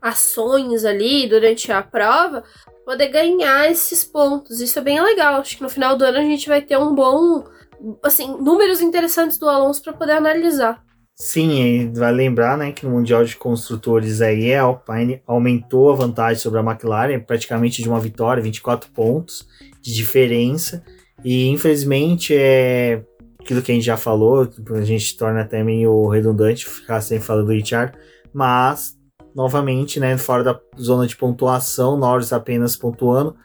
ações 0.03 0.85
ali 0.85 1.27
durante 1.27 1.73
a 1.73 1.81
prova 1.83 2.45
poder 2.85 3.09
ganhar 3.09 3.71
esses 3.71 4.05
pontos. 4.05 4.61
Isso 4.61 4.79
é 4.79 4.83
bem 4.83 5.03
legal. 5.03 5.41
Acho 5.41 5.57
que 5.57 5.63
no 5.63 5.69
final 5.69 5.97
do 5.97 6.05
ano 6.05 6.19
a 6.19 6.23
gente 6.23 6.49
vai 6.49 6.61
ter 6.61 6.77
um 6.77 6.95
bom, 6.95 7.45
assim, 8.03 8.37
números 8.39 8.81
interessantes 8.81 9.39
do 9.39 9.49
Alonso 9.49 9.83
para 9.83 9.93
poder 9.93 10.13
analisar. 10.13 10.85
Sim, 11.17 11.93
vai 11.95 12.11
lembrar, 12.11 12.59
né, 12.59 12.73
que 12.73 12.85
no 12.85 12.91
Mundial 12.91 13.25
de 13.25 13.37
Construtores 13.37 14.21
aí 14.21 14.53
a 14.53 14.63
Alpine 14.63 15.23
aumentou 15.27 15.93
a 15.93 15.95
vantagem 15.95 16.43
sobre 16.43 16.59
a 16.59 16.63
McLaren, 16.63 17.21
praticamente 17.21 17.81
de 17.81 17.89
uma 17.89 18.01
vitória, 18.01 18.43
24 18.43 18.91
pontos 18.91 19.47
de 19.81 19.95
diferença. 19.95 20.83
E 21.25 21.47
infelizmente 21.49 22.35
é 22.37 23.05
aquilo 23.41 23.63
que 23.63 23.71
a 23.71 23.75
gente 23.75 23.85
já 23.85 23.97
falou, 23.97 24.51
a 24.71 24.81
gente 24.83 25.17
torna 25.17 25.43
até 25.43 25.63
meio 25.63 26.09
redundante 26.09 26.67
ficar 26.67 27.01
sempre 27.01 27.25
falando 27.25 27.47
do 27.47 27.53
Richard, 27.53 27.97
mas 28.33 28.97
novamente, 29.35 29.99
né, 29.99 30.17
fora 30.17 30.45
da 30.45 30.61
zona 30.81 31.07
de 31.07 31.17
pontuação, 31.17 31.97
Norris 31.97 32.33
apenas 32.33 32.77
pontuando. 32.77 33.37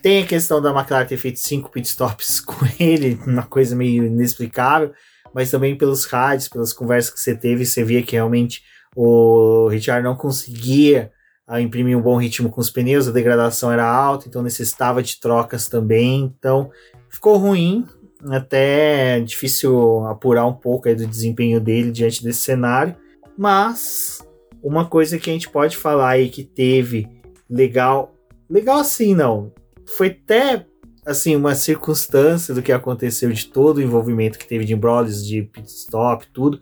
Tem 0.00 0.22
a 0.22 0.26
questão 0.26 0.62
da 0.62 0.70
McLaren 0.70 1.06
ter 1.06 1.16
feito 1.16 1.40
cinco 1.40 1.70
pitstops 1.70 2.38
com 2.44 2.64
ele, 2.78 3.18
uma 3.26 3.42
coisa 3.42 3.74
meio 3.74 4.04
inexplicável, 4.04 4.92
mas 5.34 5.50
também 5.50 5.76
pelos 5.76 6.04
rádios, 6.04 6.48
pelas 6.48 6.72
conversas 6.72 7.12
que 7.12 7.18
você 7.18 7.34
teve, 7.34 7.66
você 7.66 7.82
via 7.82 8.02
que 8.02 8.12
realmente 8.12 8.62
o 8.94 9.66
Richard 9.68 10.04
não 10.04 10.14
conseguia 10.14 11.10
uh, 11.48 11.58
imprimir 11.58 11.98
um 11.98 12.02
bom 12.02 12.16
ritmo 12.16 12.48
com 12.48 12.60
os 12.60 12.70
pneus, 12.70 13.08
a 13.08 13.12
degradação 13.12 13.72
era 13.72 13.84
alta, 13.84 14.28
então 14.28 14.42
necessitava 14.42 15.02
de 15.02 15.18
trocas 15.18 15.66
também, 15.66 16.32
então 16.38 16.70
ficou 17.08 17.36
ruim, 17.36 17.84
até 18.30 19.20
difícil 19.20 20.06
apurar 20.06 20.46
um 20.46 20.54
pouco 20.54 20.94
do 20.94 21.06
desempenho 21.06 21.60
dele 21.60 21.90
diante 21.90 22.22
desse 22.22 22.40
cenário, 22.40 22.94
mas 23.36 24.23
uma 24.64 24.86
coisa 24.86 25.18
que 25.18 25.28
a 25.28 25.32
gente 25.32 25.50
pode 25.50 25.76
falar 25.76 26.10
aí 26.10 26.30
que 26.30 26.42
teve 26.42 27.06
legal, 27.48 28.14
legal 28.48 28.78
assim 28.78 29.14
não, 29.14 29.52
foi 29.86 30.08
até 30.08 30.66
assim 31.04 31.36
uma 31.36 31.54
circunstância 31.54 32.54
do 32.54 32.62
que 32.62 32.72
aconteceu 32.72 33.30
de 33.30 33.46
todo 33.46 33.76
o 33.76 33.82
envolvimento 33.82 34.38
que 34.38 34.48
teve 34.48 34.64
de 34.64 34.72
embrolos, 34.72 35.24
de 35.24 35.42
pit 35.42 35.68
stop, 35.68 36.26
tudo. 36.32 36.58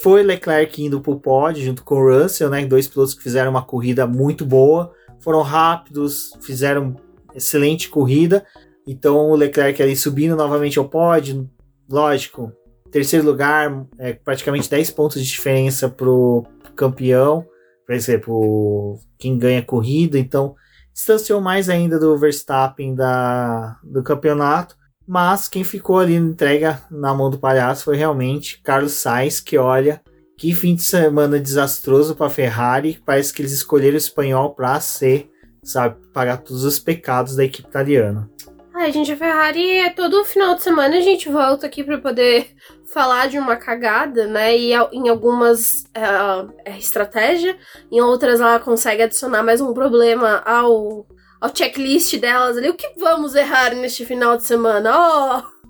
Foi 0.00 0.22
Leclerc 0.22 0.82
indo 0.82 0.98
pro 1.02 1.20
pódio 1.20 1.62
junto 1.62 1.84
com 1.84 1.96
o 1.96 2.10
Russell, 2.10 2.48
né? 2.48 2.64
Dois 2.64 2.88
pilotos 2.88 3.12
que 3.12 3.22
fizeram 3.22 3.50
uma 3.50 3.62
corrida 3.62 4.06
muito 4.06 4.46
boa, 4.46 4.90
foram 5.20 5.42
rápidos, 5.42 6.32
fizeram 6.40 6.96
excelente 7.34 7.90
corrida. 7.90 8.46
Então 8.86 9.30
o 9.30 9.36
Leclerc 9.36 9.82
ali 9.82 9.94
subindo 9.94 10.34
novamente 10.34 10.78
ao 10.78 10.88
pódio, 10.88 11.48
lógico, 11.86 12.50
terceiro 12.90 13.26
lugar, 13.26 13.86
é 13.98 14.14
praticamente 14.14 14.70
10 14.70 14.90
pontos 14.92 15.22
de 15.22 15.28
diferença 15.28 15.88
pro 15.88 16.46
campeão, 16.74 17.46
por 17.86 17.94
exemplo, 17.94 18.98
quem 19.18 19.38
ganha 19.38 19.60
a 19.60 19.64
corrida, 19.64 20.18
então 20.18 20.54
distanciou 20.92 21.40
mais 21.40 21.68
ainda 21.68 21.98
do 21.98 22.16
Verstappen 22.16 22.94
da, 22.94 23.78
do 23.82 24.02
campeonato, 24.02 24.76
mas 25.06 25.48
quem 25.48 25.64
ficou 25.64 25.98
ali 25.98 26.14
entrega 26.14 26.82
na 26.90 27.14
mão 27.14 27.30
do 27.30 27.38
palhaço 27.38 27.84
foi 27.84 27.96
realmente 27.96 28.60
Carlos 28.62 28.92
Sainz, 28.92 29.40
que 29.40 29.58
olha, 29.58 30.00
que 30.38 30.54
fim 30.54 30.74
de 30.74 30.82
semana 30.82 31.38
desastroso 31.38 32.14
para 32.14 32.30
Ferrari, 32.30 33.00
parece 33.04 33.32
que 33.32 33.42
eles 33.42 33.52
escolheram 33.52 33.94
o 33.94 33.98
espanhol 33.98 34.54
para 34.54 34.78
ser, 34.80 35.30
sabe, 35.62 35.96
pagar 36.12 36.38
todos 36.38 36.64
os 36.64 36.78
pecados 36.78 37.36
da 37.36 37.44
equipe 37.44 37.68
italiana. 37.68 38.30
Ai, 38.74 38.90
gente, 38.90 39.12
a 39.12 39.16
Ferrari 39.16 39.78
é 39.78 39.90
todo 39.90 40.24
final 40.24 40.54
de 40.54 40.62
semana 40.62 40.96
a 40.96 41.00
gente 41.00 41.28
volta 41.28 41.66
aqui 41.66 41.84
para 41.84 41.98
poder 41.98 42.48
falar 42.92 43.28
de 43.28 43.38
uma 43.38 43.56
cagada, 43.56 44.26
né? 44.26 44.56
E 44.56 44.72
em 44.92 45.08
algumas 45.08 45.84
uh, 45.96 46.52
é 46.64 46.76
estratégia, 46.76 47.56
em 47.90 48.00
outras 48.00 48.40
ela 48.40 48.60
consegue 48.60 49.02
adicionar 49.02 49.42
mais 49.42 49.60
um 49.60 49.72
problema 49.72 50.42
ao, 50.44 51.06
ao 51.40 51.56
checklist 51.56 52.18
delas 52.18 52.56
ali. 52.56 52.68
O 52.68 52.74
que 52.74 52.92
vamos 52.98 53.34
errar 53.34 53.74
neste 53.74 54.04
final 54.04 54.36
de 54.36 54.44
semana? 54.44 54.92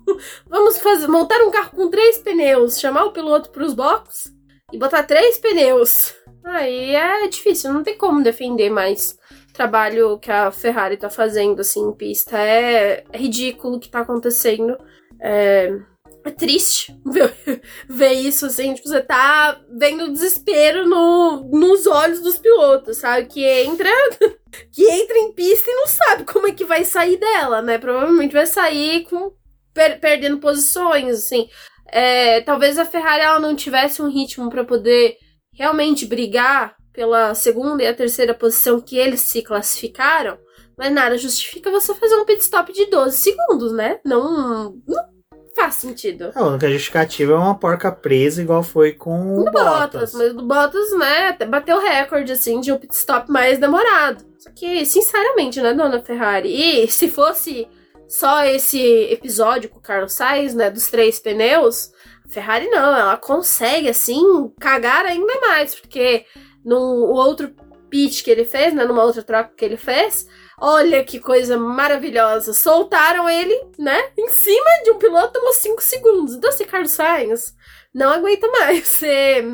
Oh, 0.05 0.15
vamos 0.47 0.77
fazer, 0.79 1.07
montar 1.07 1.41
um 1.43 1.51
carro 1.51 1.71
com 1.71 1.89
três 1.89 2.17
pneus, 2.17 2.79
chamar 2.79 3.05
o 3.05 3.13
piloto 3.13 3.49
para 3.49 3.65
os 3.65 3.73
boxes 3.73 4.31
e 4.71 4.77
botar 4.77 5.03
três 5.03 5.37
pneus. 5.37 6.13
Aí 6.43 6.93
é 6.93 7.27
difícil, 7.27 7.71
não 7.71 7.83
tem 7.83 7.97
como 7.97 8.21
defender 8.21 8.69
mais 8.69 9.17
trabalho 9.53 10.17
que 10.19 10.31
a 10.31 10.51
Ferrari 10.51 10.97
tá 10.97 11.09
fazendo, 11.09 11.61
assim, 11.61 11.87
em 11.87 11.93
pista. 11.93 12.37
É, 12.37 13.03
é 13.11 13.17
ridículo 13.17 13.77
o 13.77 13.79
que 13.79 13.87
tá 13.87 13.99
acontecendo. 13.99 14.75
É, 15.21 15.77
é 16.25 16.31
triste 16.31 16.95
ver, 17.05 17.33
ver, 17.87 18.13
isso, 18.13 18.45
assim, 18.45 18.73
tipo, 18.73 18.87
você 18.87 19.01
tá 19.01 19.59
vendo 19.69 20.05
o 20.05 20.11
desespero 20.11 20.87
no, 20.87 21.49
nos 21.51 21.85
olhos 21.85 22.21
dos 22.21 22.37
pilotos, 22.37 22.97
sabe? 22.97 23.27
Que 23.27 23.45
entra, 23.45 23.89
que 24.71 24.83
entra 24.89 25.17
em 25.17 25.33
pista 25.33 25.69
e 25.69 25.75
não 25.75 25.87
sabe 25.87 26.23
como 26.23 26.47
é 26.47 26.51
que 26.51 26.63
vai 26.63 26.85
sair 26.85 27.17
dela, 27.17 27.61
né? 27.61 27.77
Provavelmente 27.77 28.33
vai 28.33 28.45
sair 28.45 29.03
com 29.05 29.33
per, 29.73 29.99
perdendo 29.99 30.39
posições, 30.39 31.17
assim. 31.17 31.49
É, 31.87 32.41
talvez 32.41 32.77
a 32.77 32.85
Ferrari 32.85 33.21
ela 33.21 33.39
não 33.39 33.55
tivesse 33.55 34.01
um 34.01 34.09
ritmo 34.09 34.49
para 34.49 34.63
poder 34.63 35.17
realmente 35.53 36.05
brigar 36.05 36.75
pela 36.91 37.35
segunda 37.35 37.83
e 37.83 37.87
a 37.87 37.93
terceira 37.93 38.33
posição 38.33 38.79
que 38.79 38.97
eles 38.97 39.21
se 39.21 39.41
classificaram, 39.41 40.37
mas 40.77 40.91
nada 40.91 41.17
justifica 41.17 41.69
você 41.69 41.93
fazer 41.93 42.15
um 42.15 42.25
pit 42.25 42.41
stop 42.41 42.71
de 42.71 42.85
12 42.85 43.17
segundos, 43.17 43.73
né? 43.73 43.99
Não, 44.05 44.75
não 44.87 45.12
faz 45.55 45.75
sentido. 45.75 46.31
A 46.33 46.43
única 46.43 46.69
justificativa 46.69 47.33
é 47.33 47.35
uma 47.35 47.57
porca 47.57 47.91
presa, 47.91 48.41
igual 48.41 48.63
foi 48.63 48.93
com 48.93 49.37
o 49.37 49.45
Bottas. 49.45 49.63
Bottas. 49.63 50.13
Mas 50.13 50.31
o 50.31 50.41
Bottas, 50.41 50.97
né, 50.97 51.37
bateu 51.47 51.79
recorde, 51.79 52.31
assim, 52.31 52.59
de 52.59 52.71
um 52.71 52.77
pit 52.77 52.93
stop 52.93 53.31
mais 53.31 53.59
demorado. 53.59 54.23
Só 54.39 54.49
que, 54.49 54.85
sinceramente, 54.85 55.61
né, 55.61 55.73
dona 55.73 56.01
Ferrari? 56.01 56.49
E 56.49 56.87
se 56.87 57.07
fosse 57.09 57.67
só 58.07 58.43
esse 58.45 58.79
episódio 59.11 59.69
com 59.69 59.79
o 59.79 59.81
Carlos 59.81 60.13
Sainz, 60.13 60.53
né, 60.53 60.69
dos 60.69 60.89
três 60.89 61.19
pneus, 61.19 61.91
a 62.25 62.29
Ferrari 62.29 62.67
não, 62.69 62.95
ela 62.95 63.17
consegue, 63.17 63.89
assim, 63.89 64.51
cagar 64.59 65.05
ainda 65.05 65.39
mais, 65.41 65.75
porque 65.75 66.25
no 66.63 66.77
outro 66.77 67.53
pitch 67.89 68.23
que 68.23 68.31
ele 68.31 68.43
fez, 68.45 68.73
né, 68.73 68.85
numa 68.85 69.03
outra 69.03 69.21
troca 69.21 69.51
que 69.55 69.63
ele 69.63 69.77
fez. 69.77 70.27
Olha 70.65 71.03
que 71.03 71.19
coisa 71.19 71.57
maravilhosa. 71.57 72.53
Soltaram 72.53 73.29
ele, 73.29 73.53
né, 73.77 74.01
em 74.17 74.29
cima 74.29 74.83
de 74.85 74.91
um 74.91 74.97
piloto 74.97 75.33
tomou 75.33 75.51
5 75.51 75.81
segundos. 75.83 76.35
Então, 76.35 76.49
esse 76.49 76.63
Carlos 76.63 76.91
Sainz 76.91 77.53
não 77.93 78.09
aguenta 78.09 78.47
mais 78.47 78.87
ser, 78.87 79.45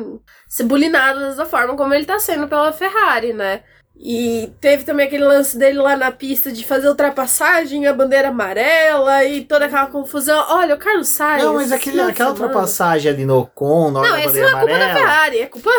ser 0.48 0.62
bulinado 0.62 1.18
dessa 1.18 1.44
forma 1.44 1.76
como 1.76 1.92
ele 1.92 2.04
tá 2.04 2.20
sendo 2.20 2.46
pela 2.46 2.70
Ferrari, 2.70 3.32
né? 3.32 3.64
E 4.02 4.52
teve 4.60 4.84
também 4.84 5.08
aquele 5.08 5.24
lance 5.24 5.58
dele 5.58 5.78
lá 5.78 5.96
na 5.96 6.12
pista 6.12 6.52
de 6.52 6.64
fazer 6.64 6.88
ultrapassagem, 6.88 7.88
a 7.88 7.92
bandeira 7.92 8.28
amarela 8.28 9.24
e 9.24 9.44
toda 9.44 9.66
aquela 9.66 9.88
confusão. 9.88 10.42
Olha, 10.48 10.76
o 10.76 10.78
Carlos 10.78 11.08
Sainz. 11.08 11.42
Não, 11.42 11.54
mas 11.54 11.72
aquele, 11.72 12.00
aquela 12.00 12.30
ultrapassagem 12.30 13.10
ali 13.10 13.26
no 13.26 13.36
Ocon, 13.40 13.90
na 13.90 13.98
hora 13.98 14.10
não, 14.10 14.16
da 14.16 14.26
bandeira 14.26 14.48
amarela. 14.50 14.78
Não, 14.78 14.84
é 14.84 14.88
culpa 14.88 14.94
da 14.94 15.00
Ferrari, 15.00 15.38
é 15.40 15.46
culpa. 15.46 15.70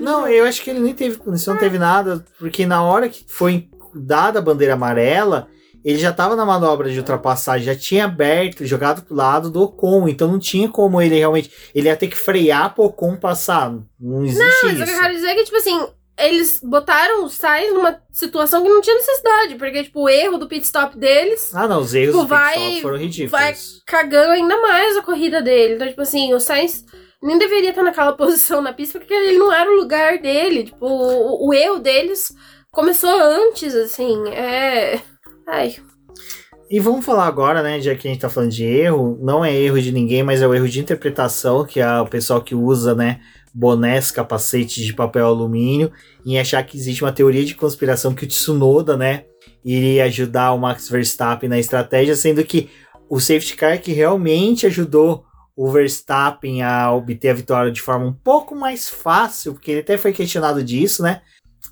Não, 0.00 0.26
eu 0.28 0.44
acho 0.46 0.60
que 0.62 0.70
ele 0.70 0.80
nem 0.80 0.92
teve 0.92 1.16
punição, 1.16 1.54
não 1.54 1.60
teve 1.60 1.78
nada, 1.78 2.24
porque 2.40 2.66
na 2.66 2.82
hora 2.82 3.08
que 3.08 3.24
foi 3.28 3.70
dada 3.94 4.38
a 4.38 4.42
bandeira 4.42 4.74
amarela, 4.74 5.48
ele 5.84 5.98
já 5.98 6.10
estava 6.10 6.36
na 6.36 6.44
manobra 6.44 6.90
de 6.90 6.98
ultrapassagem, 6.98 7.66
já 7.66 7.74
tinha 7.74 8.04
aberto, 8.04 8.66
jogado 8.66 9.02
pro 9.02 9.14
lado 9.14 9.50
do 9.50 9.62
Ocon, 9.62 10.08
então 10.08 10.28
não 10.28 10.38
tinha 10.38 10.68
como 10.68 11.00
ele 11.00 11.18
realmente. 11.18 11.50
Ele 11.74 11.88
ia 11.88 11.96
ter 11.96 12.08
que 12.08 12.16
frear 12.16 12.74
pro 12.74 12.84
Ocon 12.84 13.16
passar. 13.16 13.72
Não 13.98 14.24
existe 14.24 14.38
não, 14.38 14.48
isso. 14.48 14.66
Não, 14.66 14.78
mas 14.78 14.88
eu 14.90 15.00
quero 15.00 15.14
dizer 15.14 15.28
é 15.28 15.34
que, 15.34 15.44
tipo 15.44 15.56
assim, 15.56 15.88
eles 16.18 16.60
botaram 16.62 17.24
o 17.24 17.30
Sainz 17.30 17.72
numa 17.72 17.98
situação 18.12 18.62
que 18.62 18.68
não 18.68 18.82
tinha 18.82 18.96
necessidade, 18.96 19.54
porque, 19.56 19.84
tipo, 19.84 20.02
o 20.02 20.08
erro 20.08 20.36
do 20.36 20.48
pit 20.48 20.64
stop 20.64 20.98
deles. 20.98 21.50
Ah, 21.54 21.66
não, 21.66 21.80
os 21.80 21.94
erros 21.94 22.14
tipo, 22.14 22.22
do 22.22 22.28
vai, 22.28 22.54
pit 22.54 22.66
stop 22.66 22.82
foram 22.82 22.98
ridículos. 22.98 23.30
Vai 23.30 23.54
cagando 23.86 24.32
ainda 24.32 24.60
mais 24.60 24.96
a 24.98 25.02
corrida 25.02 25.40
dele. 25.40 25.74
Então, 25.74 25.88
tipo 25.88 26.02
assim, 26.02 26.34
o 26.34 26.40
Sainz 26.40 26.84
nem 27.22 27.38
deveria 27.38 27.70
estar 27.70 27.82
naquela 27.82 28.12
posição 28.16 28.60
na 28.60 28.72
pista, 28.72 28.98
porque 28.98 29.14
ele 29.14 29.38
não 29.38 29.50
era 29.50 29.70
o 29.70 29.76
lugar 29.76 30.18
dele. 30.18 30.64
Tipo, 30.64 30.86
o, 30.86 31.48
o 31.48 31.54
erro 31.54 31.78
deles 31.78 32.34
começou 32.72 33.10
antes, 33.10 33.74
assim. 33.74 34.28
É. 34.28 35.00
Ai. 35.46 35.76
E 36.70 36.78
vamos 36.78 37.04
falar 37.04 37.26
agora, 37.26 37.62
né, 37.62 37.80
já 37.80 37.96
que 37.96 38.06
a 38.06 38.10
gente 38.12 38.20
tá 38.20 38.28
falando 38.28 38.52
de 38.52 38.64
erro, 38.64 39.18
não 39.20 39.44
é 39.44 39.52
erro 39.52 39.80
de 39.80 39.90
ninguém, 39.90 40.22
mas 40.22 40.40
é 40.40 40.46
o 40.46 40.54
erro 40.54 40.68
de 40.68 40.78
interpretação, 40.78 41.64
que 41.64 41.80
é 41.80 42.00
o 42.00 42.06
pessoal 42.06 42.40
que 42.40 42.54
usa, 42.54 42.94
né, 42.94 43.20
bonés, 43.52 44.12
capacetes 44.12 44.84
de 44.84 44.94
papel 44.94 45.26
alumínio, 45.26 45.90
em 46.24 46.38
achar 46.38 46.62
que 46.62 46.76
existe 46.76 47.02
uma 47.02 47.10
teoria 47.10 47.44
de 47.44 47.56
conspiração 47.56 48.14
que 48.14 48.24
o 48.24 48.28
Tsunoda, 48.28 48.96
né, 48.96 49.24
iria 49.64 50.04
ajudar 50.04 50.52
o 50.52 50.58
Max 50.58 50.88
Verstappen 50.88 51.48
na 51.48 51.58
estratégia, 51.58 52.14
sendo 52.14 52.44
que 52.44 52.70
o 53.08 53.18
safety 53.18 53.56
car 53.56 53.80
que 53.80 53.92
realmente 53.92 54.64
ajudou 54.66 55.24
o 55.56 55.68
Verstappen 55.68 56.62
a 56.62 56.92
obter 56.92 57.30
a 57.30 57.34
vitória 57.34 57.72
de 57.72 57.82
forma 57.82 58.06
um 58.06 58.12
pouco 58.12 58.54
mais 58.54 58.88
fácil, 58.88 59.54
porque 59.54 59.72
ele 59.72 59.80
até 59.80 59.98
foi 59.98 60.12
questionado 60.12 60.62
disso, 60.62 61.02
né? 61.02 61.20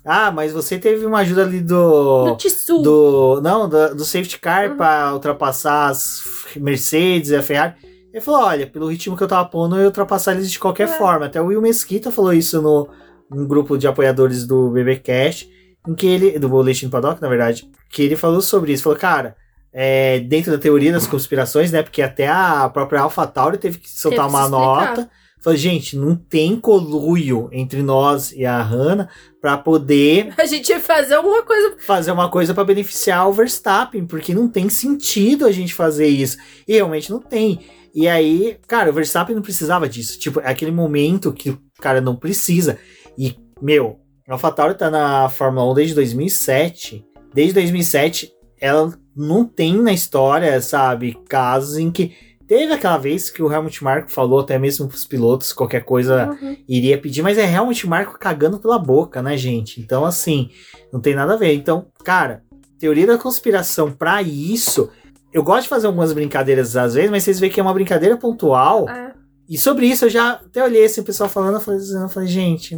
Ah, 0.05 0.31
mas 0.31 0.53
você 0.53 0.77
teve 0.77 1.05
uma 1.05 1.19
ajuda 1.19 1.43
ali 1.43 1.61
do. 1.61 2.35
Do, 2.83 3.35
do 3.35 3.41
Não, 3.41 3.67
do, 3.67 3.95
do 3.95 4.05
safety 4.05 4.39
car 4.39 4.71
uhum. 4.71 4.77
para 4.77 5.13
ultrapassar 5.13 5.87
as 5.87 6.23
Mercedes 6.55 7.31
e 7.31 7.35
a 7.35 7.43
Ferrari. 7.43 7.75
Ele 8.13 8.21
falou: 8.21 8.41
olha, 8.41 8.65
pelo 8.65 8.87
ritmo 8.87 9.15
que 9.15 9.23
eu 9.23 9.27
tava 9.27 9.47
pondo, 9.47 9.75
eu 9.75 9.81
ia 9.81 9.87
ultrapassar 9.87 10.33
eles 10.33 10.51
de 10.51 10.59
qualquer 10.59 10.87
é. 10.87 10.97
forma. 10.97 11.25
Até 11.25 11.41
o 11.41 11.47
Will 11.47 11.61
Mesquita 11.61 12.11
falou 12.11 12.33
isso 12.33 12.61
no, 12.61 12.89
no 13.29 13.47
grupo 13.47 13.77
de 13.77 13.87
apoiadores 13.87 14.45
do 14.45 14.69
BBcast, 14.69 15.49
em 15.87 15.93
que 15.93 16.07
ele. 16.07 16.39
Do 16.39 16.49
Boletim 16.49 16.89
Paddock, 16.89 17.21
na 17.21 17.29
verdade. 17.29 17.69
Que 17.89 18.03
ele 18.03 18.15
falou 18.15 18.41
sobre 18.41 18.71
isso. 18.71 18.83
Falou, 18.83 18.97
cara, 18.97 19.35
é, 19.71 20.19
dentro 20.21 20.51
da 20.51 20.57
teoria 20.57 20.91
das 20.91 21.05
conspirações, 21.07 21.71
né? 21.71 21.83
Porque 21.83 22.01
até 22.01 22.27
a 22.27 22.69
própria 22.69 23.01
AlphaTauri 23.01 23.57
teve 23.57 23.77
que 23.77 23.89
soltar 23.89 24.25
teve 24.25 24.37
uma 24.37 24.47
nota. 24.47 25.09
Falou, 25.41 25.57
gente, 25.57 25.95
não 25.95 26.15
tem 26.15 26.59
coluio 26.59 27.49
entre 27.51 27.81
nós 27.81 28.31
e 28.33 28.45
a 28.45 28.61
Hannah 28.61 29.09
para 29.41 29.57
poder. 29.57 30.33
A 30.37 30.45
gente 30.45 30.77
fazer 30.79 31.15
alguma 31.15 31.43
coisa. 31.43 31.75
Fazer 31.79 32.11
uma 32.11 32.29
coisa 32.29 32.53
para 32.53 32.65
beneficiar 32.65 33.27
o 33.27 33.33
Verstappen, 33.33 34.05
porque 34.05 34.33
não 34.33 34.49
tem 34.49 34.67
sentido 34.69 35.45
a 35.45 35.51
gente 35.51 35.73
fazer 35.73 36.07
isso. 36.07 36.37
E 36.67 36.73
realmente 36.73 37.09
não 37.09 37.19
tem. 37.19 37.59
E 37.95 38.07
aí, 38.07 38.57
cara, 38.67 38.89
o 38.89 38.93
Verstappen 38.93 39.35
não 39.35 39.41
precisava 39.41 39.87
disso. 39.87 40.19
Tipo, 40.19 40.41
é 40.41 40.49
aquele 40.49 40.71
momento 40.71 41.31
que 41.31 41.51
o 41.51 41.59
cara 41.79 42.01
não 42.01 42.15
precisa. 42.15 42.77
E 43.17 43.35
meu, 43.61 43.99
a 44.27 44.33
AlphaTauri 44.33 44.75
tá 44.75 44.89
na 44.89 45.29
Fórmula 45.29 45.71
1 45.71 45.73
desde 45.73 45.95
2007. 45.95 47.05
Desde 47.33 47.53
2007, 47.53 48.31
ela 48.59 48.93
não 49.15 49.45
tem 49.45 49.75
na 49.81 49.93
história, 49.93 50.59
sabe, 50.61 51.17
casos 51.27 51.77
em 51.77 51.91
que 51.91 52.13
Teve 52.49 52.73
aquela 52.73 52.97
vez 52.97 53.29
que 53.29 53.43
o 53.43 53.53
Helmut 53.53 53.83
Marko 53.83 54.11
falou 54.11 54.39
até 54.39 54.57
mesmo 54.57 54.87
pros 54.87 55.05
pilotos 55.05 55.53
qualquer 55.53 55.85
coisa 55.85 56.31
uhum. 56.41 56.57
iria 56.67 56.97
pedir, 56.97 57.21
mas 57.21 57.37
é 57.37 57.45
Helmut 57.45 57.87
Marko 57.87 58.17
cagando 58.17 58.57
pela 58.57 58.79
boca, 58.79 59.21
né, 59.21 59.37
gente? 59.37 59.79
Então, 59.79 60.03
assim, 60.03 60.49
não 60.91 60.99
tem 60.99 61.13
nada 61.13 61.35
a 61.35 61.37
ver. 61.37 61.53
Então, 61.53 61.85
cara, 62.03 62.41
teoria 62.79 63.05
da 63.05 63.19
conspiração 63.19 63.91
para 63.91 64.23
isso, 64.23 64.89
eu 65.31 65.43
gosto 65.43 65.63
de 65.63 65.69
fazer 65.69 65.85
algumas 65.85 66.11
brincadeiras 66.11 66.75
às 66.75 66.95
vezes, 66.95 67.11
mas 67.11 67.21
vocês 67.21 67.39
veem 67.39 67.51
que 67.51 67.59
é 67.59 67.63
uma 67.63 67.71
brincadeira 67.71 68.17
pontual. 68.17 68.89
É. 68.89 69.13
E 69.49 69.57
sobre 69.57 69.87
isso 69.87 70.05
eu 70.05 70.09
já 70.09 70.33
até 70.33 70.63
olhei 70.63 70.85
assim, 70.85 71.01
o 71.01 71.03
pessoal 71.03 71.27
falando, 71.27 71.55
eu 71.55 71.59
falei, 71.59 71.79
eu 71.79 72.07
falei 72.09 72.29
gente, 72.29 72.75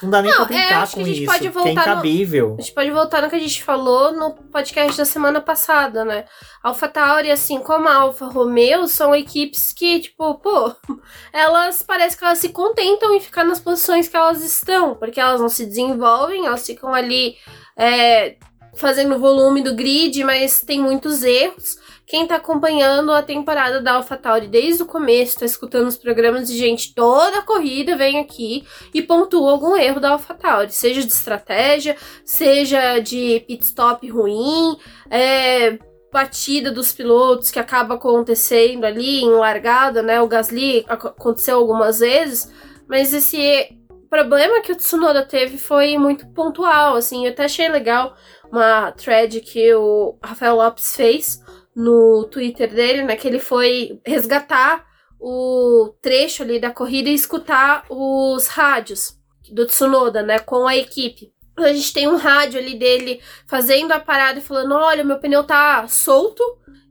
não 0.00 0.08
dá 0.08 0.22
nem 0.22 0.30
não, 0.30 0.38
pra 0.38 0.46
brincar 0.46 0.86
é, 0.86 0.94
com 0.94 1.00
isso. 1.00 1.26
Pode 1.26 1.48
voltar 1.48 1.62
que 1.62 1.68
é 1.68 1.82
incabível. 1.82 2.48
No, 2.50 2.54
a 2.54 2.60
gente 2.62 2.74
pode 2.74 2.90
voltar 2.92 3.22
no 3.22 3.28
que 3.28 3.34
a 3.34 3.40
gente 3.40 3.64
falou 3.64 4.12
no 4.12 4.30
podcast 4.30 4.96
da 4.96 5.04
semana 5.04 5.40
passada, 5.40 6.04
né? 6.04 6.24
Alpha 6.62 6.86
Tauri, 6.86 7.28
assim 7.28 7.58
como 7.58 7.88
a 7.88 7.96
Alfa 7.96 8.26
Romeo, 8.26 8.86
são 8.86 9.12
equipes 9.12 9.72
que, 9.72 9.98
tipo, 9.98 10.36
pô, 10.36 10.72
elas 11.34 11.82
parece 11.82 12.16
que 12.16 12.24
elas 12.24 12.38
se 12.38 12.50
contentam 12.50 13.16
em 13.16 13.20
ficar 13.20 13.42
nas 13.42 13.58
posições 13.58 14.06
que 14.06 14.16
elas 14.16 14.44
estão, 14.44 14.94
porque 14.94 15.18
elas 15.18 15.40
não 15.40 15.48
se 15.48 15.66
desenvolvem, 15.66 16.46
elas 16.46 16.64
ficam 16.64 16.94
ali 16.94 17.34
é, 17.76 18.36
fazendo 18.76 19.16
o 19.16 19.18
volume 19.18 19.60
do 19.60 19.74
grid, 19.74 20.22
mas 20.22 20.60
tem 20.60 20.80
muitos 20.80 21.24
erros. 21.24 21.81
Quem 22.12 22.26
tá 22.26 22.36
acompanhando 22.36 23.10
a 23.10 23.22
temporada 23.22 23.80
da 23.80 23.94
AlphaTauri 23.94 24.46
desde 24.46 24.82
o 24.82 24.86
começo, 24.86 25.38
tá 25.38 25.46
escutando 25.46 25.88
os 25.88 25.96
programas 25.96 26.46
de 26.46 26.58
gente 26.58 26.94
toda 26.94 27.38
a 27.38 27.42
corrida, 27.42 27.96
vem 27.96 28.18
aqui 28.18 28.66
e 28.92 29.00
pontua 29.00 29.50
algum 29.50 29.74
erro 29.74 29.98
da 29.98 30.10
AlphaTauri, 30.10 30.70
seja 30.72 31.00
de 31.00 31.06
estratégia, 31.10 31.96
seja 32.22 32.98
de 32.98 33.42
pit 33.48 33.64
stop 33.64 34.06
ruim, 34.10 34.76
é, 35.10 35.78
batida 36.12 36.70
dos 36.70 36.92
pilotos 36.92 37.50
que 37.50 37.58
acaba 37.58 37.94
acontecendo 37.94 38.84
ali 38.84 39.22
em 39.22 39.30
largada, 39.30 40.02
né? 40.02 40.20
O 40.20 40.28
Gasly 40.28 40.84
aconteceu 40.86 41.56
algumas 41.56 42.00
vezes, 42.00 42.52
mas 42.86 43.14
esse 43.14 43.74
problema 44.10 44.60
que 44.60 44.72
o 44.72 44.76
Tsunoda 44.76 45.24
teve 45.24 45.56
foi 45.56 45.96
muito 45.96 46.26
pontual, 46.34 46.94
assim, 46.94 47.24
eu 47.24 47.32
até 47.32 47.46
achei 47.46 47.70
legal 47.70 48.14
uma 48.50 48.92
thread 48.92 49.40
que 49.40 49.74
o 49.74 50.18
Rafael 50.22 50.56
Lopes 50.56 50.94
fez 50.94 51.40
no 51.74 52.24
Twitter 52.24 52.72
dele, 52.72 53.02
né? 53.02 53.16
Que 53.16 53.28
ele 53.28 53.38
foi 53.38 54.00
resgatar 54.04 54.86
o 55.20 55.94
trecho 56.02 56.42
ali 56.42 56.58
da 56.58 56.70
corrida 56.70 57.08
e 57.08 57.14
escutar 57.14 57.84
os 57.88 58.48
rádios 58.48 59.16
do 59.50 59.66
Tsunoda, 59.66 60.22
né? 60.22 60.38
Com 60.38 60.66
a 60.66 60.76
equipe. 60.76 61.32
A 61.56 61.72
gente 61.72 61.92
tem 61.92 62.08
um 62.08 62.16
rádio 62.16 62.58
ali 62.58 62.78
dele 62.78 63.20
fazendo 63.46 63.92
a 63.92 64.00
parada 64.00 64.38
e 64.38 64.42
falando: 64.42 64.74
olha, 64.74 65.04
meu 65.04 65.18
pneu 65.18 65.44
tá 65.44 65.86
solto 65.86 66.42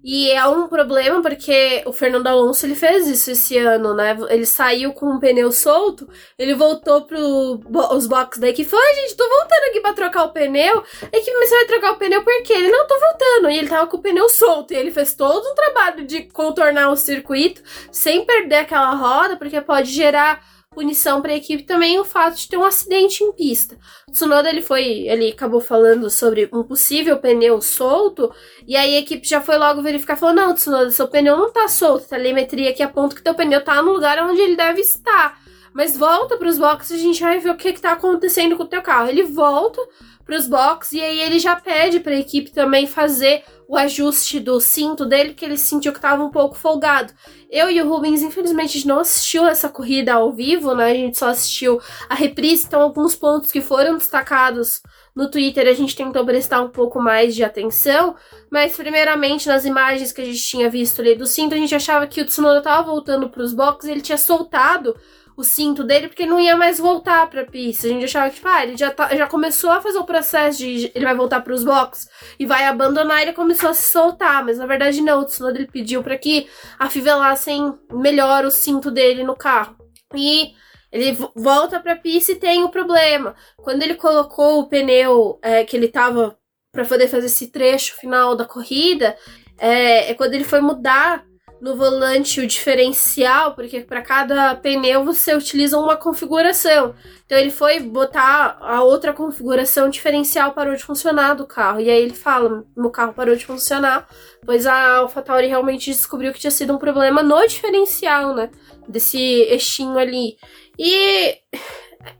e 0.03 0.31
é 0.31 0.45
um 0.47 0.67
problema 0.67 1.21
porque 1.21 1.83
o 1.85 1.93
Fernando 1.93 2.25
Alonso 2.25 2.65
ele 2.65 2.75
fez 2.75 3.07
isso 3.07 3.31
esse 3.31 3.57
ano, 3.57 3.93
né? 3.93 4.17
Ele 4.29 4.45
saiu 4.45 4.93
com 4.93 5.05
um 5.07 5.19
pneu 5.19 5.51
solto, 5.51 6.09
ele 6.39 6.55
voltou 6.55 7.05
para 7.05 7.19
os 7.19 8.07
boxes 8.07 8.41
da 8.41 8.49
equipe 8.49 8.67
e 8.67 8.69
falou: 8.69 8.85
gente, 8.95 9.15
tô 9.15 9.27
voltando 9.29 9.69
aqui 9.69 9.79
para 9.79 9.93
trocar 9.93 10.23
o 10.23 10.31
pneu. 10.31 10.83
A 11.01 11.17
equipe, 11.17 11.37
mas 11.37 11.49
você 11.49 11.55
vai 11.55 11.65
trocar 11.65 11.91
o 11.91 11.97
pneu 11.97 12.23
por 12.23 12.43
quê? 12.43 12.53
Ele 12.53 12.71
não 12.71 12.87
tô 12.87 12.99
voltando. 12.99 13.51
E 13.51 13.57
ele 13.57 13.69
tava 13.69 13.87
com 13.87 13.97
o 13.97 14.01
pneu 14.01 14.27
solto. 14.27 14.73
E 14.73 14.77
ele 14.77 14.91
fez 14.91 15.13
todo 15.13 15.47
um 15.47 15.55
trabalho 15.55 16.05
de 16.05 16.23
contornar 16.23 16.89
o 16.89 16.95
circuito 16.95 17.61
sem 17.91 18.25
perder 18.25 18.55
aquela 18.55 18.95
roda, 18.95 19.37
porque 19.37 19.61
pode 19.61 19.91
gerar 19.91 20.43
punição 20.73 21.21
para 21.21 21.33
a 21.33 21.35
equipe 21.35 21.63
também 21.63 21.99
o 21.99 22.05
fato 22.05 22.37
de 22.37 22.47
ter 22.47 22.55
um 22.55 22.63
acidente 22.63 23.21
em 23.25 23.33
pista. 23.33 23.77
O 24.07 24.11
Tsunoda 24.13 24.49
ele 24.49 24.61
foi, 24.61 25.05
ele 25.05 25.29
acabou 25.29 25.59
falando 25.59 26.09
sobre 26.09 26.49
um 26.53 26.63
possível 26.63 27.17
pneu 27.17 27.61
solto 27.61 28.33
e 28.65 28.77
aí 28.77 28.95
a 28.95 28.99
equipe 28.99 29.27
já 29.27 29.41
foi 29.41 29.57
logo 29.57 29.81
verificar, 29.81 30.15
falou: 30.15 30.33
"Não, 30.33 30.53
Tsunoda, 30.53 30.89
seu 30.89 31.09
pneu 31.09 31.35
não 31.35 31.51
tá 31.51 31.67
solto, 31.67 32.05
a 32.05 32.07
telemetria 32.07 32.69
aqui 32.69 32.81
aponta 32.81 33.15
que 33.17 33.21
teu 33.21 33.35
pneu 33.35 33.61
tá 33.61 33.81
no 33.81 33.91
lugar 33.91 34.17
onde 34.23 34.39
ele 34.39 34.55
deve 34.55 34.79
estar". 34.79 35.41
Mas 35.73 35.97
volta 35.97 36.37
para 36.37 36.47
os 36.47 36.57
boxes, 36.57 36.99
a 36.99 37.03
gente 37.03 37.21
vai 37.21 37.39
ver 37.39 37.49
o 37.49 37.57
que 37.57 37.69
está 37.69 37.91
acontecendo 37.91 38.55
com 38.55 38.63
o 38.63 38.67
teu 38.67 38.81
carro. 38.81 39.09
Ele 39.09 39.23
volta 39.23 39.81
para 40.25 40.37
os 40.37 40.47
boxes 40.47 40.93
e 40.93 41.01
aí 41.01 41.19
ele 41.19 41.39
já 41.39 41.55
pede 41.55 41.99
para 41.99 42.13
a 42.13 42.19
equipe 42.19 42.51
também 42.51 42.87
fazer 42.87 43.43
o 43.71 43.77
ajuste 43.77 44.37
do 44.37 44.59
cinto 44.59 45.05
dele, 45.05 45.33
que 45.33 45.45
ele 45.45 45.57
sentiu 45.57 45.93
que 45.93 45.97
estava 45.97 46.21
um 46.21 46.29
pouco 46.29 46.55
folgado. 46.55 47.13
Eu 47.49 47.71
e 47.71 47.81
o 47.81 47.87
Rubens, 47.87 48.21
infelizmente, 48.21 48.71
a 48.71 48.73
gente 48.73 48.87
não 48.89 48.99
assistiu 48.99 49.47
essa 49.47 49.69
corrida 49.69 50.13
ao 50.13 50.33
vivo, 50.33 50.75
né? 50.75 50.91
A 50.91 50.93
gente 50.93 51.17
só 51.17 51.29
assistiu 51.29 51.79
a 52.09 52.13
reprise, 52.13 52.65
então 52.67 52.81
alguns 52.81 53.15
pontos 53.15 53.49
que 53.49 53.61
foram 53.61 53.95
destacados 53.95 54.81
no 55.15 55.31
Twitter 55.31 55.67
a 55.67 55.73
gente 55.73 55.95
tentou 55.95 56.25
prestar 56.25 56.61
um 56.61 56.69
pouco 56.69 57.01
mais 57.01 57.33
de 57.33 57.43
atenção, 57.43 58.15
mas 58.49 58.75
primeiramente 58.75 59.47
nas 59.47 59.63
imagens 59.65 60.11
que 60.11 60.21
a 60.21 60.25
gente 60.25 60.41
tinha 60.41 60.69
visto 60.69 61.01
ali 61.01 61.15
do 61.15 61.25
cinto, 61.25 61.53
a 61.53 61.57
gente 61.57 61.73
achava 61.73 62.07
que 62.07 62.21
o 62.21 62.25
Tsunoda 62.25 62.59
estava 62.59 62.83
voltando 62.83 63.29
para 63.29 63.41
os 63.41 63.53
boxes, 63.53 63.89
ele 63.89 64.01
tinha 64.01 64.17
soltado 64.17 64.95
o 65.35 65.43
cinto 65.43 65.83
dele 65.83 66.07
porque 66.07 66.25
não 66.25 66.39
ia 66.39 66.55
mais 66.55 66.79
voltar 66.79 67.29
pra 67.29 67.45
pista. 67.45 67.87
A 67.87 67.89
gente 67.89 68.05
achava 68.05 68.29
que, 68.29 68.35
tipo, 68.35 68.47
ah, 68.47 68.63
ele 68.63 68.77
já, 68.77 68.91
tá, 68.91 69.15
já 69.15 69.27
começou 69.27 69.71
a 69.71 69.81
fazer 69.81 69.97
o 69.97 70.03
processo 70.03 70.59
de 70.59 70.91
ele 70.93 71.05
vai 71.05 71.15
voltar 71.15 71.41
pros 71.41 71.63
boxes 71.63 72.07
e 72.39 72.45
vai 72.45 72.65
abandonar, 72.65 73.21
ele 73.21 73.33
começou 73.33 73.69
a 73.69 73.73
se 73.73 73.91
soltar, 73.91 74.43
mas 74.45 74.57
na 74.57 74.65
verdade 74.65 75.01
não, 75.01 75.21
o 75.21 75.25
Tsunoda 75.25 75.57
ele 75.57 75.67
pediu 75.71 76.03
para 76.03 76.17
que 76.17 76.47
afivelassem 76.77 77.73
melhor 77.91 78.45
o 78.45 78.51
cinto 78.51 78.91
dele 78.91 79.23
no 79.23 79.35
carro. 79.35 79.75
E 80.13 80.53
ele 80.91 81.17
volta 81.35 81.79
pra 81.79 81.95
pista 81.95 82.33
e 82.33 82.35
tem 82.35 82.63
o 82.63 82.69
problema. 82.69 83.35
Quando 83.57 83.81
ele 83.81 83.95
colocou 83.95 84.59
o 84.59 84.67
pneu 84.67 85.39
é, 85.41 85.63
que 85.63 85.77
ele 85.77 85.87
tava 85.87 86.37
para 86.71 86.85
poder 86.85 87.07
fazer 87.07 87.27
esse 87.27 87.47
trecho 87.47 87.95
final 87.95 88.35
da 88.35 88.45
corrida, 88.45 89.15
é, 89.57 90.11
é 90.11 90.13
quando 90.13 90.33
ele 90.33 90.43
foi 90.43 90.59
mudar 90.59 91.25
no 91.61 91.75
volante 91.75 92.41
o 92.41 92.47
diferencial, 92.47 93.53
porque 93.53 93.81
para 93.81 94.01
cada 94.01 94.55
pneu 94.55 95.05
você 95.05 95.35
utiliza 95.35 95.77
uma 95.77 95.95
configuração. 95.95 96.95
Então 97.23 97.37
ele 97.37 97.51
foi 97.51 97.79
botar 97.79 98.57
a 98.59 98.81
outra 98.81 99.13
configuração 99.13 99.87
diferencial 99.87 100.53
parou 100.53 100.75
de 100.75 100.83
funcionar 100.83 101.35
do 101.35 101.45
carro. 101.45 101.79
E 101.79 101.89
aí 101.89 102.01
ele 102.01 102.15
fala: 102.15 102.65
meu 102.75 102.89
carro 102.89 103.13
parou 103.13 103.35
de 103.35 103.45
funcionar, 103.45 104.09
pois 104.43 104.65
a 104.65 104.97
AlphaTauri 104.97 105.47
realmente 105.47 105.91
descobriu 105.91 106.33
que 106.33 106.39
tinha 106.39 106.51
sido 106.51 106.73
um 106.73 106.79
problema 106.79 107.21
no 107.21 107.45
diferencial, 107.45 108.33
né? 108.33 108.49
Desse 108.87 109.19
eixinho 109.19 109.99
ali. 109.99 110.37
E 110.79 111.37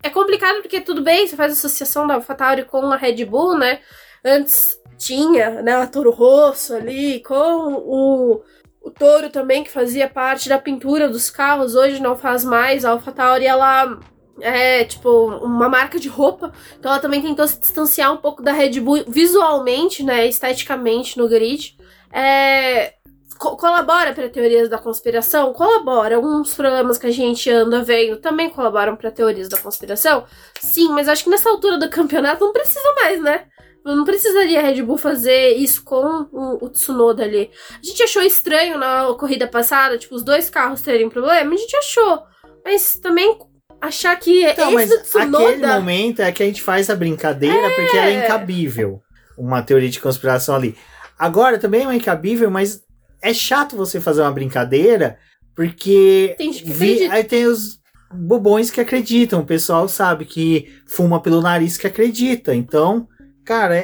é 0.04 0.10
complicado 0.12 0.62
porque 0.62 0.80
tudo 0.80 1.02
bem, 1.02 1.26
você 1.26 1.36
faz 1.36 1.54
associação 1.54 2.06
da 2.06 2.14
AlphaTauri 2.14 2.66
com 2.66 2.86
a 2.92 2.96
Red 2.96 3.26
Bull, 3.26 3.58
né? 3.58 3.80
Antes 4.24 4.80
tinha, 5.00 5.64
né, 5.64 5.74
a 5.74 5.88
Toro 5.88 6.12
Rosso 6.12 6.76
ali 6.76 7.22
com 7.24 7.34
o 7.34 8.44
o 8.82 8.90
Toro 8.90 9.30
também, 9.30 9.64
que 9.64 9.72
fazia 9.72 10.10
parte 10.10 10.50
da 10.50 10.58
pintura 10.58 11.08
dos 11.08 11.30
carros, 11.30 11.76
hoje 11.76 12.02
não 12.02 12.18
faz 12.18 12.44
mais. 12.44 12.84
A 12.84 12.92
AlphaTauri, 12.92 13.46
ela 13.46 14.00
é, 14.40 14.84
tipo, 14.84 15.10
uma 15.44 15.70
marca 15.70 16.00
de 16.00 16.10
roupa. 16.10 16.52
Então 16.80 16.92
ela 16.92 17.00
também 17.00 17.22
tentou 17.22 17.48
se 17.48 17.60
distanciar 17.60 18.12
um 18.12 18.18
pouco 18.18 18.42
da 18.42 18.52
Red 18.52 18.80
Bull 18.80 19.04
visualmente, 19.08 20.04
né, 20.04 20.28
esteticamente 20.28 21.18
no 21.18 21.30
grid. 21.30 21.78
É, 22.12 22.96
co 23.38 23.56
colabora 23.56 24.14
para 24.14 24.30
teorias 24.30 24.68
da 24.68 24.78
conspiração? 24.78 25.54
Colabora. 25.54 26.16
Alguns 26.16 26.54
problemas 26.54 26.98
que 26.98 27.08
a 27.08 27.12
gente 27.12 27.50
anda 27.50 27.84
vendo 27.84 28.18
também 28.18 28.50
colaboram 28.50 28.96
para 28.96 29.12
teorias 29.12 29.48
da 29.48 29.58
conspiração? 29.58 30.26
Sim, 30.60 30.90
mas 30.90 31.08
acho 31.08 31.24
que 31.24 31.30
nessa 31.30 31.50
altura 31.50 31.78
do 31.78 31.90
campeonato 31.90 32.44
não 32.44 32.54
precisa 32.54 32.94
mais, 32.96 33.22
né? 33.22 33.46
Não 33.84 34.04
precisaria 34.04 34.60
a 34.60 34.64
Red 34.64 34.84
Bull 34.84 34.98
fazer 34.98 35.56
isso 35.56 35.84
com 35.84 36.28
o, 36.32 36.66
o, 36.66 36.70
Tsunoda 36.70 37.24
ali. 37.24 37.50
A 37.82 37.86
gente 37.86 38.04
achou 38.04 38.22
estranho 38.22 38.78
na 38.78 39.14
corrida 39.20 39.48
passada, 39.48 39.98
tipo, 39.98 40.14
os 40.14 40.24
dois 40.24 40.50
carros 40.50 40.82
terem 40.82 41.10
problema. 41.10 41.54
A 41.54 41.58
gente 41.58 41.76
achou. 41.76 42.24
Mas 42.64 43.00
também 43.02 43.40
achar 43.82 44.16
que 44.18 44.46
então, 44.46 44.80
esse 44.80 44.96
mas 44.96 45.08
Tsunoda... 45.08 45.46
aquele 45.46 45.68
momento 45.68 46.22
é 46.22 46.32
que 46.32 46.44
a 46.44 46.46
gente 46.46 46.62
faz 46.62 46.90
a 46.90 46.96
brincadeira 46.96 47.68
é... 47.68 47.76
porque 47.76 47.98
ela 47.98 48.08
é 48.08 48.26
incabível. 48.26 49.02
Uma 49.38 49.64
teoria 49.64 49.90
de 49.90 50.00
conspiração 50.00 50.56
ali. 50.56 50.76
Agora 51.18 51.58
também 51.58 51.88
é 51.88 51.96
incabível, 51.96 52.52
mas 52.52 52.84
é 53.22 53.34
chato 53.34 53.76
você 53.76 54.00
fazer 54.00 54.22
uma 54.22 54.32
brincadeira 54.32 55.18
porque 55.56 56.36
tem 56.38 56.52
vi, 56.52 57.06
aí 57.06 57.24
tem 57.24 57.46
os 57.46 57.80
bobões 58.14 58.70
que 58.70 58.82
acreditam. 58.82 59.42
O 59.42 59.46
pessoal 59.46 59.88
sabe 59.88 60.26
que 60.26 60.72
fuma 60.88 61.22
pelo 61.22 61.42
nariz 61.42 61.78
que 61.78 61.88
acredita. 61.88 62.54
Então, 62.56 63.08
Cara, 63.44 63.76
é, 63.76 63.84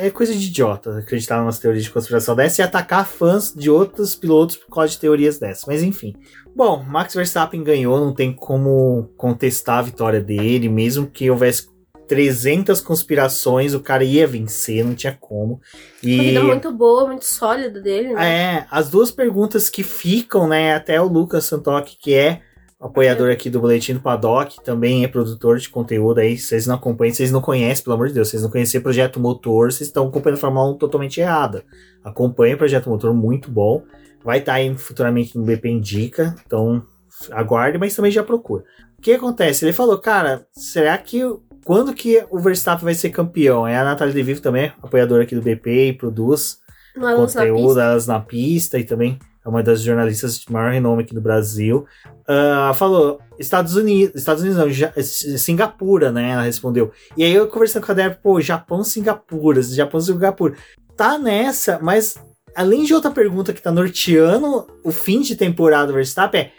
é, 0.00 0.06
é, 0.06 0.10
coisa 0.10 0.32
de 0.32 0.46
idiota 0.46 0.98
acreditar 0.98 1.44
nas 1.44 1.58
teorias 1.58 1.84
de 1.84 1.90
conspiração 1.90 2.36
dessa 2.36 2.62
e 2.62 2.64
atacar 2.64 3.06
fãs 3.06 3.52
de 3.52 3.68
outros 3.68 4.14
pilotos 4.14 4.56
por 4.56 4.72
causa 4.72 4.92
de 4.92 4.98
teorias 4.98 5.38
dessas. 5.38 5.64
Mas 5.66 5.82
enfim. 5.82 6.14
Bom, 6.54 6.82
Max 6.82 7.14
Verstappen 7.14 7.62
ganhou, 7.62 7.98
não 7.98 8.14
tem 8.14 8.32
como 8.32 9.10
contestar 9.16 9.78
a 9.78 9.82
vitória 9.82 10.20
dele, 10.20 10.68
mesmo 10.68 11.06
que 11.06 11.30
houvesse 11.30 11.68
300 12.08 12.80
conspirações, 12.80 13.74
o 13.74 13.80
cara 13.80 14.02
ia 14.02 14.26
vencer, 14.26 14.84
não 14.84 14.94
tinha 14.94 15.16
como. 15.20 15.60
E 16.02 16.16
corrida 16.16 16.42
muito 16.42 16.72
boa, 16.72 17.06
muito 17.06 17.26
sólida 17.26 17.80
dele, 17.80 18.14
né? 18.14 18.28
É, 18.28 18.66
as 18.70 18.88
duas 18.88 19.10
perguntas 19.10 19.68
que 19.68 19.82
ficam, 19.82 20.48
né, 20.48 20.74
até 20.74 21.00
o 21.00 21.06
Lucas 21.06 21.44
Santok, 21.44 21.96
que 22.00 22.14
é 22.14 22.40
apoiador 22.80 23.30
aqui 23.30 23.50
do 23.50 23.60
Boletim 23.60 23.94
do 23.94 24.00
Paddock, 24.00 24.62
também 24.62 25.04
é 25.04 25.08
produtor 25.08 25.58
de 25.58 25.68
conteúdo 25.68 26.18
aí. 26.18 26.38
Vocês 26.38 26.66
não 26.66 26.76
acompanham, 26.76 27.14
vocês 27.14 27.32
não 27.32 27.40
conhecem, 27.40 27.82
pelo 27.82 27.94
amor 27.94 28.08
de 28.08 28.14
Deus, 28.14 28.28
vocês 28.28 28.42
não 28.42 28.50
conhecem 28.50 28.80
Projeto 28.80 29.18
Motor, 29.18 29.72
vocês 29.72 29.88
estão 29.88 30.06
acompanhando 30.06 30.38
a 30.38 30.40
Fórmula 30.40 30.70
1 30.70 30.74
totalmente 30.78 31.20
errada. 31.20 31.64
Acompanhe 32.04 32.54
o 32.54 32.58
Projeto 32.58 32.88
Motor, 32.88 33.12
muito 33.12 33.50
bom. 33.50 33.82
Vai 34.24 34.38
estar 34.38 34.54
aí 34.54 34.76
futuramente 34.76 35.36
no 35.36 35.44
BP 35.44 35.68
Indica, 35.68 36.34
então 36.46 36.82
aguarde, 37.32 37.78
mas 37.78 37.94
também 37.94 38.10
já 38.10 38.22
procura. 38.22 38.64
O 38.98 39.02
que 39.02 39.12
acontece? 39.12 39.64
Ele 39.64 39.72
falou, 39.72 39.98
cara, 39.98 40.46
será 40.52 40.96
que 40.98 41.22
quando 41.64 41.92
que 41.92 42.24
o 42.30 42.38
Verstappen 42.38 42.84
vai 42.84 42.94
ser 42.94 43.10
campeão? 43.10 43.66
É 43.66 43.76
a 43.76 43.84
Natália 43.84 44.14
De 44.14 44.22
Vivo 44.22 44.40
também, 44.40 44.72
apoiadora 44.82 45.22
aqui 45.22 45.34
do 45.34 45.42
BP 45.42 45.88
e 45.88 45.92
produz 45.92 46.58
conteúdo, 46.94 47.80
elas 47.80 48.06
na 48.06 48.20
pista 48.20 48.78
e 48.78 48.84
também 48.84 49.18
é 49.48 49.50
uma 49.50 49.62
das 49.62 49.80
jornalistas 49.80 50.38
de 50.38 50.52
maior 50.52 50.70
renome 50.70 51.02
aqui 51.02 51.14
do 51.14 51.20
Brasil. 51.20 51.86
Uh, 52.28 52.74
falou, 52.74 53.18
Estados 53.38 53.74
Unidos, 53.74 54.14
Estados 54.14 54.42
Unidos 54.42 54.58
não, 54.58 55.02
Singapura, 55.02 56.12
né? 56.12 56.32
Ela 56.32 56.42
respondeu. 56.42 56.92
E 57.16 57.24
aí 57.24 57.32
eu 57.32 57.48
conversando 57.48 57.86
com 57.86 57.92
a 57.92 57.94
Débora, 57.94 58.20
pô, 58.22 58.40
Japão, 58.40 58.84
Singapura, 58.84 59.62
Japão, 59.62 60.00
Singapura. 60.00 60.54
Tá 60.94 61.18
nessa, 61.18 61.78
mas 61.80 62.16
além 62.54 62.84
de 62.84 62.92
outra 62.92 63.10
pergunta 63.10 63.52
que 63.54 63.62
tá 63.62 63.72
norteando 63.72 64.66
o 64.84 64.92
fim 64.92 65.22
de 65.22 65.34
temporada 65.34 65.86
do 65.86 65.94
Verstappen, 65.94 66.42
é 66.42 66.50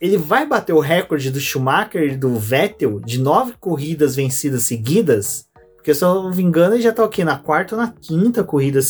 ele 0.00 0.16
vai 0.16 0.46
bater 0.46 0.72
o 0.72 0.80
recorde 0.80 1.30
do 1.30 1.40
Schumacher 1.40 2.12
e 2.12 2.16
do 2.16 2.36
Vettel 2.36 3.00
de 3.00 3.18
nove 3.18 3.54
corridas 3.58 4.14
vencidas 4.14 4.62
seguidas? 4.62 5.46
Porque 5.74 5.94
se 5.94 6.04
eu 6.04 6.14
não 6.14 6.30
me 6.30 6.42
engano, 6.42 6.74
ele 6.74 6.82
já 6.82 6.92
tá 6.92 7.04
aqui 7.04 7.24
na 7.24 7.38
quarta 7.38 7.74
ou 7.74 7.80
na 7.80 7.90
quinta 7.90 8.44
corrida 8.44 8.80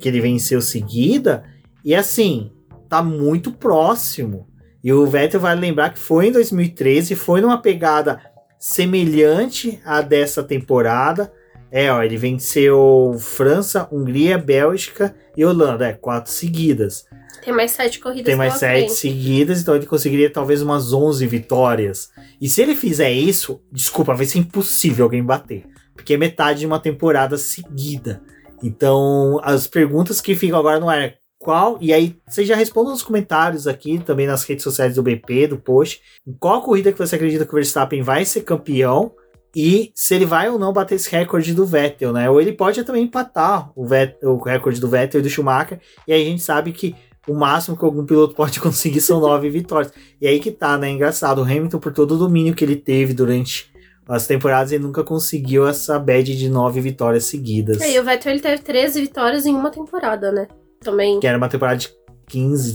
que 0.00 0.08
ele 0.08 0.20
venceu 0.20 0.60
seguida. 0.60 1.44
E 1.84 1.94
assim, 1.94 2.50
tá 2.88 3.02
muito 3.02 3.52
próximo. 3.52 4.48
E 4.82 4.92
o 4.92 5.06
Vettel 5.06 5.40
vai 5.40 5.54
lembrar 5.54 5.90
que 5.90 5.98
foi 5.98 6.28
em 6.28 6.32
2013, 6.32 7.14
foi 7.14 7.40
numa 7.40 7.60
pegada 7.60 8.20
semelhante 8.58 9.80
à 9.84 10.00
dessa 10.00 10.42
temporada. 10.42 11.32
É, 11.70 11.92
ó, 11.92 12.02
ele 12.02 12.16
venceu 12.16 13.14
França, 13.18 13.86
Hungria, 13.92 14.38
Bélgica 14.38 15.14
e 15.36 15.44
Holanda, 15.44 15.86
é, 15.86 15.92
quatro 15.92 16.32
seguidas. 16.32 17.04
Tem 17.44 17.52
mais 17.52 17.70
sete 17.72 18.00
corridas 18.00 18.26
Tem 18.26 18.36
mais 18.36 18.54
sete 18.54 18.86
frente. 18.86 18.92
seguidas, 18.94 19.60
então 19.60 19.76
ele 19.76 19.86
conseguiria 19.86 20.30
talvez 20.30 20.62
umas 20.62 20.92
11 20.92 21.26
vitórias. 21.26 22.10
E 22.40 22.48
se 22.48 22.62
ele 22.62 22.74
fizer 22.74 23.10
isso, 23.10 23.60
desculpa, 23.70 24.14
vai 24.14 24.26
ser 24.26 24.38
impossível 24.38 25.04
alguém 25.04 25.22
bater. 25.22 25.64
Porque 25.94 26.14
é 26.14 26.16
metade 26.16 26.60
de 26.60 26.66
uma 26.66 26.80
temporada 26.80 27.36
seguida. 27.36 28.22
Então, 28.62 29.38
as 29.42 29.66
perguntas 29.66 30.20
que 30.20 30.34
ficam 30.34 30.58
agora 30.58 30.84
ar 30.84 31.02
é 31.02 31.14
qual, 31.48 31.78
e 31.80 31.94
aí 31.94 32.14
você 32.28 32.44
já 32.44 32.54
responde 32.54 32.90
nos 32.90 33.02
comentários 33.02 33.66
aqui, 33.66 33.98
também 33.98 34.26
nas 34.26 34.44
redes 34.44 34.62
sociais 34.62 34.96
do 34.96 35.02
BP, 35.02 35.46
do 35.46 35.56
post, 35.56 35.98
qual 36.38 36.60
corrida 36.60 36.92
que 36.92 36.98
você 36.98 37.16
acredita 37.16 37.46
que 37.46 37.50
o 37.50 37.54
Verstappen 37.54 38.02
vai 38.02 38.26
ser 38.26 38.42
campeão 38.42 39.12
e 39.56 39.90
se 39.94 40.14
ele 40.14 40.26
vai 40.26 40.50
ou 40.50 40.58
não 40.58 40.74
bater 40.74 40.96
esse 40.96 41.10
recorde 41.10 41.54
do 41.54 41.64
Vettel, 41.64 42.12
né? 42.12 42.28
Ou 42.28 42.38
ele 42.38 42.52
pode 42.52 42.84
também 42.84 43.04
empatar 43.04 43.72
o, 43.74 43.86
Vettel, 43.86 44.32
o 44.32 44.42
recorde 44.44 44.78
do 44.78 44.90
Vettel 44.90 45.20
e 45.20 45.22
do 45.22 45.30
Schumacher, 45.30 45.80
e 46.06 46.12
aí 46.12 46.20
a 46.20 46.24
gente 46.26 46.42
sabe 46.42 46.70
que 46.70 46.94
o 47.26 47.32
máximo 47.32 47.78
que 47.78 47.84
algum 47.86 48.04
piloto 48.04 48.34
pode 48.36 48.60
conseguir 48.60 49.00
são 49.00 49.18
nove 49.18 49.48
vitórias. 49.48 49.90
E 50.20 50.26
aí 50.26 50.40
que 50.40 50.50
tá, 50.50 50.76
né? 50.76 50.90
Engraçado, 50.90 51.38
o 51.38 51.44
Hamilton, 51.44 51.78
por 51.78 51.94
todo 51.94 52.12
o 52.12 52.18
domínio 52.18 52.54
que 52.54 52.62
ele 52.62 52.76
teve 52.76 53.14
durante 53.14 53.72
as 54.06 54.26
temporadas, 54.26 54.70
ele 54.70 54.84
nunca 54.84 55.02
conseguiu 55.02 55.66
essa 55.66 55.98
bad 55.98 56.36
de 56.36 56.50
nove 56.50 56.78
vitórias 56.82 57.24
seguidas. 57.24 57.80
É, 57.80 57.92
e 57.92 57.98
o 57.98 58.04
Vettel 58.04 58.32
ele 58.32 58.40
teve 58.42 58.62
13 58.62 59.00
vitórias 59.00 59.46
em 59.46 59.54
uma 59.54 59.70
temporada, 59.70 60.30
né? 60.30 60.46
Também. 60.80 61.20
Que 61.20 61.26
era 61.26 61.38
uma 61.38 61.48
temporada 61.48 61.78
de 61.78 61.90
15, 62.28 62.72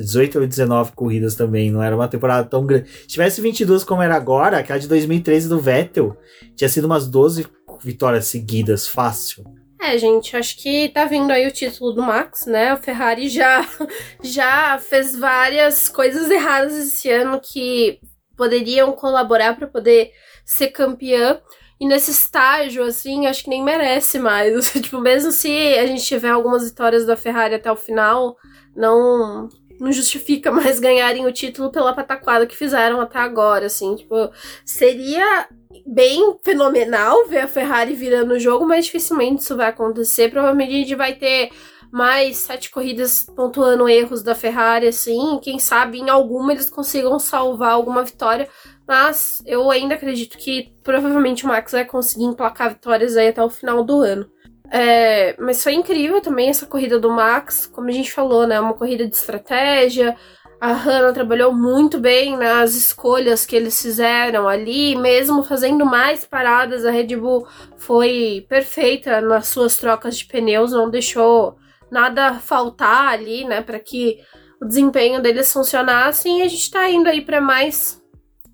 18 0.00 0.40
ou 0.40 0.46
19 0.46 0.92
corridas 0.92 1.34
também, 1.34 1.70
não 1.70 1.82
era 1.82 1.94
uma 1.94 2.08
temporada 2.08 2.48
tão 2.48 2.64
grande. 2.66 2.88
Se 2.88 3.06
tivesse 3.06 3.40
22 3.40 3.84
como 3.84 4.02
era 4.02 4.16
agora, 4.16 4.58
aquela 4.58 4.78
de 4.78 4.88
2013 4.88 5.48
do 5.48 5.60
Vettel, 5.60 6.16
tinha 6.56 6.68
sido 6.68 6.86
umas 6.86 7.06
12 7.06 7.46
vitórias 7.82 8.26
seguidas, 8.26 8.86
fácil. 8.86 9.44
É, 9.80 9.98
gente, 9.98 10.34
acho 10.34 10.56
que 10.56 10.88
tá 10.88 11.04
vindo 11.04 11.30
aí 11.30 11.46
o 11.46 11.52
título 11.52 11.92
do 11.92 12.02
Max, 12.02 12.46
né? 12.46 12.70
A 12.70 12.76
Ferrari 12.76 13.28
já, 13.28 13.68
já 14.24 14.78
fez 14.78 15.14
várias 15.14 15.90
coisas 15.90 16.30
erradas 16.30 16.74
esse 16.74 17.10
ano 17.10 17.38
que 17.38 18.00
poderiam 18.34 18.92
colaborar 18.92 19.54
para 19.54 19.66
poder 19.66 20.10
ser 20.44 20.68
campeã. 20.68 21.38
E 21.80 21.86
nesse 21.86 22.10
estágio, 22.10 22.84
assim, 22.84 23.26
acho 23.26 23.44
que 23.44 23.50
nem 23.50 23.62
merece 23.62 24.18
mais. 24.18 24.70
tipo, 24.80 25.00
mesmo 25.00 25.30
se 25.32 25.48
a 25.78 25.86
gente 25.86 26.04
tiver 26.04 26.30
algumas 26.30 26.64
vitórias 26.64 27.04
da 27.04 27.16
Ferrari 27.16 27.54
até 27.54 27.70
o 27.70 27.76
final, 27.76 28.36
não 28.76 29.48
não 29.80 29.90
justifica 29.92 30.50
mais 30.52 30.78
ganharem 30.78 31.26
o 31.26 31.32
título 31.32 31.70
pela 31.70 31.92
pataquada 31.92 32.46
que 32.46 32.56
fizeram 32.56 33.00
até 33.00 33.18
agora, 33.18 33.66
assim, 33.66 33.96
tipo, 33.96 34.30
seria 34.64 35.48
bem 35.86 36.38
fenomenal 36.44 37.26
ver 37.26 37.40
a 37.40 37.48
Ferrari 37.48 37.94
virando 37.94 38.34
o 38.34 38.38
jogo, 38.38 38.66
mas 38.66 38.86
dificilmente 38.86 39.42
isso 39.42 39.56
vai 39.56 39.68
acontecer. 39.68 40.30
Provavelmente 40.30 40.72
a 40.72 40.78
gente 40.78 40.94
vai 40.94 41.14
ter 41.14 41.50
mais 41.90 42.38
sete 42.38 42.70
corridas 42.70 43.24
pontuando 43.36 43.88
erros 43.88 44.22
da 44.22 44.34
Ferrari, 44.34 44.88
assim, 44.88 45.38
quem 45.40 45.60
sabe 45.60 46.00
em 46.00 46.10
alguma 46.10 46.52
eles 46.52 46.68
consigam 46.68 47.18
salvar 47.20 47.70
alguma 47.70 48.02
vitória, 48.02 48.48
mas 48.86 49.42
eu 49.46 49.70
ainda 49.70 49.94
acredito 49.94 50.36
que 50.36 50.72
provavelmente 50.82 51.44
o 51.44 51.48
Max 51.48 51.72
vai 51.72 51.84
conseguir 51.84 52.24
emplacar 52.24 52.70
vitórias 52.70 53.16
aí 53.16 53.28
até 53.28 53.42
o 53.42 53.50
final 53.50 53.82
do 53.82 54.00
ano. 54.00 54.30
É, 54.70 55.36
mas 55.38 55.62
foi 55.62 55.74
incrível 55.74 56.20
também 56.20 56.48
essa 56.48 56.66
corrida 56.66 56.98
do 56.98 57.10
Max, 57.10 57.66
como 57.66 57.88
a 57.88 57.92
gente 57.92 58.12
falou, 58.12 58.46
né? 58.46 58.58
Uma 58.58 58.74
corrida 58.74 59.06
de 59.06 59.14
estratégia. 59.14 60.16
A 60.60 60.72
Hannah 60.72 61.12
trabalhou 61.12 61.52
muito 61.52 61.98
bem 61.98 62.36
nas 62.36 62.74
escolhas 62.74 63.44
que 63.44 63.54
eles 63.54 63.80
fizeram 63.80 64.48
ali, 64.48 64.96
mesmo 64.96 65.42
fazendo 65.42 65.84
mais 65.84 66.24
paradas, 66.24 66.86
a 66.86 66.90
Red 66.90 67.16
Bull 67.16 67.46
foi 67.76 68.46
perfeita 68.48 69.20
nas 69.20 69.48
suas 69.48 69.76
trocas 69.76 70.16
de 70.16 70.24
pneus, 70.24 70.72
não 70.72 70.88
deixou 70.88 71.56
nada 71.90 72.34
faltar 72.34 73.08
ali, 73.08 73.44
né, 73.44 73.60
para 73.60 73.78
que 73.78 74.18
o 74.60 74.64
desempenho 74.64 75.20
deles 75.20 75.52
funcionasse. 75.52 76.28
E 76.28 76.42
a 76.42 76.48
gente 76.48 76.70
tá 76.70 76.88
indo 76.88 77.08
aí 77.08 77.20
para 77.20 77.40
mais 77.40 78.02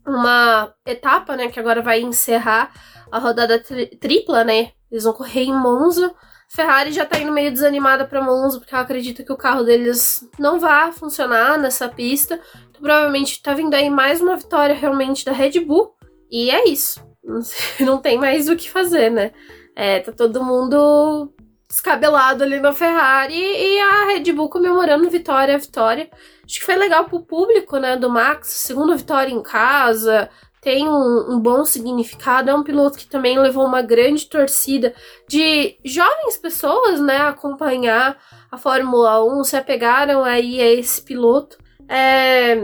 uma 0.06 0.72
etapa, 0.86 1.36
né, 1.36 1.48
que 1.48 1.60
agora 1.60 1.82
vai 1.82 2.00
encerrar 2.00 2.72
a 3.10 3.18
rodada 3.18 3.58
tri 3.58 3.86
tripla, 3.86 4.44
né? 4.44 4.72
Eles 4.90 5.04
vão 5.04 5.12
correr 5.12 5.42
em 5.42 5.52
Monza. 5.52 6.12
Ferrari 6.48 6.90
já 6.90 7.06
tá 7.06 7.18
indo 7.18 7.32
meio 7.32 7.52
desanimada 7.52 8.04
para 8.04 8.22
Monza, 8.22 8.58
porque 8.58 8.74
ela 8.74 8.82
acredita 8.82 9.22
que 9.22 9.32
o 9.32 9.36
carro 9.36 9.62
deles 9.62 10.28
não 10.38 10.58
vai 10.58 10.92
funcionar 10.92 11.58
nessa 11.58 11.88
pista. 11.88 12.40
Então, 12.70 12.82
provavelmente 12.82 13.40
tá 13.40 13.54
vindo 13.54 13.74
aí 13.74 13.88
mais 13.88 14.20
uma 14.20 14.36
vitória 14.36 14.74
realmente 14.74 15.24
da 15.24 15.32
Red 15.32 15.60
Bull. 15.60 15.94
E 16.30 16.50
é 16.50 16.68
isso. 16.68 17.00
Não 17.80 17.98
tem 17.98 18.18
mais 18.18 18.48
o 18.48 18.56
que 18.56 18.70
fazer, 18.70 19.10
né? 19.10 19.32
É, 19.76 20.00
tá 20.00 20.12
todo 20.12 20.44
mundo 20.44 21.32
descabelado 21.68 22.42
ali 22.42 22.58
na 22.58 22.72
Ferrari 22.72 23.34
e 23.34 23.80
a 23.80 24.06
Red 24.06 24.32
Bull 24.32 24.48
comemorando 24.48 25.08
vitória 25.08 25.54
a 25.54 25.58
vitória. 25.58 26.10
Acho 26.50 26.58
que 26.58 26.66
foi 26.66 26.74
legal 26.74 27.04
pro 27.04 27.20
público, 27.20 27.78
né, 27.78 27.96
do 27.96 28.10
Max, 28.10 28.48
segunda 28.48 28.96
vitória 28.96 29.30
em 29.30 29.40
casa, 29.40 30.28
tem 30.60 30.88
um, 30.88 31.34
um, 31.34 31.38
bom 31.38 31.64
significado. 31.64 32.50
É 32.50 32.54
um 32.54 32.64
piloto 32.64 32.98
que 32.98 33.06
também 33.06 33.38
levou 33.38 33.64
uma 33.64 33.80
grande 33.82 34.26
torcida 34.26 34.92
de 35.28 35.78
jovens 35.84 36.36
pessoas, 36.38 37.00
né, 37.00 37.18
a 37.18 37.28
acompanhar 37.28 38.18
a 38.50 38.58
Fórmula 38.58 39.24
1, 39.24 39.44
se 39.44 39.56
apegaram 39.56 40.24
aí 40.24 40.60
a 40.60 40.72
esse 40.72 41.00
piloto. 41.02 41.56
É, 41.88 42.60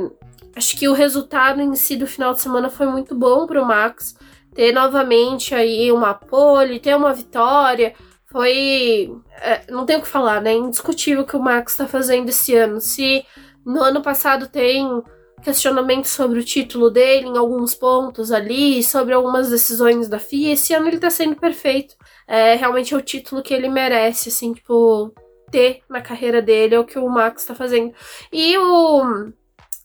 acho 0.57 0.77
que 0.77 0.89
o 0.89 0.93
resultado 0.93 1.61
em 1.61 1.77
si 1.77 1.95
do 1.95 2.09
final 2.09 2.35
de 2.35 2.41
semana 2.41 2.69
foi 2.69 2.89
muito 2.89 3.15
bom 3.15 3.47
para 3.47 3.63
o 3.63 3.65
Max 3.65 4.17
ter 4.53 4.73
novamente 4.73 5.55
aí 5.55 5.93
uma 5.93 6.13
pole, 6.13 6.81
ter 6.81 6.97
uma 6.97 7.15
vitória. 7.15 7.95
Foi. 8.25 9.13
É, 9.41 9.71
não 9.71 9.87
tem 9.87 9.97
o 9.97 10.03
que 10.03 10.09
falar, 10.09 10.43
né? 10.43 10.53
Indiscutível 10.55 11.25
que 11.25 11.37
o 11.37 11.41
Max 11.41 11.73
está 11.73 11.87
fazendo 11.87 12.31
esse 12.31 12.53
ano. 12.57 12.81
Se 12.81 13.25
no 13.67 13.83
ano 13.83 14.01
passado 14.01 14.49
tem 14.49 15.03
questionamentos 15.43 16.11
sobre 16.11 16.39
o 16.39 16.45
título 16.45 16.89
dele 16.89 17.27
em 17.27 17.37
alguns 17.37 17.75
pontos 17.75 18.33
ali, 18.33 18.83
sobre 18.83 19.13
algumas 19.13 19.51
decisões 19.51 20.09
da 20.09 20.19
FIA. 20.19 20.53
Esse 20.53 20.73
ano 20.73 20.89
ele 20.89 20.99
tá 20.99 21.11
sendo 21.11 21.37
perfeito. 21.37 21.95
É 22.27 22.55
realmente 22.55 22.95
é 22.95 22.97
o 22.97 23.03
título 23.03 23.43
que 23.43 23.53
ele 23.53 23.69
merece, 23.69 24.29
assim, 24.29 24.53
tipo, 24.53 25.13
ter 25.51 25.83
na 25.89 26.01
carreira 26.01 26.41
dele, 26.41 26.75
é 26.75 26.79
o 26.79 26.85
que 26.85 26.99
o 26.99 27.09
Max 27.09 27.45
tá 27.45 27.55
fazendo. 27.55 27.93
E 28.33 28.57
o 28.57 29.33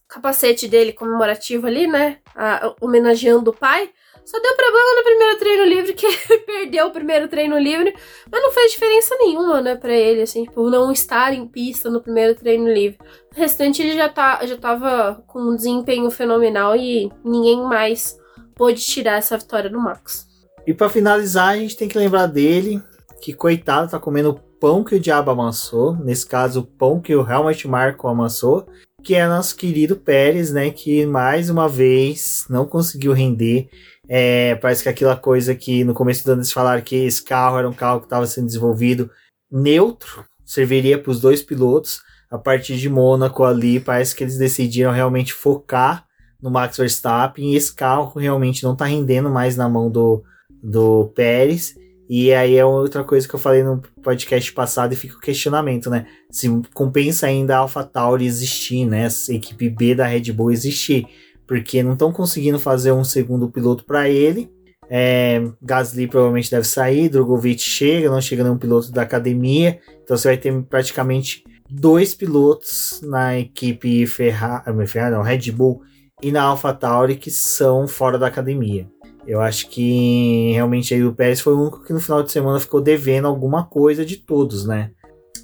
capacete 0.08 0.68
dele 0.68 0.94
comemorativo 0.94 1.68
ali, 1.68 1.88
né? 1.88 2.20
A, 2.36 2.74
homenageando 2.80 3.50
o 3.50 3.56
pai. 3.56 3.90
Só 4.26 4.40
deu 4.40 4.56
problema 4.56 4.96
no 4.96 5.04
primeiro 5.04 5.40
treino 5.40 5.66
livre, 5.66 5.94
que 5.94 6.06
ele 6.06 6.40
perdeu 6.46 6.88
o 6.88 6.92
primeiro 6.92 7.28
treino 7.28 7.58
livre, 7.58 7.94
mas 8.32 8.42
não 8.42 8.52
fez 8.52 8.72
diferença 8.72 9.16
nenhuma, 9.20 9.62
né, 9.62 9.76
pra 9.76 9.94
ele, 9.94 10.22
assim, 10.22 10.44
tipo, 10.46 10.70
não 10.70 10.92
estar 10.92 11.34
em 11.34 11.48
pista 11.48 11.90
no 11.90 12.02
primeiro 12.02 12.36
treino 12.36 12.72
livre. 12.72 13.00
O 13.36 13.40
restante 13.40 13.82
ele 13.82 13.94
já, 13.94 14.08
tá, 14.08 14.46
já 14.46 14.58
tava 14.58 15.24
com 15.28 15.40
um 15.40 15.56
desempenho 15.56 16.10
fenomenal 16.12 16.76
e 16.76 17.12
ninguém 17.26 17.62
mais 17.62 18.18
pôde 18.56 18.82
tirar 18.82 19.18
essa 19.18 19.38
vitória 19.38 19.70
do 19.70 19.80
Max. 19.80 20.28
E 20.66 20.74
para 20.74 20.90
finalizar, 20.90 21.50
a 21.50 21.58
gente 21.58 21.76
tem 21.76 21.88
que 21.88 21.98
lembrar 21.98 22.28
dele, 22.28 22.82
que 23.22 23.34
coitado, 23.34 23.90
tá 23.90 24.00
comendo 24.00 24.40
pão 24.60 24.84
que 24.84 24.96
o 24.96 25.00
diabo 25.00 25.32
amassou, 25.32 25.96
nesse 25.96 26.26
caso, 26.26 26.60
o 26.60 26.64
pão 26.64 27.02
que 27.02 27.16
o 27.16 27.28
Helmut 27.28 27.68
Marko 27.68 28.08
amassou. 28.08 28.68
que 29.04 29.16
é 29.16 29.28
nosso 29.28 29.56
querido 29.56 29.96
Pérez, 29.96 30.52
né? 30.52 30.70
Que 30.70 31.08
mais 31.08 31.50
uma 31.50 31.68
vez 31.68 32.46
não 32.48 32.68
conseguiu 32.68 33.14
render. 33.14 33.68
É, 34.14 34.56
parece 34.56 34.84
que 34.84 34.90
aquela 34.90 35.16
coisa 35.16 35.56
que 35.56 35.86
no 35.86 35.94
começo 35.94 36.26
do 36.26 36.34
ano 36.34 36.42
eles 36.42 36.52
falaram 36.52 36.82
que 36.82 36.98
esse 36.98 37.24
carro 37.24 37.58
era 37.58 37.70
um 37.70 37.74
carro 37.74 38.02
que 38.02 38.08
estava 38.08 38.28
sendo 38.28 38.48
desenvolvido 38.48 39.10
neutro, 39.50 40.26
serviria 40.44 41.02
para 41.02 41.12
os 41.12 41.22
dois 41.22 41.42
pilotos. 41.42 42.02
A 42.30 42.38
partir 42.38 42.76
de 42.76 42.90
Mônaco 42.90 43.46
ali, 43.46 43.80
parece 43.80 44.14
que 44.14 44.26
eles 44.26 44.38
decidiram 44.38 44.92
realmente 44.92 45.32
focar 45.34 46.06
no 46.42 46.52
Max 46.52 46.76
Verstappen 46.76 47.54
e 47.54 47.56
esse 47.56 47.74
carro 47.74 48.20
realmente 48.20 48.64
não 48.64 48.74
está 48.74 48.84
rendendo 48.84 49.30
mais 49.30 49.56
na 49.56 49.70
mão 49.70 49.90
do, 49.90 50.22
do 50.62 51.10
Pérez. 51.16 51.74
E 52.10 52.34
aí 52.34 52.58
é 52.58 52.66
outra 52.66 53.06
coisa 53.06 53.26
que 53.26 53.34
eu 53.34 53.40
falei 53.40 53.64
no 53.64 53.82
podcast 54.04 54.52
passado 54.52 54.92
e 54.92 54.98
fica 54.98 55.16
o 55.16 55.22
questionamento, 55.22 55.90
né? 55.90 56.06
Se 56.30 56.50
compensa 56.74 57.28
ainda 57.28 57.56
a 57.56 57.60
AlphaTauri 57.60 58.26
existir, 58.26 58.86
né? 58.86 59.04
Essa 59.04 59.34
equipe 59.34 59.70
B 59.70 59.96
da 59.96 60.06
Red 60.06 60.34
Bull 60.34 60.52
existir. 60.52 61.08
Porque 61.52 61.84
não 61.84 61.92
estão 61.92 62.14
conseguindo 62.14 62.58
fazer 62.58 62.94
um 62.94 63.04
segundo 63.04 63.50
piloto 63.50 63.84
para 63.84 64.08
ele. 64.08 64.50
É, 64.90 65.44
Gasly 65.62 66.08
provavelmente 66.08 66.50
deve 66.50 66.66
sair, 66.66 67.10
Drogovic 67.10 67.62
chega, 67.62 68.10
não 68.10 68.22
chega 68.22 68.42
nenhum 68.42 68.58
piloto 68.58 68.90
da 68.90 69.02
academia. 69.02 69.78
Então 70.02 70.16
você 70.16 70.30
vai 70.30 70.38
ter 70.38 70.64
praticamente 70.64 71.44
dois 71.70 72.16
pilotos 72.16 73.02
na 73.04 73.38
equipe 73.38 74.08
Ferrari, 74.08 74.88
Ferrari 74.88 75.14
não, 75.14 75.22
Red 75.22 75.52
Bull 75.52 75.82
e 76.22 76.32
na 76.32 76.42
AlphaTauri 76.44 77.18
que 77.18 77.30
são 77.30 77.86
fora 77.86 78.18
da 78.18 78.28
academia. 78.28 78.88
Eu 79.28 79.42
acho 79.42 79.68
que 79.68 80.54
realmente 80.54 80.94
aí 80.94 81.04
o 81.04 81.14
Pérez 81.14 81.42
foi 81.42 81.54
o 81.54 81.64
único 81.64 81.84
que 81.84 81.92
no 81.92 82.00
final 82.00 82.24
de 82.24 82.32
semana 82.32 82.62
ficou 82.62 82.80
devendo 82.80 83.28
alguma 83.28 83.66
coisa 83.66 84.06
de 84.06 84.16
todos, 84.16 84.66
né? 84.66 84.92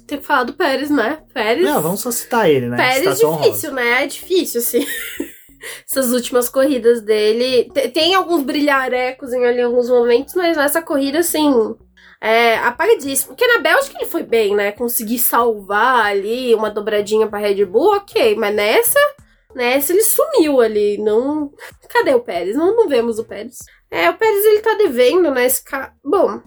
Tem 0.06 0.16
que 0.16 0.24
falar 0.24 0.44
do 0.44 0.54
Pérez, 0.54 0.88
né? 0.88 1.18
Pérez. 1.34 1.62
Não, 1.62 1.82
vamos 1.82 2.00
só 2.00 2.10
citar 2.10 2.48
ele, 2.48 2.66
né? 2.66 2.78
Pérez 2.78 3.18
Citação 3.18 3.42
difícil, 3.42 3.72
né? 3.72 4.04
É 4.04 4.06
difícil, 4.06 4.60
assim. 4.62 4.86
Essas 5.88 6.12
últimas 6.12 6.48
corridas 6.48 7.00
dele. 7.00 7.70
Tem 7.92 8.14
alguns 8.14 8.42
brilharecos 8.42 9.32
em 9.32 9.44
ali 9.44 9.60
alguns 9.60 9.88
momentos, 9.88 10.34
mas 10.34 10.56
nessa 10.56 10.82
corrida, 10.82 11.20
assim. 11.20 11.76
É 12.20 12.56
apagadíssimo. 12.58 13.28
Porque 13.28 13.46
na 13.46 13.60
Bélgica 13.60 13.96
ele 13.98 14.10
foi 14.10 14.22
bem, 14.22 14.54
né? 14.54 14.72
Conseguir 14.72 15.18
salvar 15.18 16.06
ali 16.06 16.54
uma 16.54 16.70
dobradinha 16.70 17.26
pra 17.26 17.38
Red 17.38 17.64
Bull, 17.64 17.96
ok. 17.96 18.34
Mas 18.36 18.54
nessa. 18.54 18.98
Nessa 19.54 19.92
ele 19.92 20.02
sumiu 20.02 20.60
ali. 20.60 20.98
Não. 20.98 21.52
Cadê 21.88 22.14
o 22.14 22.20
Pérez? 22.20 22.56
Não, 22.56 22.74
não 22.74 22.88
vemos 22.88 23.18
o 23.18 23.24
Pérez. 23.24 23.58
É, 23.90 24.10
o 24.10 24.14
Pérez 24.14 24.44
ele 24.44 24.60
tá 24.60 24.74
devendo, 24.74 25.30
né? 25.30 25.46
Esse 25.46 25.64
ca... 25.64 25.94
Bom, 26.04 26.42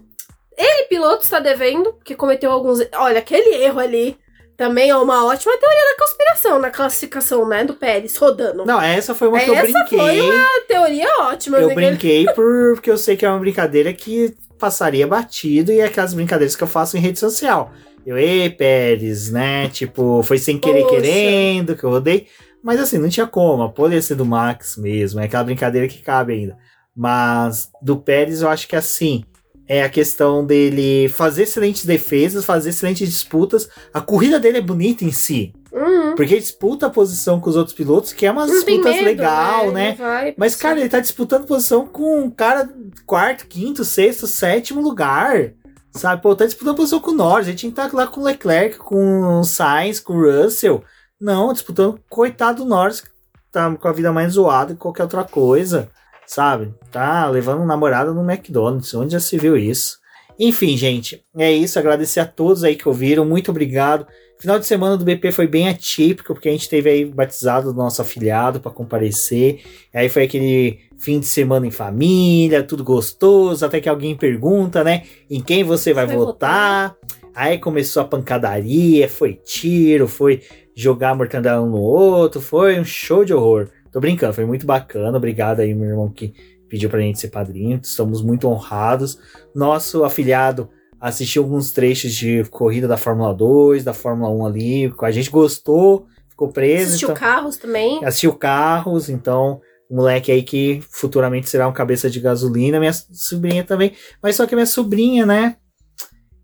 ele, 0.58 0.88
piloto, 0.88 1.24
está 1.24 1.40
devendo, 1.40 1.94
porque 1.94 2.16
cometeu 2.16 2.52
alguns. 2.52 2.80
Olha, 2.94 3.20
aquele 3.20 3.56
erro 3.64 3.80
ali 3.80 4.18
também 4.62 4.92
é 4.92 4.96
uma 4.96 5.26
ótima 5.26 5.58
teoria 5.58 5.82
da 5.92 5.98
conspiração 6.06 6.60
na 6.60 6.70
classificação, 6.70 7.48
né? 7.48 7.64
Do 7.64 7.74
Pérez 7.74 8.16
rodando. 8.16 8.64
Não, 8.64 8.80
essa 8.80 9.16
foi 9.16 9.28
uma 9.28 9.40
que 9.40 9.50
eu 9.50 9.56
Essa 9.56 9.64
brinquei. 9.64 9.98
foi 9.98 10.22
uma 10.22 10.46
teoria 10.68 11.08
ótima. 11.22 11.58
Eu 11.58 11.70
né? 11.70 11.74
brinquei 11.74 12.26
por- 12.36 12.74
porque 12.76 12.92
eu 12.92 12.98
sei 12.98 13.18
que 13.18 13.26
é 13.26 13.30
uma 13.30 13.40
brincadeira 13.40 13.92
que 13.92 14.36
passaria 14.60 15.08
batido 15.08 15.72
e 15.72 15.80
é 15.80 15.86
aquelas 15.86 16.14
brincadeiras 16.14 16.56
que 16.56 16.62
eu 16.62 16.68
faço 16.68 16.96
em 16.96 17.00
rede 17.00 17.18
social. 17.18 17.72
Eu, 18.06 18.20
ei, 18.20 18.52
Pérez, 18.52 19.32
né? 19.32 19.68
Tipo, 19.70 20.22
foi 20.22 20.38
sem 20.38 20.60
querer 20.60 20.84
Poxa. 20.84 20.96
querendo 20.98 21.76
que 21.76 21.84
eu 21.84 21.90
rodei. 21.90 22.28
Mas 22.64 22.80
assim, 22.80 23.00
não 23.00 23.10
tinha 23.10 23.26
como. 23.26 23.68
Poderia 23.72 24.02
ser 24.04 24.14
do 24.14 24.24
Max 24.28 24.78
mesmo. 24.78 25.20
É 25.20 25.26
aquela 25.26 25.44
brincadeira 25.44 25.88
que 25.88 26.04
cabe 26.04 26.34
ainda. 26.34 26.56
Mas 26.96 27.72
do 27.82 27.98
Pérez, 27.98 28.44
eu 28.44 28.50
acho 28.50 28.68
que 28.68 28.76
assim. 28.76 29.24
É 29.68 29.84
a 29.84 29.90
questão 29.90 30.46
dele 30.46 31.08
fazer 31.10 31.44
excelentes 31.44 31.86
defesas, 31.86 32.44
fazer 32.44 32.70
excelentes 32.72 33.08
disputas. 33.10 33.70
A 33.94 34.02
corrida 34.02 34.40
dele 34.40 34.58
é 34.58 34.62
bonita 34.62 35.06
em 35.06 35.12
si. 35.12 35.54
Uhum. 35.72 36.16
Porque 36.16 36.34
ele 36.34 36.42
disputa 36.42 36.88
a 36.88 36.90
posição 36.90 37.40
com 37.40 37.50
os 37.50 37.56
outros 37.56 37.74
pilotos, 37.74 38.12
que 38.12 38.26
é 38.26 38.32
umas 38.32 38.52
disputas 38.52 38.94
medo, 38.96 39.06
legal, 39.06 39.72
né? 39.72 39.96
Vai- 39.98 40.34
Mas, 40.38 40.56
cara, 40.58 40.80
ele 40.80 40.90
tá 40.90 41.00
disputando 41.00 41.46
posição 41.46 41.88
com 41.88 42.24
um 42.26 42.30
cara 42.30 42.70
quarto, 43.06 43.48
quinto, 43.48 43.86
sexto, 43.86 44.28
sétimo 44.28 44.82
lugar. 44.82 45.54
Sabe? 45.94 46.22
Pô, 46.22 46.36
tá 46.36 46.46
disputando 46.46 46.76
posição 46.76 47.00
com 47.00 47.12
o 47.12 47.16
Norris. 47.16 47.48
Ele 47.48 47.58
tinha 47.58 47.72
que 47.72 47.80
estar 47.80 47.96
lá 47.96 48.08
com 48.08 48.20
o 48.20 48.24
Leclerc, 48.24 48.78
com 48.78 49.40
o 49.40 49.44
Sainz, 49.44 50.00
com 50.00 50.14
o 50.14 50.22
Russell. 50.44 50.84
Não, 51.20 51.54
disputando 51.54 52.00
coitado 52.10 52.64
do 52.64 52.70
Norris, 52.70 53.02
que 53.02 53.10
tá 53.52 53.74
com 53.76 53.88
a 53.88 53.92
vida 53.94 54.12
mais 54.12 54.34
zoada 54.34 54.74
que 54.74 54.80
qualquer 54.80 55.04
outra 55.04 55.24
coisa. 55.24 55.90
Sabe? 56.32 56.74
Tá 56.90 57.28
levando 57.28 57.66
namorada 57.66 58.14
no 58.14 58.24
McDonald's. 58.24 58.94
Onde 58.94 59.12
já 59.12 59.20
se 59.20 59.38
viu 59.38 59.58
isso? 59.58 60.00
Enfim, 60.40 60.78
gente, 60.78 61.26
é 61.38 61.52
isso. 61.52 61.78
Agradecer 61.78 62.22
a 62.22 62.26
todos 62.26 62.64
aí 62.64 62.78
que 62.78 62.88
ouviram. 62.88 63.26
Muito 63.26 63.52
obrigado. 63.52 64.08
Final 64.40 64.58
de 64.58 64.66
semana 64.66 64.96
do 64.96 65.04
BP 65.04 65.34
foi 65.34 65.46
bem 65.46 65.68
atípico, 65.68 66.34
porque 66.34 66.48
a 66.48 66.52
gente 66.54 66.70
teve 66.70 66.90
aí 66.90 67.04
batizado 67.04 67.74
do 67.74 67.78
nosso 67.78 68.02
afiliado 68.02 68.62
para 68.62 68.72
comparecer. 68.72 69.62
Aí 69.94 70.08
foi 70.08 70.24
aquele 70.24 70.80
fim 70.98 71.20
de 71.20 71.26
semana 71.26 71.68
em 71.68 71.72
família, 71.72 72.64
tudo 72.64 72.82
gostoso, 72.82 73.66
até 73.66 73.82
que 73.82 73.90
alguém 73.90 74.16
pergunta, 74.16 74.86
né, 74.86 75.04
em 75.30 75.42
quem 75.42 75.66
você 75.66 75.94
vai 75.94 76.06
Vai 76.06 76.16
votar. 76.16 76.96
Aí 77.36 77.58
começou 77.58 78.04
a 78.04 78.08
pancadaria, 78.08 79.10
foi 79.10 79.34
tiro, 79.34 80.08
foi 80.08 80.42
jogar 80.74 81.14
mortandela 81.14 81.62
um 81.62 81.70
no 81.70 81.82
outro, 81.82 82.40
foi 82.40 82.80
um 82.80 82.86
show 82.86 83.26
de 83.26 83.34
horror. 83.34 83.70
Tô 83.92 84.00
brincando, 84.00 84.34
foi 84.34 84.46
muito 84.46 84.66
bacana. 84.66 85.18
Obrigado 85.18 85.60
aí, 85.60 85.74
meu 85.74 85.90
irmão, 85.90 86.10
que 86.10 86.34
pediu 86.70 86.90
pra 86.90 87.02
gente 87.02 87.20
ser 87.20 87.30
padrinho. 87.30 87.80
Estamos 87.84 88.22
muito 88.22 88.48
honrados. 88.48 89.20
Nosso 89.54 90.04
afiliado 90.04 90.70
assistiu 91.00 91.44
alguns 91.44 91.72
trechos 91.72 92.14
de 92.14 92.44
corrida 92.46 92.88
da 92.88 92.96
Fórmula 92.96 93.34
2, 93.34 93.84
da 93.84 93.94
Fórmula 93.94 94.30
1 94.32 94.46
ali, 94.46 94.94
a 95.02 95.12
gente 95.12 95.30
gostou, 95.32 96.06
ficou 96.30 96.50
preso. 96.50 96.90
Assistiu 96.90 97.10
então- 97.10 97.20
carros 97.20 97.58
também. 97.58 98.06
assistiu 98.06 98.34
carros, 98.34 99.10
então 99.10 99.60
um 99.90 99.96
moleque 99.98 100.32
aí 100.32 100.42
que 100.42 100.82
futuramente 100.90 101.50
será 101.50 101.68
um 101.68 101.74
cabeça 101.74 102.10
de 102.10 102.22
gasolina, 102.22 102.80
minha 102.80 102.94
sobrinha 102.94 103.64
também, 103.64 103.94
mas 104.24 104.38
só 104.38 104.46
que 104.48 104.56
minha 104.56 104.66
sobrinha, 104.66 105.26
né? 105.26 105.58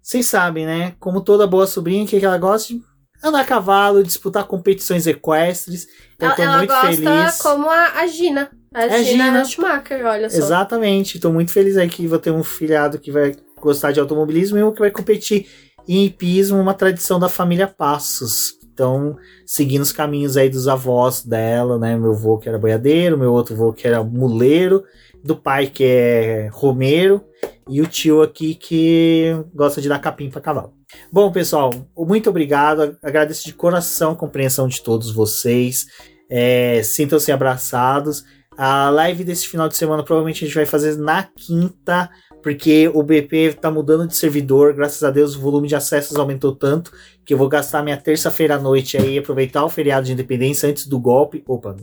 Vocês 0.01 0.25
sabem, 0.25 0.65
né? 0.65 0.95
Como 0.99 1.21
toda 1.21 1.47
boa 1.47 1.65
sobrinha, 1.67 2.03
o 2.03 2.07
que, 2.07 2.19
que 2.19 2.25
ela 2.25 2.37
gosta 2.37 2.73
de 2.73 2.81
andar 3.23 3.41
a 3.41 3.45
cavalo, 3.45 4.03
disputar 4.03 4.45
competições 4.45 5.07
equestres. 5.07 5.87
Então 6.15 6.27
Ela, 6.29 6.35
tô 6.35 6.41
ela 6.43 6.57
muito 6.57 6.69
gosta 6.69 6.87
feliz. 6.87 7.37
como 7.41 7.69
a, 7.69 7.91
a 7.99 8.07
Gina. 8.07 8.49
A 8.73 8.85
É, 8.85 9.03
Gina, 9.03 9.25
Gina. 9.25 9.45
Schumacher, 9.45 10.05
olha 10.05 10.29
só. 10.29 10.37
Exatamente, 10.37 11.19
tô 11.19 11.31
muito 11.31 11.51
feliz 11.51 11.77
aí 11.77 11.87
que 11.89 12.07
vou 12.07 12.19
ter 12.19 12.31
um 12.31 12.43
filhado 12.43 12.99
que 12.99 13.11
vai 13.11 13.35
gostar 13.59 13.91
de 13.91 13.99
automobilismo 13.99 14.57
e 14.57 14.63
um 14.63 14.71
que 14.71 14.79
vai 14.79 14.91
competir 14.91 15.47
em 15.87 16.05
hipismo, 16.05 16.59
uma 16.59 16.73
tradição 16.73 17.19
da 17.19 17.29
família 17.29 17.67
Passos. 17.67 18.53
Então, 18.73 19.17
seguindo 19.45 19.81
os 19.81 19.91
caminhos 19.91 20.37
aí 20.37 20.49
dos 20.49 20.67
avós 20.67 21.23
dela, 21.23 21.79
né? 21.79 21.97
Meu 21.97 22.11
avô 22.11 22.37
que 22.37 22.47
era 22.47 22.59
boiadeiro, 22.59 23.17
meu 23.17 23.33
outro 23.33 23.55
avô 23.55 23.73
que 23.73 23.87
era 23.87 24.03
muleiro, 24.03 24.83
do 25.23 25.35
pai 25.35 25.65
que 25.67 25.83
é 25.83 26.49
romeiro 26.51 27.23
e 27.67 27.81
o 27.81 27.87
tio 27.87 28.21
aqui 28.21 28.53
que 28.53 29.35
gosta 29.55 29.81
de 29.81 29.89
dar 29.89 29.97
capim 29.99 30.29
para 30.29 30.39
cavalo. 30.41 30.73
Bom, 31.11 31.31
pessoal, 31.31 31.69
muito 31.97 32.29
obrigado. 32.29 32.97
Agradeço 33.03 33.45
de 33.45 33.53
coração 33.53 34.11
a 34.11 34.15
compreensão 34.15 34.67
de 34.67 34.81
todos 34.81 35.11
vocês. 35.11 35.87
É, 36.29 36.81
Sintam-se 36.83 37.31
abraçados. 37.31 38.25
A 38.57 38.89
live 38.89 39.23
desse 39.23 39.47
final 39.47 39.69
de 39.69 39.77
semana 39.77 40.03
provavelmente 40.03 40.43
a 40.43 40.47
gente 40.47 40.55
vai 40.55 40.65
fazer 40.65 40.97
na 40.97 41.23
quinta, 41.23 42.09
porque 42.41 42.89
o 42.91 43.03
BP 43.03 43.53
tá 43.61 43.69
mudando 43.69 44.07
de 44.07 44.15
servidor. 44.15 44.73
Graças 44.73 45.03
a 45.03 45.11
Deus 45.11 45.35
o 45.35 45.39
volume 45.39 45.67
de 45.67 45.75
acessos 45.75 46.17
aumentou 46.17 46.55
tanto 46.55 46.91
que 47.23 47.33
eu 47.33 47.37
vou 47.37 47.47
gastar 47.47 47.83
minha 47.83 47.97
terça-feira 47.97 48.55
à 48.55 48.59
noite 48.59 48.97
aí, 48.97 49.19
aproveitar 49.19 49.63
o 49.63 49.69
feriado 49.69 50.07
de 50.07 50.13
independência 50.13 50.67
antes 50.67 50.87
do 50.87 50.99
golpe, 50.99 51.43
opa, 51.47 51.75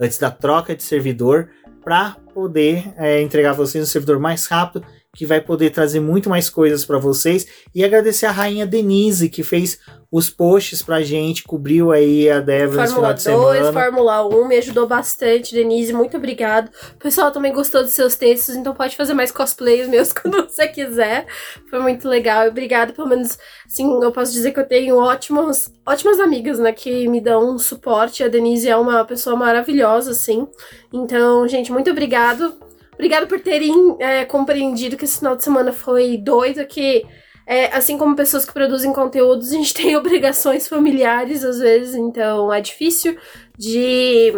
antes 0.00 0.16
da 0.16 0.30
troca 0.30 0.74
de 0.74 0.82
servidor, 0.82 1.50
para 1.82 2.16
poder 2.32 2.94
é, 2.96 3.20
entregar 3.20 3.52
vocês 3.52 3.84
um 3.84 3.86
servidor 3.86 4.18
mais 4.18 4.46
rápido, 4.46 4.86
que 5.14 5.24
vai 5.24 5.40
poder 5.40 5.70
trazer 5.70 6.00
muito 6.00 6.28
mais 6.28 6.50
coisas 6.50 6.84
para 6.84 6.98
vocês. 6.98 7.46
E 7.74 7.84
agradecer 7.84 8.26
a 8.26 8.30
rainha 8.30 8.66
Denise, 8.66 9.28
que 9.28 9.42
fez 9.42 9.78
os 10.14 10.30
posts 10.30 10.80
pra 10.80 11.02
gente, 11.02 11.42
cobriu 11.42 11.90
aí 11.90 12.30
a 12.30 12.38
Débora 12.38 12.86
Fórmula 12.86 13.16
final 13.16 13.40
2, 13.40 13.56
de 13.58 13.64
semana. 13.64 13.72
Fórmula 13.72 14.28
1, 14.28 14.46
me 14.46 14.56
ajudou 14.58 14.86
bastante, 14.86 15.52
Denise, 15.52 15.92
muito 15.92 16.16
obrigado. 16.16 16.70
O 16.94 16.98
pessoal 16.98 17.32
também 17.32 17.52
gostou 17.52 17.82
dos 17.82 17.90
seus 17.94 18.14
textos, 18.14 18.54
então 18.54 18.72
pode 18.72 18.94
fazer 18.94 19.12
mais 19.12 19.32
cosplays 19.32 19.88
meus 19.88 20.12
quando 20.14 20.48
você 20.48 20.68
quiser. 20.68 21.26
Foi 21.68 21.80
muito 21.80 22.08
legal, 22.08 22.46
obrigado, 22.46 22.92
pelo 22.92 23.08
menos, 23.08 23.36
assim, 23.66 23.90
eu 24.00 24.12
posso 24.12 24.32
dizer 24.32 24.52
que 24.52 24.60
eu 24.60 24.68
tenho 24.68 24.96
ótimos, 24.96 25.68
ótimas 25.84 26.20
amigas, 26.20 26.60
né, 26.60 26.70
que 26.70 27.08
me 27.08 27.20
dão 27.20 27.52
um 27.52 27.58
suporte. 27.58 28.22
A 28.22 28.28
Denise 28.28 28.68
é 28.68 28.76
uma 28.76 29.04
pessoa 29.04 29.34
maravilhosa, 29.34 30.12
assim. 30.12 30.46
Então, 30.92 31.48
gente, 31.48 31.72
muito 31.72 31.90
obrigado. 31.90 32.54
Obrigado 32.94 33.26
por 33.26 33.40
terem 33.40 33.96
é, 33.98 34.24
compreendido 34.24 34.96
que 34.96 35.04
esse 35.04 35.18
final 35.18 35.36
de 35.36 35.44
semana 35.44 35.72
foi 35.72 36.16
doido, 36.16 36.66
que 36.66 37.04
é, 37.46 37.66
assim 37.76 37.98
como 37.98 38.16
pessoas 38.16 38.44
que 38.44 38.52
produzem 38.52 38.92
conteúdos, 38.92 39.50
a 39.50 39.56
gente 39.56 39.74
tem 39.74 39.94
obrigações 39.96 40.66
familiares 40.66 41.44
às 41.44 41.58
vezes, 41.58 41.94
então 41.94 42.52
é 42.52 42.60
difícil 42.60 43.16
de 43.58 44.32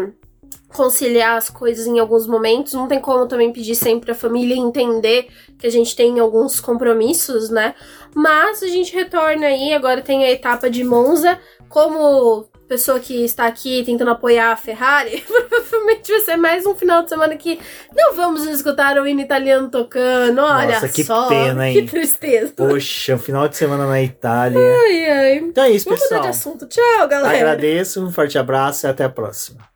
conciliar 0.68 1.36
as 1.36 1.48
coisas 1.48 1.86
em 1.86 1.98
alguns 1.98 2.26
momentos. 2.26 2.74
Não 2.74 2.88
tem 2.88 3.00
como 3.00 3.26
também 3.26 3.52
pedir 3.52 3.74
sempre 3.74 4.10
a 4.10 4.14
família 4.14 4.56
entender 4.56 5.28
que 5.58 5.66
a 5.66 5.70
gente 5.70 5.94
tem 5.96 6.18
alguns 6.18 6.60
compromissos, 6.60 7.48
né? 7.48 7.74
Mas 8.14 8.62
a 8.62 8.66
gente 8.66 8.94
retorna 8.94 9.46
aí, 9.46 9.72
agora 9.72 10.02
tem 10.02 10.24
a 10.24 10.30
etapa 10.30 10.68
de 10.68 10.84
Monza. 10.84 11.38
Como 11.68 12.46
pessoa 12.68 12.98
que 13.00 13.24
está 13.24 13.46
aqui 13.46 13.82
tentando 13.84 14.10
apoiar 14.10 14.52
a 14.52 14.56
Ferrari, 14.56 15.22
provavelmente 15.26 16.10
vai 16.10 16.20
ser 16.20 16.36
mais 16.36 16.66
um 16.66 16.74
final 16.74 17.02
de 17.02 17.08
semana 17.08 17.36
que 17.36 17.58
não 17.94 18.14
vamos 18.14 18.46
escutar 18.46 18.98
o 18.98 19.06
hino 19.06 19.20
italiano 19.20 19.70
tocando. 19.70 20.40
Olha 20.40 20.74
Nossa, 20.74 20.88
que 20.88 21.04
só, 21.04 21.28
pena, 21.28 21.68
hein? 21.68 21.74
que 21.74 21.90
tristeza. 21.90 22.52
Poxa, 22.56 23.14
um 23.14 23.18
final 23.18 23.48
de 23.48 23.56
semana 23.56 23.86
na 23.86 24.02
Itália. 24.02 24.58
Ai, 24.58 25.10
ai. 25.10 25.36
Então 25.38 25.64
é 25.64 25.70
isso, 25.70 25.84
Vamos 25.86 26.00
mudar 26.00 26.16
pessoal. 26.16 26.22
de 26.22 26.28
assunto. 26.28 26.66
Tchau, 26.66 27.08
galera. 27.08 27.36
Agradeço, 27.36 28.04
um 28.04 28.10
forte 28.10 28.38
abraço 28.38 28.86
e 28.86 28.90
até 28.90 29.04
a 29.04 29.08
próxima. 29.08 29.75